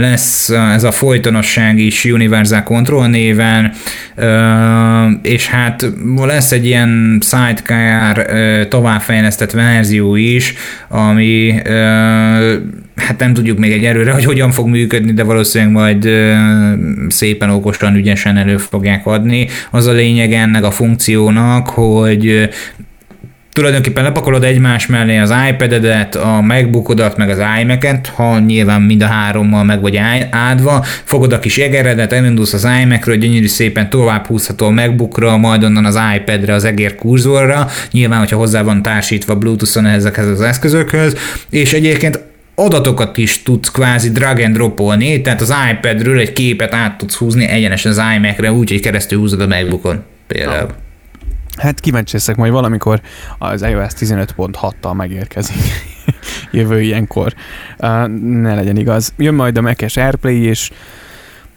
lesz 0.00 0.48
ez 0.48 0.84
a 0.84 0.90
folytonosság 0.90 1.78
is 1.78 2.04
Universal 2.04 2.62
Control 2.62 3.06
néven, 3.06 3.72
ö, 4.14 5.10
és 5.22 5.46
hát 5.46 5.86
lesz 6.24 6.52
egy 6.52 6.61
egy 6.62 6.68
ilyen 6.68 7.18
sidecar 7.20 8.26
továbbfejlesztett 8.68 9.50
verzió 9.50 10.14
is, 10.14 10.54
ami 10.88 11.54
hát 12.96 13.18
nem 13.18 13.32
tudjuk 13.32 13.58
még 13.58 13.72
egy 13.72 13.84
erőre, 13.84 14.12
hogy 14.12 14.24
hogyan 14.24 14.50
fog 14.50 14.68
működni, 14.68 15.12
de 15.12 15.22
valószínűleg 15.22 15.72
majd 15.72 16.08
szépen 17.08 17.50
okosan, 17.50 17.94
ügyesen 17.94 18.36
elő 18.36 18.56
fogják 18.56 19.06
adni. 19.06 19.48
Az 19.70 19.86
a 19.86 19.92
lényeg 19.92 20.32
ennek 20.32 20.64
a 20.64 20.70
funkciónak, 20.70 21.68
hogy 21.68 22.48
tulajdonképpen 23.52 24.04
lepakolod 24.04 24.44
egymás 24.44 24.86
mellé 24.86 25.18
az 25.18 25.34
iPad-edet, 25.50 26.14
a 26.14 26.40
MacBookodat, 26.40 27.16
meg 27.16 27.30
az 27.30 27.42
iMac-et, 27.60 28.06
ha 28.06 28.38
nyilván 28.38 28.82
mind 28.82 29.02
a 29.02 29.06
hárommal 29.06 29.64
meg 29.64 29.80
vagy 29.80 30.00
áldva, 30.30 30.84
fogod 31.04 31.32
a 31.32 31.38
kis 31.38 31.58
egeredet, 31.58 32.12
elindulsz 32.12 32.52
az 32.52 32.68
iMac-ről, 32.82 33.16
gyönyörű 33.16 33.46
szépen 33.46 33.90
tovább 33.90 34.26
húzható 34.26 34.66
a 34.66 34.70
MacBookra, 34.70 35.36
majd 35.36 35.64
onnan 35.64 35.84
az 35.84 35.98
iPad-re, 36.16 36.54
az 36.54 36.64
egér 36.64 36.94
kurzorra, 36.94 37.68
nyilván, 37.90 38.18
hogyha 38.18 38.36
hozzá 38.36 38.62
van 38.62 38.82
társítva 38.82 39.36
Bluetooth-on 39.36 39.86
ezekhez 39.86 40.26
az 40.26 40.40
eszközökhöz, 40.40 41.16
és 41.50 41.72
egyébként 41.72 42.20
adatokat 42.54 43.16
is 43.18 43.42
tudsz 43.42 43.70
kvázi 43.70 44.10
drag 44.10 44.40
and 44.40 44.54
dropolni, 44.54 45.20
tehát 45.20 45.40
az 45.40 45.54
iPad-ről 45.72 46.18
egy 46.18 46.32
képet 46.32 46.74
át 46.74 46.98
tudsz 46.98 47.14
húzni 47.14 47.46
egyenesen 47.46 47.90
az 47.90 48.00
iMac-re, 48.16 48.52
úgyhogy 48.52 48.80
keresztül 48.80 49.18
húzod 49.18 49.40
a 49.40 49.46
MacBookon 49.46 50.02
például. 50.26 50.66
No. 50.66 50.90
Hát 51.56 51.80
kíváncsi 51.80 52.16
leszek, 52.16 52.36
majd 52.36 52.52
valamikor 52.52 53.00
az 53.38 53.62
iOS 53.62 53.92
15.6-tal 53.98 54.96
megérkezik 54.96 55.62
jövő 56.50 56.80
ilyenkor. 56.80 57.34
Uh, 57.78 58.06
ne 58.18 58.54
legyen 58.54 58.76
igaz. 58.76 59.12
Jön 59.16 59.34
majd 59.34 59.56
a 59.56 59.60
Mac-es 59.60 59.96
AirPlay, 59.96 60.42
és 60.42 60.70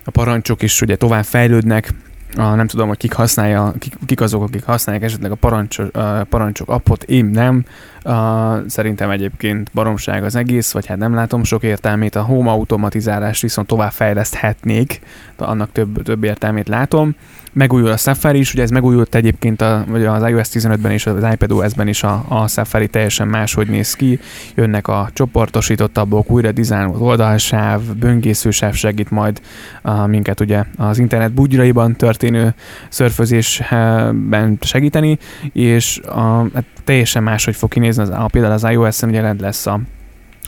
a 0.04 0.12
parancsok 0.12 0.62
is 0.62 0.82
ugye 0.82 0.96
tovább 0.96 1.24
fejlődnek, 1.24 1.94
a, 2.36 2.56
nem 2.56 2.68
tudom, 2.68 2.88
hogy 2.88 2.98
kik, 2.98 3.14
használja, 3.14 3.74
kik, 3.80 3.94
kik 4.06 4.22
azok, 4.22 4.44
akik 4.44 4.64
használják 4.64 5.06
esetleg 5.06 5.32
a 5.32 5.36
parancsok, 5.36 5.96
a 5.96 6.26
parancsok 6.30 6.70
appot, 6.70 7.04
én 7.04 7.26
nem. 7.26 7.66
A, 8.06 8.62
szerintem 8.68 9.10
egyébként 9.10 9.70
baromság 9.74 10.24
az 10.24 10.36
egész, 10.36 10.72
vagy 10.72 10.86
hát 10.86 10.98
nem 10.98 11.14
látom 11.14 11.44
sok 11.44 11.64
értelmét. 11.64 12.16
A 12.16 12.22
home 12.22 12.50
automatizálást 12.50 13.42
viszont 13.42 13.68
tovább 13.68 13.92
fejleszthetnék, 13.92 15.00
de 15.38 15.46
annak 15.46 15.72
több, 15.72 16.04
több 16.04 16.24
értelmét 16.24 16.68
látom. 16.68 17.16
Megújul 17.56 17.90
a 17.90 17.98
Safari 17.98 18.40
is, 18.40 18.54
ugye 18.54 18.64
ez 18.64 18.70
megújult 18.70 19.16
egyébként 19.16 19.62
a, 19.62 19.84
vagy 19.88 20.06
az 20.06 20.30
iOS 20.30 20.48
15-ben 20.52 20.92
és 20.92 21.06
az 21.06 21.26
iPadOS-ben 21.32 21.88
is 21.88 22.04
a, 22.04 22.26
a 22.28 22.48
Safari 22.48 22.88
teljesen 22.88 23.28
máshogy 23.28 23.68
néz 23.68 23.94
ki, 23.94 24.20
jönnek 24.56 24.88
a 24.88 25.10
csoportosítottabbok, 25.14 26.32
újra 26.32 26.52
dizájnolt 26.52 27.02
oldalsáv, 27.02 27.82
böngészősáv 27.82 28.74
segít 28.74 29.10
majd 29.10 29.42
a, 29.82 30.06
minket 30.06 30.40
ugye 30.40 30.64
az 30.78 31.00
internet 31.00 31.34
bugyraiban 31.34 31.96
történő 31.96 32.54
szörfözésben 32.90 34.58
segíteni, 34.62 35.18
és 35.54 36.00
a, 36.00 36.48
hát 36.54 36.66
teljesen 36.84 37.24
máshogy 37.24 37.56
fog 37.56 37.70
kinézni, 37.70 37.95
az, 37.98 38.10
a, 38.10 38.28
például 38.32 38.54
az 38.54 38.64
iOS-en 38.64 39.10
ugye 39.10 39.34
lesz 39.40 39.66
a 39.66 39.80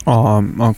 a, 0.08 0.36
a 0.36 0.74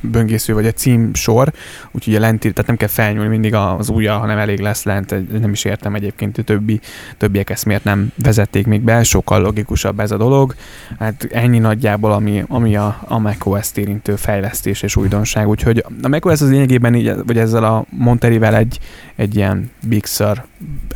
böngésző 0.00 0.54
vagy 0.54 0.66
a 0.66 0.72
cím 0.72 1.14
sor, 1.14 1.52
úgyhogy 1.90 2.14
a 2.14 2.20
lenti, 2.20 2.52
tehát 2.52 2.66
nem 2.66 2.76
kell 2.76 2.88
felnyúlni 2.88 3.28
mindig 3.28 3.54
az 3.54 3.88
ujjal, 3.88 4.18
hanem 4.18 4.38
elég 4.38 4.60
lesz 4.60 4.82
lent, 4.82 5.40
nem 5.40 5.52
is 5.52 5.64
értem 5.64 5.94
egyébként, 5.94 6.38
a 6.38 6.42
többi, 6.42 6.80
többiek 7.18 7.50
ezt 7.50 7.64
miért 7.64 7.84
nem 7.84 8.12
vezették 8.16 8.66
még 8.66 8.80
be, 8.80 9.02
sokkal 9.02 9.40
logikusabb 9.40 10.00
ez 10.00 10.10
a 10.10 10.16
dolog. 10.16 10.54
Hát 10.98 11.28
ennyi 11.32 11.58
nagyjából, 11.58 12.12
ami, 12.12 12.44
ami 12.48 12.76
a, 12.76 12.98
a 13.04 13.18
macOS-t 13.18 13.78
érintő 13.78 14.16
fejlesztés 14.16 14.82
és 14.82 14.96
újdonság, 14.96 15.48
úgyhogy 15.48 15.84
a 16.02 16.08
macOS 16.08 16.40
az 16.40 16.50
lényegében 16.50 16.94
így, 16.94 17.14
vagy 17.26 17.38
ezzel 17.38 17.64
a 17.64 17.84
Monterivel 17.88 18.56
egy, 18.56 18.78
egy 19.16 19.36
ilyen 19.36 19.70
Big 19.88 20.04
Sur 20.04 20.44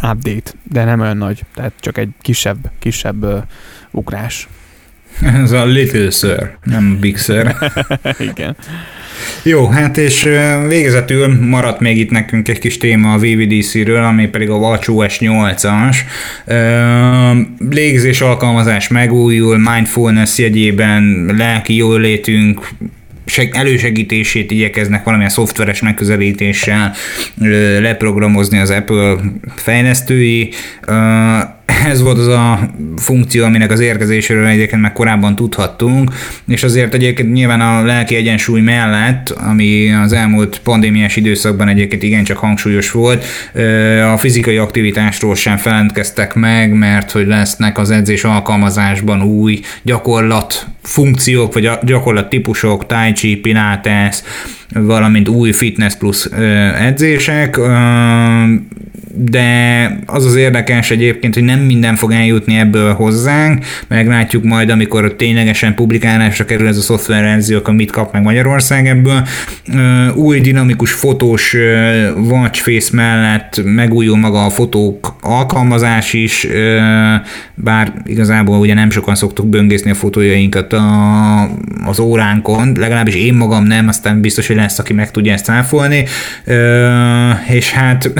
update, 0.02 0.50
de 0.62 0.84
nem 0.84 1.00
olyan 1.00 1.16
nagy, 1.16 1.44
tehát 1.54 1.72
csak 1.80 1.98
egy 1.98 2.10
kisebb, 2.20 2.70
kisebb 2.78 3.46
ugrás. 3.90 4.48
Ez 5.42 5.52
a 5.52 5.64
Little 5.64 6.10
Sir, 6.10 6.50
nem 6.64 6.98
Big 7.00 7.18
Sir. 7.18 7.54
Igen. 8.30 8.56
Jó, 9.42 9.66
hát 9.66 9.96
és 9.96 10.28
végezetül 10.68 11.40
maradt 11.40 11.80
még 11.80 11.98
itt 11.98 12.10
nekünk 12.10 12.48
egy 12.48 12.58
kis 12.58 12.78
téma 12.78 13.12
a 13.12 13.18
VVDC-ről, 13.18 14.04
ami 14.04 14.26
pedig 14.26 14.50
a 14.50 14.54
WatchOS 14.54 15.18
8-as. 15.20 15.96
Légzés 17.70 18.20
alkalmazás 18.20 18.88
megújul, 18.88 19.58
mindfulness 19.58 20.38
jegyében 20.38 21.34
lelki 21.36 21.76
jólétünk 21.76 22.68
elősegítését 23.50 24.50
igyekeznek 24.50 25.04
valamilyen 25.04 25.32
szoftveres 25.32 25.80
megközelítéssel 25.80 26.94
leprogramozni 27.80 28.58
az 28.58 28.70
Apple 28.70 29.16
fejlesztői 29.56 30.52
ez 31.66 32.02
volt 32.02 32.18
az 32.18 32.26
a 32.26 32.70
funkció, 32.96 33.44
aminek 33.44 33.70
az 33.70 33.80
érkezéséről 33.80 34.46
egyébként 34.46 34.82
meg 34.82 34.92
korábban 34.92 35.36
tudhattunk, 35.36 36.10
és 36.46 36.62
azért 36.62 36.94
egyébként 36.94 37.32
nyilván 37.32 37.60
a 37.60 37.84
lelki 37.84 38.14
egyensúly 38.14 38.60
mellett, 38.60 39.30
ami 39.30 39.92
az 39.92 40.12
elmúlt 40.12 40.60
pandémiás 40.64 41.16
időszakban 41.16 41.68
egyébként 41.68 42.02
igencsak 42.02 42.36
hangsúlyos 42.36 42.90
volt, 42.90 43.24
a 44.12 44.16
fizikai 44.16 44.56
aktivitásról 44.56 45.34
sem 45.34 45.56
felentkeztek 45.56 46.34
meg, 46.34 46.72
mert 46.72 47.10
hogy 47.10 47.26
lesznek 47.26 47.78
az 47.78 47.90
edzés 47.90 48.24
alkalmazásban 48.24 49.22
új 49.22 49.60
gyakorlat 49.82 50.66
funkciók, 50.82 51.52
vagy 51.52 51.70
gyakorlat 51.82 52.28
típusok, 52.28 52.86
tai 52.86 53.12
chi, 53.12 53.36
pilates, 53.36 54.22
valamint 54.74 55.28
új 55.28 55.52
fitness 55.52 55.94
plusz 55.94 56.30
edzések 56.78 57.58
de 59.18 59.98
az 60.06 60.24
az 60.24 60.34
érdekes 60.36 60.90
egyébként, 60.90 61.34
hogy 61.34 61.42
nem 61.42 61.58
minden 61.58 61.96
fog 61.96 62.12
eljutni 62.12 62.58
ebből 62.58 62.94
hozzánk, 62.94 63.64
meglátjuk 63.88 64.44
majd, 64.44 64.70
amikor 64.70 65.14
ténylegesen 65.14 65.74
publikálásra 65.74 66.44
kerül 66.44 66.68
ez 66.68 66.76
a 66.76 66.80
szoftververzió, 66.80 67.56
akkor 67.56 67.74
mit 67.74 67.90
kap 67.90 68.12
meg 68.12 68.22
Magyarország 68.22 68.86
ebből. 68.86 69.26
Új 70.14 70.40
dinamikus 70.40 70.92
fotós 70.92 71.56
watch 72.16 72.62
face 72.62 72.90
mellett 72.92 73.60
megújul 73.64 74.16
maga 74.16 74.44
a 74.44 74.50
fotók 74.50 75.16
alkalmazás 75.20 76.12
is, 76.12 76.46
bár 77.54 77.92
igazából 78.04 78.58
ugye 78.58 78.74
nem 78.74 78.90
sokan 78.90 79.14
szoktuk 79.14 79.46
böngészni 79.46 79.90
a 79.90 79.94
fotójainkat 79.94 80.72
a, 80.72 81.42
az 81.84 81.98
óránkon, 81.98 82.72
legalábbis 82.78 83.14
én 83.14 83.34
magam 83.34 83.64
nem, 83.64 83.88
aztán 83.88 84.20
biztos, 84.20 84.46
hogy 84.46 84.56
lesz, 84.56 84.78
aki 84.78 84.92
meg 84.92 85.10
tudja 85.10 85.32
ezt 85.32 85.44
cáfolni, 85.44 86.04
és 87.48 87.70
hát 87.70 88.10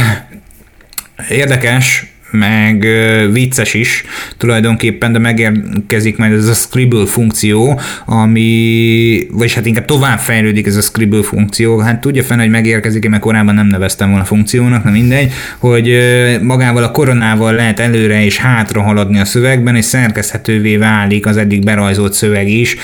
Érdekes, 1.28 2.06
meg 2.30 2.86
vicces 3.32 3.74
is 3.74 4.04
tulajdonképpen, 4.36 5.12
de 5.12 5.18
megérkezik 5.18 6.16
majd 6.16 6.32
ez 6.32 6.48
a 6.48 6.54
Scribble 6.54 7.06
funkció, 7.06 7.80
ami, 8.06 9.26
vagyis 9.30 9.54
hát 9.54 9.66
inkább 9.66 9.84
tovább 9.84 10.18
fejlődik 10.18 10.66
ez 10.66 10.76
a 10.76 10.80
Scribble 10.80 11.22
funkció, 11.22 11.78
hát 11.78 12.00
tudja 12.00 12.22
fenn, 12.22 12.38
hogy 12.38 12.50
megérkezik, 12.50 13.08
mert 13.08 13.22
korábban 13.22 13.54
nem 13.54 13.66
neveztem 13.66 14.08
volna 14.08 14.24
funkciónak, 14.24 14.84
nem 14.84 14.92
mindegy, 14.92 15.32
hogy 15.58 15.98
magával 16.42 16.82
a 16.82 16.90
koronával 16.90 17.52
lehet 17.52 17.80
előre 17.80 18.24
és 18.24 18.36
hátra 18.36 18.82
haladni 18.82 19.18
a 19.18 19.24
szövegben, 19.24 19.76
és 19.76 19.84
szerkeszthetővé 19.84 20.76
válik 20.76 21.26
az 21.26 21.36
eddig 21.36 21.64
berajzolt 21.64 22.12
szöveg 22.12 22.48
is. 22.48 22.76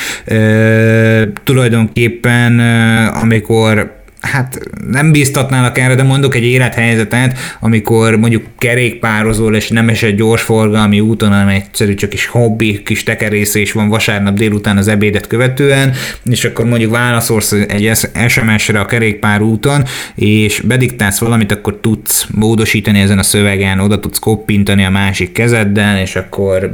Tulajdonképpen 1.44 2.58
amikor 3.22 4.00
hát 4.22 4.60
nem 4.90 5.12
bíztatnálak 5.12 5.78
erre, 5.78 5.94
de 5.94 6.02
mondok 6.02 6.34
egy 6.34 6.44
élethelyzetet, 6.44 7.38
amikor 7.60 8.16
mondjuk 8.16 8.44
kerékpározol, 8.58 9.54
és 9.54 9.68
nem 9.68 9.88
esett 9.88 10.16
gyors 10.16 10.42
forgalmi 10.42 11.00
úton, 11.00 11.30
hanem 11.30 11.48
egyszerű 11.48 11.94
csak 11.94 12.14
is 12.14 12.26
hobbi, 12.26 12.82
kis 12.82 13.02
tekerészés 13.02 13.72
van 13.72 13.88
vasárnap 13.88 14.34
délután 14.34 14.76
az 14.76 14.88
ebédet 14.88 15.26
követően, 15.26 15.92
és 16.24 16.44
akkor 16.44 16.64
mondjuk 16.64 16.90
válaszolsz 16.90 17.52
egy 17.52 17.90
SMS-re 18.28 18.80
a 18.80 18.84
kerékpár 18.84 19.40
úton, 19.40 19.84
és 20.14 20.60
bediktálsz 20.60 21.18
valamit, 21.18 21.52
akkor 21.52 21.78
tudsz 21.80 22.26
módosítani 22.34 23.00
ezen 23.00 23.18
a 23.18 23.22
szövegen, 23.22 23.80
oda 23.80 24.00
tudsz 24.00 24.18
koppintani 24.18 24.84
a 24.84 24.90
másik 24.90 25.32
kezeddel, 25.32 25.98
és 25.98 26.16
akkor 26.16 26.72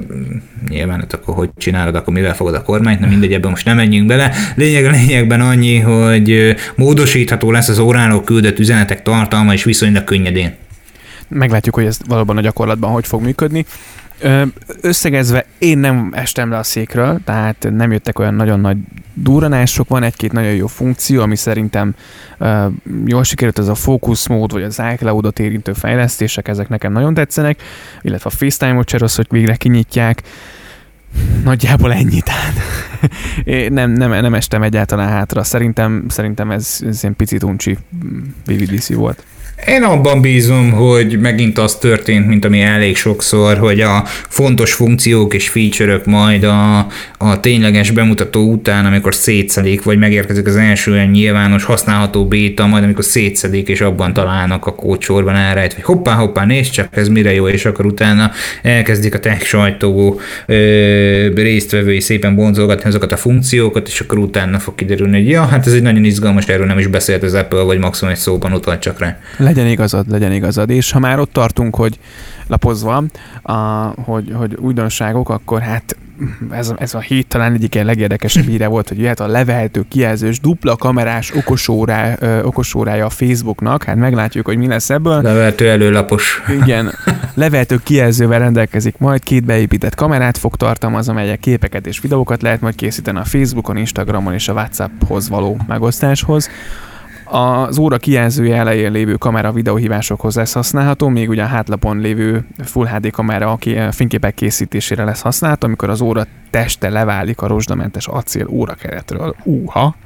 nyilván, 0.68 0.98
hát 0.98 1.12
akkor 1.14 1.34
hogy 1.34 1.50
csinálod, 1.56 1.94
akkor 1.94 2.14
mivel 2.14 2.34
fogod 2.34 2.54
a 2.54 2.62
kormányt, 2.62 3.00
na 3.00 3.06
mindegy, 3.06 3.32
ebben 3.32 3.50
most 3.50 3.64
nem 3.64 3.76
menjünk 3.76 4.06
bele. 4.06 4.32
Lényeg 4.54 4.90
lényegben 4.90 5.40
annyi, 5.40 5.78
hogy 5.78 6.54
módosítható 7.38 7.50
lesz 7.50 7.68
az 7.68 7.78
óránok 7.78 8.24
küldött 8.24 8.58
üzenetek 8.58 9.02
tartalma, 9.02 9.52
és 9.52 9.64
viszonylag 9.64 10.04
könnyedén. 10.04 10.54
Meglátjuk, 11.28 11.74
hogy 11.74 11.84
ez 11.84 11.98
valóban 12.06 12.36
a 12.36 12.40
gyakorlatban 12.40 12.90
hogy 12.90 13.06
fog 13.06 13.22
működni. 13.22 13.64
Összegezve, 14.80 15.44
én 15.58 15.78
nem 15.78 16.12
estem 16.14 16.50
le 16.50 16.58
a 16.58 16.62
székről, 16.62 17.20
tehát 17.24 17.68
nem 17.70 17.92
jöttek 17.92 18.18
olyan 18.18 18.34
nagyon 18.34 18.60
nagy 18.60 18.76
durranások, 19.14 19.88
van 19.88 20.02
egy-két 20.02 20.32
nagyon 20.32 20.54
jó 20.54 20.66
funkció, 20.66 21.22
ami 21.22 21.36
szerintem 21.36 21.94
uh, 22.38 22.72
jól 23.06 23.24
sikerült, 23.24 23.58
ez 23.58 23.68
a 23.68 23.74
focus 23.74 24.28
mód, 24.28 24.52
vagy 24.52 24.62
az 24.62 24.82
iCloud-ot 24.92 25.38
érintő 25.38 25.72
fejlesztések, 25.72 26.48
ezek 26.48 26.68
nekem 26.68 26.92
nagyon 26.92 27.14
tetszenek, 27.14 27.62
illetve 28.02 28.30
a 28.32 28.36
FaceTime-ot 28.36 29.16
hogy 29.16 29.26
végre 29.30 29.56
kinyitják. 29.56 30.22
Nagyjából 31.44 31.92
ennyit. 31.92 32.30
Nem, 33.68 33.90
nem, 33.90 34.10
nem 34.10 34.34
estem 34.34 34.62
egyáltalán 34.62 35.08
hátra. 35.08 35.44
Szerintem, 35.44 36.04
szerintem 36.08 36.50
ez, 36.50 36.78
ez 36.86 37.02
ilyen 37.02 37.16
picit 37.16 37.42
uncsi 37.42 37.78
VVDC 38.46 38.94
volt. 38.94 39.24
Én 39.66 39.82
abban 39.82 40.20
bízom, 40.20 40.70
hogy 40.70 41.18
megint 41.20 41.58
az 41.58 41.76
történt, 41.76 42.26
mint 42.26 42.44
ami 42.44 42.60
elég 42.60 42.96
sokszor, 42.96 43.56
hogy 43.56 43.80
a 43.80 44.04
fontos 44.28 44.72
funkciók 44.72 45.34
és 45.34 45.48
feature 45.48 46.00
majd 46.04 46.44
a, 46.44 46.78
a 47.18 47.40
tényleges 47.40 47.90
bemutató 47.90 48.50
után, 48.50 48.86
amikor 48.86 49.14
szétszedik, 49.14 49.82
vagy 49.82 49.98
megérkezik 49.98 50.46
az 50.46 50.56
első 50.56 50.92
olyan 50.92 51.06
nyilvános 51.06 51.64
használható 51.64 52.26
béta, 52.26 52.66
majd 52.66 52.84
amikor 52.84 53.04
szétszedik, 53.04 53.68
és 53.68 53.80
abban 53.80 54.12
találnak 54.12 54.66
a 54.66 54.74
kócsorban 54.74 55.34
elrejt, 55.34 55.72
hogy 55.72 55.84
hoppá, 55.84 56.14
hoppá, 56.14 56.44
nézd 56.44 56.72
csak, 56.72 56.88
ez 56.90 57.08
mire 57.08 57.34
jó, 57.34 57.48
és 57.48 57.64
akkor 57.64 57.86
utána 57.86 58.30
elkezdik 58.62 59.14
a 59.14 59.20
tech 59.20 59.44
sajtó 59.44 60.20
ö, 60.46 60.54
résztvevői 61.34 62.00
szépen 62.00 62.34
bonzolgatni 62.34 62.88
azokat 62.88 63.12
a 63.12 63.16
funkciókat, 63.16 63.88
és 63.88 64.00
akkor 64.00 64.18
utána 64.18 64.58
fog 64.58 64.74
kiderülni, 64.74 65.16
hogy 65.16 65.28
ja, 65.28 65.44
hát 65.44 65.66
ez 65.66 65.72
egy 65.72 65.82
nagyon 65.82 66.04
izgalmas, 66.04 66.46
erről 66.46 66.66
nem 66.66 66.78
is 66.78 66.86
beszélt 66.86 67.22
az 67.22 67.34
Apple, 67.34 67.62
vagy 67.62 67.78
maximum 67.78 68.12
egy 68.12 68.18
szóban 68.18 68.52
utalt 68.52 68.80
csak 68.80 68.98
rá. 68.98 69.18
Legyen 69.48 69.66
igazad, 69.66 70.10
legyen 70.10 70.32
igazad. 70.32 70.70
És 70.70 70.90
ha 70.90 70.98
már 70.98 71.18
ott 71.18 71.32
tartunk, 71.32 71.74
hogy 71.74 71.98
lapozva, 72.46 73.04
a, 73.42 73.52
hogy, 74.04 74.32
hogy 74.34 74.56
újdonságok, 74.60 75.28
akkor 75.28 75.60
hát 75.60 75.96
ez, 76.50 76.72
ez 76.78 76.94
a 76.94 77.00
hét 77.00 77.26
talán 77.26 77.52
egyik 77.52 77.74
ilyen 77.74 77.86
legérdekesebb 77.86 78.44
híre 78.44 78.66
volt, 78.66 78.88
hogy 78.88 78.98
jöhet 78.98 79.20
a 79.20 79.26
levehető 79.26 79.84
kijelzős 79.88 80.40
dupla 80.40 80.76
kamerás 80.76 81.34
okosórá, 81.34 82.16
ö, 82.18 82.42
okosórája 82.42 83.04
a 83.04 83.10
Facebooknak, 83.10 83.82
hát 83.82 83.96
meglátjuk, 83.96 84.46
hogy 84.46 84.56
mi 84.56 84.66
lesz 84.66 84.90
ebből. 84.90 85.22
Levehető 85.22 85.68
előlapos. 85.68 86.42
Igen, 86.62 86.94
levehető 87.34 87.80
kijelzővel 87.82 88.38
rendelkezik 88.38 88.98
majd, 88.98 89.22
két 89.22 89.44
beépített 89.44 89.94
kamerát 89.94 90.38
fog 90.38 90.56
tartalmaz, 90.56 91.08
amelyek 91.08 91.40
képeket 91.40 91.86
és 91.86 92.00
videókat 92.00 92.42
lehet 92.42 92.60
majd 92.60 92.74
készíteni 92.74 93.18
a 93.18 93.24
Facebookon, 93.24 93.76
Instagramon 93.76 94.34
és 94.34 94.48
a 94.48 94.52
WhatsApphoz 94.52 95.28
való 95.28 95.60
megosztáshoz 95.66 96.48
Az 97.30 97.78
óra 97.78 97.96
kijelzője 97.96 98.56
elején 98.56 98.92
lévő 98.92 99.14
kamera 99.14 99.52
videóhívásokhoz 99.52 100.36
lesz 100.36 100.52
használható, 100.52 101.08
még 101.08 101.28
ugye 101.28 101.42
a 101.42 101.46
hátlapon 101.46 101.98
lévő 101.98 102.46
Full 102.64 102.86
HD 102.86 103.10
kamera 103.10 103.52
aki 103.52 103.76
fényképek 103.90 104.34
készítésére 104.34 105.04
lesz 105.04 105.20
használható, 105.20 105.66
amikor 105.66 105.90
az 105.90 106.00
óra 106.00 106.26
teste 106.50 106.88
leválik 106.88 107.40
a 107.40 107.46
rozsdamentes 107.46 108.06
acél 108.06 108.46
órakeretről. 108.48 109.36
Úha! 109.42 109.96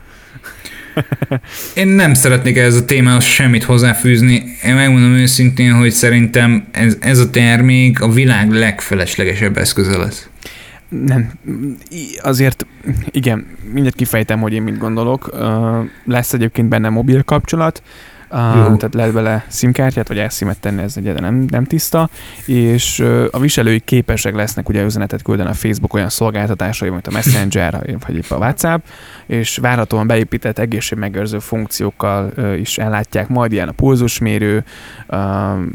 Én 1.75 1.89
nem 1.89 2.15
szeretnék 2.15 2.57
ez 2.57 2.75
a 2.75 2.85
témához 2.85 3.25
semmit 3.25 3.65
hozzáfűzni. 3.65 4.45
Én 4.65 4.75
megmondom 4.75 5.13
őszintén, 5.13 5.73
hogy 5.73 5.91
szerintem 5.91 6.67
ez, 6.71 6.97
ez 7.01 7.19
a 7.19 7.31
termék 7.31 8.01
a 8.01 8.09
világ 8.09 8.51
legfeleslegesebb 8.51 9.57
eszköze 9.57 9.97
lesz. 9.97 10.29
Nem, 10.93 11.33
azért 12.23 12.67
igen, 13.11 13.47
mindjárt 13.73 13.97
kifejtem, 13.97 14.41
hogy 14.41 14.53
én 14.53 14.63
mit 14.63 14.79
gondolok. 14.79 15.31
Lesz 16.05 16.33
egyébként 16.33 16.69
benne 16.69 16.89
mobil 16.89 17.23
kapcsolat, 17.23 17.83
Uh, 18.33 18.39
tehát 18.39 18.95
lehet 18.95 19.13
bele 19.13 19.45
simkártyát, 19.51 20.09
vagy 20.09 20.19
elszimet 20.19 20.61
tenni, 20.61 20.83
ez 20.83 20.97
egyáltalán 20.97 21.35
nem, 21.35 21.47
nem 21.51 21.65
tiszta, 21.65 22.09
és 22.47 22.99
uh, 22.99 23.25
a 23.31 23.39
viselői 23.39 23.81
képesek 23.81 24.35
lesznek 24.35 24.69
ugye 24.69 24.85
üzenetet 24.85 25.23
küldeni 25.23 25.49
a 25.49 25.55
Facebook 25.55 25.95
olyan 25.95 26.09
szolgáltatásai, 26.09 26.89
mint 26.89 27.07
a 27.07 27.11
Messenger, 27.11 27.97
vagy 28.07 28.17
épp 28.17 28.31
a 28.31 28.37
WhatsApp, 28.37 28.85
és 29.27 29.57
várhatóan 29.57 30.07
beépített 30.07 30.59
egészségmegőrző 30.59 31.39
funkciókkal 31.39 32.33
uh, 32.37 32.61
is 32.61 32.79
ellátják 32.79 33.29
majd, 33.29 33.53
ilyen 33.53 33.69
a 33.69 33.73
pulzusmérő, 33.73 34.65
uh, 35.09 35.19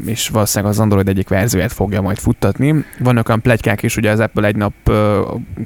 és 0.06 0.28
valószínűleg 0.28 0.72
az 0.72 0.80
Android 0.80 1.08
egyik 1.08 1.28
verzióját 1.28 1.72
fogja 1.72 2.00
majd 2.00 2.18
futtatni. 2.18 2.84
Vannak 2.98 3.28
olyan 3.28 3.40
plegykák 3.40 3.82
is, 3.82 3.96
ugye 3.96 4.10
az 4.10 4.20
Apple 4.20 4.46
egy 4.46 4.56
nap 4.56 4.72
uh, 4.86 4.94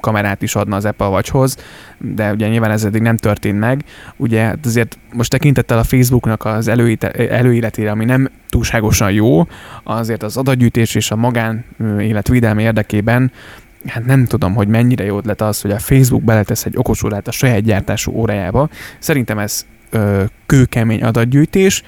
kamerát 0.00 0.42
is 0.42 0.54
adna 0.54 0.76
az 0.76 0.84
Apple 0.84 1.06
Watchhoz, 1.06 1.56
de 1.98 2.32
ugye 2.32 2.48
nyilván 2.48 2.70
ez 2.70 2.84
eddig 2.84 3.02
nem 3.02 3.16
történt 3.16 3.58
meg. 3.58 3.84
Ugye 4.16 4.42
hát 4.42 4.66
azért 4.66 4.98
most 5.12 5.30
tekintettel 5.30 5.78
a 5.78 5.84
Facebooknak 5.84 6.44
az 6.44 6.68
előéletére, 7.14 7.90
ami 7.90 8.04
nem 8.04 8.30
túlságosan 8.48 9.12
jó, 9.12 9.46
azért 9.82 10.22
az 10.22 10.36
adatgyűjtés 10.36 10.94
és 10.94 11.10
a 11.10 11.16
magán 11.16 11.64
életvédelmi 11.98 12.62
érdekében 12.62 13.32
hát 13.86 14.04
nem 14.04 14.26
tudom, 14.26 14.54
hogy 14.54 14.68
mennyire 14.68 15.04
jó 15.04 15.18
lett 15.24 15.40
az, 15.40 15.60
hogy 15.60 15.70
a 15.70 15.78
Facebook 15.78 16.22
beletesz 16.22 16.64
egy 16.64 16.76
okosórát 16.76 17.28
a 17.28 17.30
saját 17.30 17.62
gyártású 17.62 18.12
órájába. 18.12 18.68
Szerintem 18.98 19.38
ez 19.38 19.66
ö, 19.90 20.24
kőkemény 20.46 21.02
adatgyűjtés, 21.02 21.82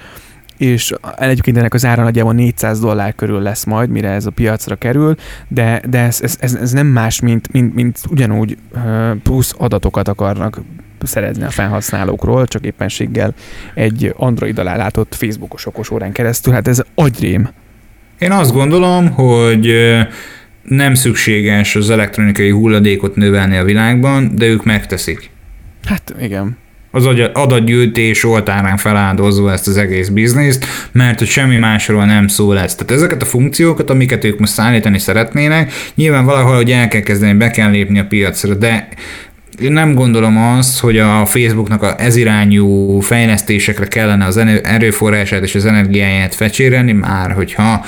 és 0.57 0.93
egyébként 1.17 1.57
ennek 1.57 1.73
az 1.73 1.85
ára 1.85 2.03
nagyjából 2.03 2.33
400 2.33 2.79
dollár 2.79 3.15
körül 3.15 3.41
lesz 3.41 3.63
majd, 3.63 3.89
mire 3.89 4.09
ez 4.09 4.25
a 4.25 4.31
piacra 4.31 4.75
kerül, 4.75 5.15
de, 5.47 5.81
de 5.89 5.99
ez, 5.99 6.21
ez, 6.21 6.37
ez, 6.39 6.53
ez 6.53 6.71
nem 6.71 6.87
más, 6.87 7.19
mint, 7.19 7.51
mint, 7.51 7.73
mint 7.73 7.99
ugyanúgy 8.09 8.57
plusz 9.23 9.53
adatokat 9.57 10.07
akarnak 10.07 10.61
szerezni 11.05 11.43
a 11.43 11.49
felhasználókról, 11.49 12.47
csak 12.47 12.65
éppenséggel 12.65 13.33
egy 13.73 14.13
Android 14.17 14.59
alá 14.59 14.75
látott 14.75 15.15
Facebookos 15.15 15.65
okos 15.65 15.91
órán 15.91 16.11
keresztül. 16.11 16.53
Hát 16.53 16.67
ez 16.67 16.81
agyrém. 16.95 17.49
Én 18.19 18.31
azt 18.31 18.53
gondolom, 18.53 19.09
hogy 19.09 19.73
nem 20.63 20.93
szükséges 20.93 21.75
az 21.75 21.89
elektronikai 21.89 22.49
hulladékot 22.49 23.15
növelni 23.15 23.57
a 23.57 23.63
világban, 23.63 24.35
de 24.35 24.45
ők 24.45 24.63
megteszik. 24.63 25.29
Hát 25.83 26.15
igen 26.21 26.57
az 26.95 27.09
adatgyűjtés 27.33 28.23
oltárán 28.23 28.77
feláldozva 28.77 29.51
ezt 29.51 29.67
az 29.67 29.77
egész 29.77 30.07
bizniszt, 30.07 30.65
mert 30.91 31.19
hogy 31.19 31.27
semmi 31.27 31.57
másról 31.57 32.05
nem 32.05 32.27
szó 32.27 32.53
lesz. 32.53 32.75
Tehát 32.75 32.91
ezeket 32.91 33.21
a 33.21 33.25
funkciókat, 33.25 33.89
amiket 33.89 34.23
ők 34.23 34.39
most 34.39 34.51
szállítani 34.51 34.99
szeretnének, 34.99 35.71
nyilván 35.95 36.25
valahol, 36.25 36.55
hogy 36.55 36.71
el 36.71 36.87
kell 36.87 37.01
kezdeni, 37.01 37.33
be 37.33 37.51
kell 37.51 37.69
lépni 37.69 37.99
a 37.99 38.05
piacra, 38.05 38.53
de 38.53 38.87
én 39.59 39.71
nem 39.71 39.93
gondolom 39.93 40.37
azt, 40.37 40.79
hogy 40.79 40.97
a 40.97 41.25
Facebooknak 41.25 41.81
a 41.81 41.95
ezirányú 41.99 42.99
fejlesztésekre 42.99 43.85
kellene 43.85 44.25
az 44.25 44.37
erőforrását 44.63 45.43
és 45.43 45.55
az 45.55 45.65
energiáját 45.65 46.35
fecsérelni, 46.35 46.91
már 46.91 47.31
hogyha 47.31 47.85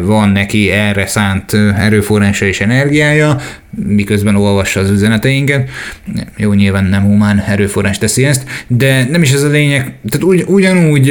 van 0.00 0.28
neki 0.28 0.70
erre 0.70 1.06
szánt 1.06 1.52
erőforrása 1.76 2.44
és 2.44 2.60
energiája, 2.60 3.36
miközben 3.86 4.34
olvassa 4.34 4.80
az 4.80 4.90
üzeneteinket. 4.90 5.70
Jó, 6.36 6.52
nyilván 6.52 6.84
nem 6.84 7.02
humán 7.02 7.38
erőforrás 7.38 7.98
teszi 7.98 8.24
ezt, 8.24 8.44
de 8.66 9.06
nem 9.10 9.22
is 9.22 9.32
ez 9.32 9.42
a 9.42 9.48
lényeg. 9.48 9.80
Tehát 10.08 10.26
ugy, 10.26 10.44
ugyanúgy 10.46 11.08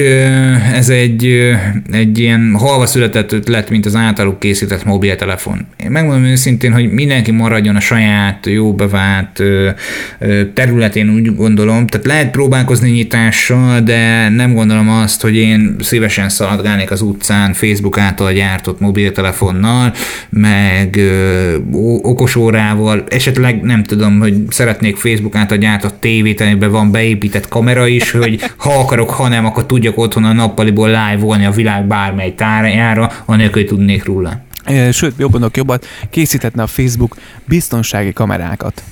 ez 0.73 0.89
egy, 0.89 1.53
egy 1.91 2.19
ilyen 2.19 2.55
halva 2.57 2.85
született 2.85 3.31
ötlet, 3.31 3.69
mint 3.69 3.85
az 3.85 3.95
általuk 3.95 4.39
készített 4.39 4.83
mobiltelefon. 4.85 5.67
Én 5.83 5.91
megmondom 5.91 6.23
őszintén, 6.23 6.73
hogy 6.73 6.91
mindenki 6.91 7.31
maradjon 7.31 7.75
a 7.75 7.79
saját 7.79 8.45
jó 8.45 8.73
bevált 8.73 9.43
területén, 10.53 11.09
úgy 11.09 11.35
gondolom. 11.35 11.87
Tehát 11.87 12.05
lehet 12.05 12.31
próbálkozni 12.31 12.89
nyitással, 12.89 13.79
de 13.79 14.29
nem 14.29 14.53
gondolom 14.53 14.89
azt, 14.89 15.21
hogy 15.21 15.35
én 15.35 15.75
szívesen 15.79 16.29
szaladgálnék 16.29 16.91
az 16.91 17.01
utcán 17.01 17.53
Facebook 17.53 17.97
által 17.97 18.33
gyártott 18.33 18.79
mobiltelefonnal, 18.79 19.93
meg 20.29 20.99
okos 22.01 22.35
órával, 22.47 23.03
esetleg 23.09 23.61
nem 23.61 23.83
tudom, 23.83 24.19
hogy 24.19 24.35
szeretnék 24.49 24.95
Facebook 24.97 25.35
által 25.35 25.57
gyártott 25.57 25.99
tévét, 25.99 26.41
amiben 26.41 26.71
van 26.71 26.91
beépített 26.91 27.47
kamera 27.47 27.87
is, 27.87 28.11
hogy 28.11 28.39
ha 28.57 28.79
akarok, 28.79 29.09
ha 29.09 29.27
nem, 29.27 29.45
akkor 29.45 29.65
tudjak 29.65 29.97
otthon 29.97 30.23
a 30.23 30.33
nappaliból 30.33 30.87
live 30.87 31.17
volni 31.19 31.45
a 31.45 31.51
világ 31.51 31.87
bármely 31.87 32.35
tárájára, 32.35 33.11
anélkül, 33.25 33.61
hogy 33.61 33.69
tudnék 33.69 34.05
róla. 34.05 34.45
Sőt, 34.91 35.13
jobban 35.17 35.51
jobban 35.53 35.79
készíthetne 36.09 36.63
a 36.63 36.67
Facebook 36.67 37.15
biztonsági 37.45 38.13
kamerákat. 38.13 38.83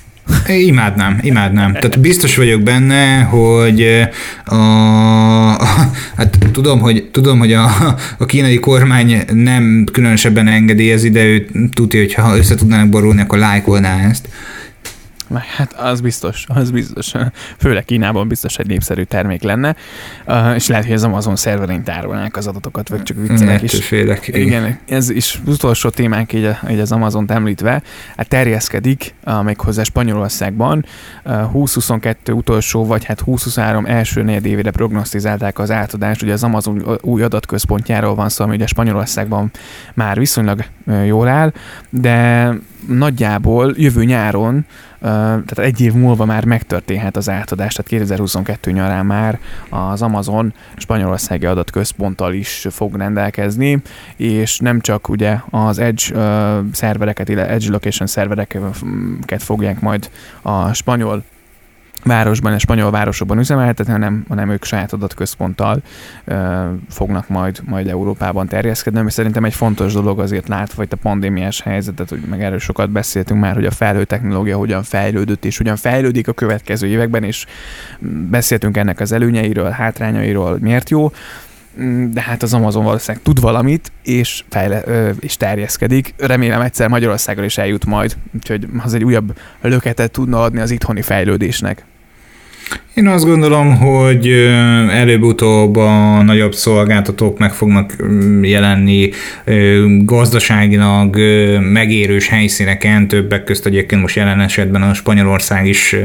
Imádnám, 0.48 1.18
imádnám. 1.22 1.72
Tehát 1.72 2.00
biztos 2.00 2.36
vagyok 2.36 2.62
benne, 2.62 3.20
hogy 3.20 4.06
a, 4.44 4.54
a, 4.54 5.66
hát 6.16 6.38
tudom, 6.52 6.80
hogy, 6.80 7.08
tudom, 7.12 7.38
hogy 7.38 7.52
a, 7.52 7.70
a 8.18 8.24
kínai 8.24 8.58
kormány 8.58 9.24
nem 9.32 9.84
különösebben 9.92 10.48
engedélyezi, 10.48 11.10
de 11.10 11.24
ő 11.24 11.46
tudja, 11.74 12.00
hogy 12.00 12.14
ha 12.14 12.36
össze 12.36 12.54
tudnának 12.54 12.88
borulni, 12.88 13.20
akkor 13.20 13.38
lájkolná 13.38 14.08
ezt. 14.08 14.28
Hát 15.34 15.72
az 15.72 16.00
biztos, 16.00 16.44
az 16.48 16.70
biztos. 16.70 17.12
Főleg 17.58 17.84
Kínában 17.84 18.28
biztos 18.28 18.58
egy 18.58 18.66
népszerű 18.66 19.02
termék 19.02 19.42
lenne, 19.42 19.76
és 20.54 20.66
lehet, 20.66 20.84
hogy 20.84 20.94
az 20.94 21.04
Amazon 21.04 21.36
szerverén 21.36 21.82
tárolnák 21.82 22.36
az 22.36 22.46
adatokat, 22.46 22.88
vagy 22.88 23.02
csak 23.02 23.16
viccelek 23.16 23.62
is. 23.62 23.84
Félek, 23.84 24.28
igen. 24.28 24.78
ez 24.88 25.10
is 25.10 25.40
utolsó 25.46 25.88
témánk 25.88 26.32
így, 26.32 26.50
így 26.70 26.78
az 26.78 26.92
Amazon 26.92 27.24
említve, 27.28 27.82
hát 28.16 28.28
terjeszkedik 28.28 29.14
méghozzá 29.42 29.82
Spanyolországban. 29.82 30.84
2022 31.24 32.32
utolsó, 32.32 32.86
vagy 32.86 33.04
hát 33.04 33.22
2023 33.24 33.86
első 33.86 34.22
negyedévére 34.22 34.70
prognosztizálták 34.70 35.58
az 35.58 35.70
átadást, 35.70 36.22
ugye 36.22 36.32
az 36.32 36.44
Amazon 36.44 36.98
új 37.00 37.22
adatközpontjáról 37.22 38.14
van 38.14 38.28
szó, 38.28 38.44
ami 38.44 38.54
ugye 38.54 38.66
Spanyolországban 38.66 39.50
már 39.94 40.18
viszonylag 40.18 40.64
jól 41.06 41.28
áll, 41.28 41.52
de 41.90 42.50
nagyjából 42.88 43.74
jövő 43.76 44.04
nyáron, 44.04 44.66
tehát 45.00 45.58
egy 45.58 45.80
év 45.80 45.92
múlva 45.92 46.24
már 46.24 46.44
megtörténhet 46.44 47.16
az 47.16 47.28
átadás, 47.28 47.74
tehát 47.74 47.90
2022 47.90 48.70
nyarán 48.70 49.06
már 49.06 49.38
az 49.70 50.02
Amazon 50.02 50.54
spanyolországi 50.76 51.46
adatközponttal 51.46 52.32
is 52.32 52.66
fog 52.70 52.96
rendelkezni, 52.96 53.82
és 54.16 54.58
nem 54.58 54.80
csak 54.80 55.08
ugye 55.08 55.38
az 55.50 55.78
Edge 55.78 56.02
szervereket, 56.72 57.28
illetve 57.28 57.52
Edge 57.52 57.70
Location 57.70 58.08
szervereket 58.08 59.42
fogják 59.42 59.80
majd 59.80 60.10
a 60.42 60.72
spanyol 60.72 61.24
városban, 62.06 62.52
a 62.52 62.58
spanyol 62.58 62.90
városokban 62.90 63.38
üzemeltetni, 63.38 63.92
hanem, 63.92 64.24
hanem 64.28 64.50
ők 64.50 64.64
saját 64.64 64.92
adatközponttal 64.92 65.82
ö, 66.24 66.64
fognak 66.88 67.28
majd, 67.28 67.60
majd 67.64 67.88
Európában 67.88 68.46
terjeszkedni, 68.46 68.98
ami 68.98 69.10
szerintem 69.10 69.44
egy 69.44 69.54
fontos 69.54 69.92
dolog 69.92 70.20
azért 70.20 70.48
látva 70.48 70.82
itt 70.82 70.92
a 70.92 70.96
pandémiás 70.96 71.60
helyzetet, 71.60 72.08
hogy 72.08 72.20
meg 72.30 72.42
erről 72.42 72.58
sokat 72.58 72.90
beszéltünk 72.90 73.40
már, 73.40 73.54
hogy 73.54 73.66
a 73.66 73.70
felhő 73.70 74.04
technológia 74.04 74.56
hogyan 74.56 74.82
fejlődött, 74.82 75.44
és 75.44 75.56
hogyan 75.56 75.76
fejlődik 75.76 76.28
a 76.28 76.32
következő 76.32 76.86
években, 76.86 77.22
és 77.22 77.46
beszéltünk 78.30 78.76
ennek 78.76 79.00
az 79.00 79.12
előnyeiről, 79.12 79.70
hátrányairól, 79.70 80.58
miért 80.60 80.90
jó, 80.90 81.10
de 82.10 82.20
hát 82.20 82.42
az 82.42 82.54
Amazon 82.54 82.84
valószínűleg 82.84 83.22
tud 83.22 83.40
valamit, 83.40 83.92
és, 84.02 84.44
fejle, 84.48 84.82
ö, 84.84 85.10
és 85.20 85.36
terjeszkedik. 85.36 86.14
Remélem 86.18 86.60
egyszer 86.60 86.88
Magyarországra 86.88 87.44
is 87.44 87.58
eljut 87.58 87.84
majd, 87.84 88.16
úgyhogy 88.34 88.66
az 88.78 88.94
egy 88.94 89.04
újabb 89.04 89.38
löketet 89.60 90.10
tudna 90.10 90.42
adni 90.42 90.60
az 90.60 90.70
itthoni 90.70 91.02
fejlődésnek. 91.02 91.84
Én 92.96 93.06
azt 93.06 93.24
gondolom, 93.24 93.76
hogy 93.76 94.26
előbb-utóbb 94.90 95.76
a 95.76 96.22
nagyobb 96.22 96.54
szolgáltatók 96.54 97.38
meg 97.38 97.52
fognak 97.52 97.96
jelenni 98.42 99.10
gazdaságilag 99.98 101.16
megérős 101.60 102.28
helyszíneken, 102.28 103.08
többek 103.08 103.44
közt 103.44 103.66
egyébként 103.66 104.00
most 104.00 104.16
jelen 104.16 104.40
esetben 104.40 104.82
a 104.82 104.94
Spanyolország 104.94 105.66
is 105.66 105.96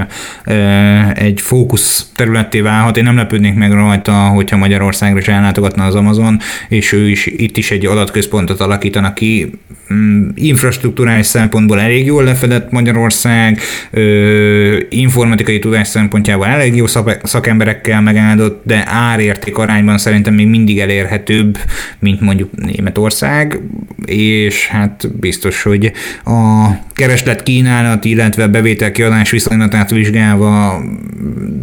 egy 1.13 1.41
fókusz 1.41 2.11
területté 2.15 2.59
válhat. 2.61 2.97
Én 2.97 3.03
nem 3.03 3.15
lepődnék 3.15 3.53
meg 3.53 3.71
rajta, 3.71 4.13
hogyha 4.13 4.57
Magyarországra 4.57 5.19
is 5.19 5.27
ellátogatna 5.27 5.85
az 5.85 5.95
Amazon, 5.95 6.39
és 6.69 6.91
ő 6.91 7.09
is 7.09 7.25
itt 7.25 7.57
is 7.57 7.71
egy 7.71 7.85
adatközpontot 7.85 8.59
alakítanak 8.59 9.13
ki. 9.13 9.51
Mm, 9.93 10.29
infrastruktúrális 10.35 11.25
szempontból 11.25 11.79
elég 11.79 12.05
jól 12.05 12.23
lefedett 12.23 12.71
Magyarország, 12.71 13.59
informatikai 14.89 15.59
tudás 15.59 15.87
szempontjából 15.87 16.47
elég 16.51 16.75
jó 16.75 16.85
szakemberekkel 17.23 18.01
megáldott, 18.01 18.61
de 18.65 18.83
árérték 18.87 19.57
arányban 19.57 19.97
szerintem 19.97 20.33
még 20.33 20.47
mindig 20.47 20.79
elérhetőbb, 20.79 21.57
mint 21.99 22.21
mondjuk 22.21 22.49
Németország, 22.55 23.59
és 24.05 24.67
hát 24.67 25.19
biztos, 25.19 25.63
hogy 25.63 25.91
a 26.25 26.69
kereslet 26.93 27.43
kínálat, 27.43 28.05
illetve 28.05 28.47
bevétel 28.47 28.91
kiadás 28.91 29.31
viszonylatát 29.31 29.89
vizsgálva 29.89 30.81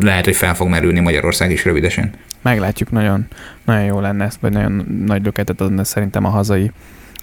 lehet, 0.01 0.25
hogy 0.25 0.37
fel 0.37 0.55
fog 0.55 0.69
merülni 0.69 1.01
Magyarország 1.01 1.51
is 1.51 1.65
rövidesen. 1.65 2.11
Meglátjuk, 2.43 2.91
nagyon, 2.91 3.27
nagyon 3.65 3.85
jó 3.85 4.01
lenne 4.01 4.25
ezt, 4.25 4.41
vagy 4.41 4.53
nagyon 4.53 5.03
nagy 5.07 5.25
löketet 5.25 5.61
adna 5.61 5.85
szerintem 5.85 6.25
a 6.25 6.29
hazai, 6.29 6.71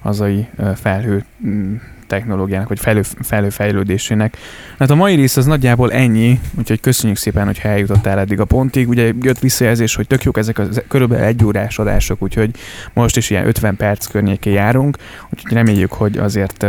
hazai 0.02 0.46
felhő 0.76 1.24
mm, 1.48 1.76
technológiának, 2.08 2.68
vagy 2.68 2.80
felő, 2.80 3.02
felőfejlődésének. 3.22 4.38
Hát 4.80 4.90
a 4.90 4.96
mai 4.96 5.16
rész 5.16 5.38
az 5.38 5.46
nagyjából 5.46 5.92
ennyi, 5.92 6.40
úgyhogy 6.58 6.80
köszönjük 6.80 7.18
szépen, 7.18 7.46
hogy 7.46 7.60
eljutottál 7.64 8.20
eddig 8.20 8.40
a 8.40 8.46
pontig. 8.46 8.88
Ugye 8.88 9.12
jött 9.22 9.40
visszajelzés, 9.40 9.96
hogy 9.96 10.08
tök 10.08 10.24
jók 10.24 10.38
ezek 10.38 10.60
a 10.60 10.64
körülbelül 10.88 11.26
egy 11.26 11.46
órás 11.46 11.80
adások, 11.80 12.22
úgyhogy 12.22 12.52
most 12.94 13.18
is 13.18 13.30
ilyen 13.30 13.48
50 13.48 13.76
perc 13.76 14.06
környékén 14.06 14.54
járunk, 14.54 14.98
úgyhogy 15.34 15.52
reméljük, 15.52 15.92
hogy 15.92 16.18
azért 16.18 16.66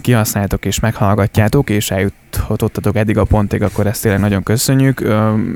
kihasználtok 0.00 0.64
és 0.64 0.80
meghallgatjátok, 0.80 1.70
és 1.70 1.90
eljuthatottatok 1.90 2.96
eddig 2.96 3.18
a 3.18 3.24
pontig, 3.24 3.62
akkor 3.62 3.86
ezt 3.86 4.02
tényleg 4.02 4.20
nagyon 4.20 4.42
köszönjük. 4.42 5.02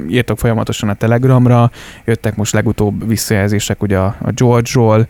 Írtok 0.09 0.39
folyamatosan 0.39 0.89
a 0.89 0.95
Telegramra, 0.95 1.71
jöttek 2.05 2.37
most 2.37 2.53
legutóbb 2.53 3.09
visszajelzések 3.09 3.83
ugye 3.83 3.99
a 3.99 4.17
George-ról, 4.35 5.07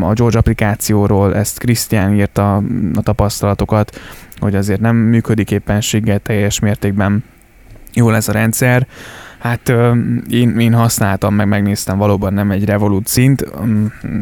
a 0.00 0.12
George 0.12 0.38
applikációról, 0.38 1.34
ezt 1.34 1.58
Krisztián 1.58 2.14
írta 2.14 2.56
a 2.94 3.02
tapasztalatokat, 3.02 4.00
hogy 4.38 4.54
azért 4.54 4.80
nem 4.80 4.96
működik 4.96 5.50
éppenséggel 5.50 6.18
teljes 6.18 6.58
mértékben 6.58 7.24
jól 7.94 8.14
ez 8.14 8.28
a 8.28 8.32
rendszer. 8.32 8.86
Hát 9.38 9.72
én, 10.28 10.58
én 10.58 10.74
használtam, 10.74 11.34
meg 11.34 11.48
megnéztem, 11.48 11.98
valóban 11.98 12.34
nem 12.34 12.50
egy 12.50 12.64
Revolut 12.64 13.06
szint, 13.06 13.44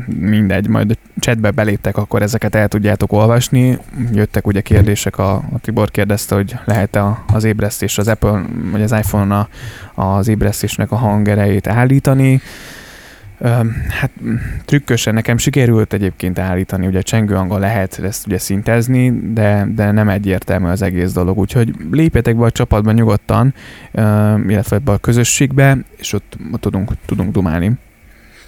mindegy, 0.06 0.68
majd 0.68 0.90
a 0.90 0.94
chatbe 1.18 1.50
beléptek, 1.50 1.96
akkor 1.96 2.22
ezeket 2.22 2.54
el 2.54 2.68
tudjátok 2.68 3.12
olvasni. 3.12 3.78
Jöttek 4.12 4.46
ugye 4.46 4.60
kérdések, 4.60 5.18
a, 5.18 5.32
a 5.34 5.58
Tibor 5.60 5.90
kérdezte, 5.90 6.34
hogy 6.34 6.54
lehet-e 6.64 7.18
az 7.32 7.44
ébresztés, 7.44 7.98
az 7.98 8.08
Apple, 8.08 8.42
vagy 8.70 8.82
az 8.82 8.92
iPhone-on 8.92 9.46
az 9.94 10.28
ébresztésnek 10.28 10.90
a 10.90 10.96
hangerejét 10.96 11.66
állítani. 11.66 12.40
Hát 13.88 14.10
trükkösen 14.64 15.14
nekem 15.14 15.38
sikerült 15.38 15.92
egyébként 15.92 16.38
állítani, 16.38 16.86
ugye 16.86 17.00
csengőhanggal 17.00 17.58
lehet 17.58 17.98
ezt 17.98 18.26
ugye 18.26 18.38
szintezni, 18.38 19.32
de, 19.32 19.66
de 19.74 19.90
nem 19.90 20.08
egyértelmű 20.08 20.68
az 20.68 20.82
egész 20.82 21.12
dolog, 21.12 21.38
úgyhogy 21.38 21.74
lépjetek 21.90 22.36
be 22.36 22.44
a 22.44 22.50
csapatba 22.50 22.92
nyugodtan, 22.92 23.54
illetve 24.46 24.78
be 24.78 24.92
a 24.92 24.98
közösségbe, 24.98 25.78
és 25.96 26.12
ott 26.12 26.36
tudunk, 26.60 26.90
tudunk 27.06 27.32
dumálni. 27.32 27.72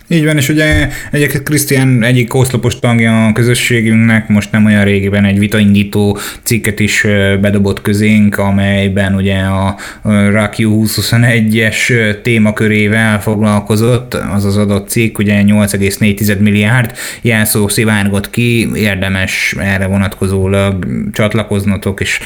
Így 0.08 0.24
van, 0.24 0.36
és 0.36 0.48
ugye 0.48 0.88
egyébként 1.10 1.42
Krisztián 1.42 2.02
egyik 2.02 2.34
oszlopos 2.34 2.78
tagja 2.78 3.26
a 3.26 3.32
közösségünknek 3.32 4.28
most 4.28 4.52
nem 4.52 4.64
olyan 4.64 4.84
régiben 4.84 5.24
egy 5.24 5.38
vitaindító 5.38 6.18
cikket 6.42 6.80
is 6.80 7.06
bedobott 7.40 7.82
közénk, 7.82 8.38
amelyben 8.38 9.14
ugye 9.14 9.38
a 9.38 9.76
RAKU 10.02 10.84
2021-es 10.86 12.20
témakörével 12.22 13.20
foglalkozott, 13.20 14.14
az 14.14 14.44
az 14.44 14.56
adott 14.56 14.88
cikk, 14.88 15.18
ugye 15.18 15.42
8,4 15.42 16.38
milliárd 16.38 16.92
jelszó 17.22 17.68
szivárgott 17.68 18.30
ki, 18.30 18.68
érdemes 18.74 19.54
erre 19.58 19.86
vonatkozólag 19.86 20.86
csatlakoznatok, 21.12 22.00
és 22.00 22.20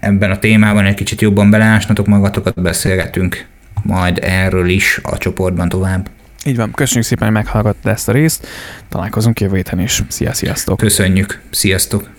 ebben 0.00 0.30
a 0.30 0.38
témában 0.38 0.84
egy 0.84 0.94
kicsit 0.94 1.20
jobban 1.20 1.50
belásnatok 1.50 2.06
magatokat, 2.06 2.62
beszélgetünk 2.62 3.46
majd 3.82 4.18
erről 4.22 4.68
is 4.68 5.00
a 5.02 5.18
csoportban 5.18 5.68
tovább. 5.68 6.08
Így 6.44 6.56
van, 6.56 6.70
köszönjük 6.70 7.06
szépen, 7.06 7.24
hogy 7.26 7.36
meghallgattad 7.36 7.92
ezt 7.92 8.08
a 8.08 8.12
részt. 8.12 8.46
Találkozunk 8.88 9.40
jövő 9.40 9.56
héten 9.56 9.80
is. 9.80 10.02
Szia, 10.08 10.32
sziasztok! 10.32 10.76
Köszönjük, 10.76 11.40
sziasztok! 11.50 12.14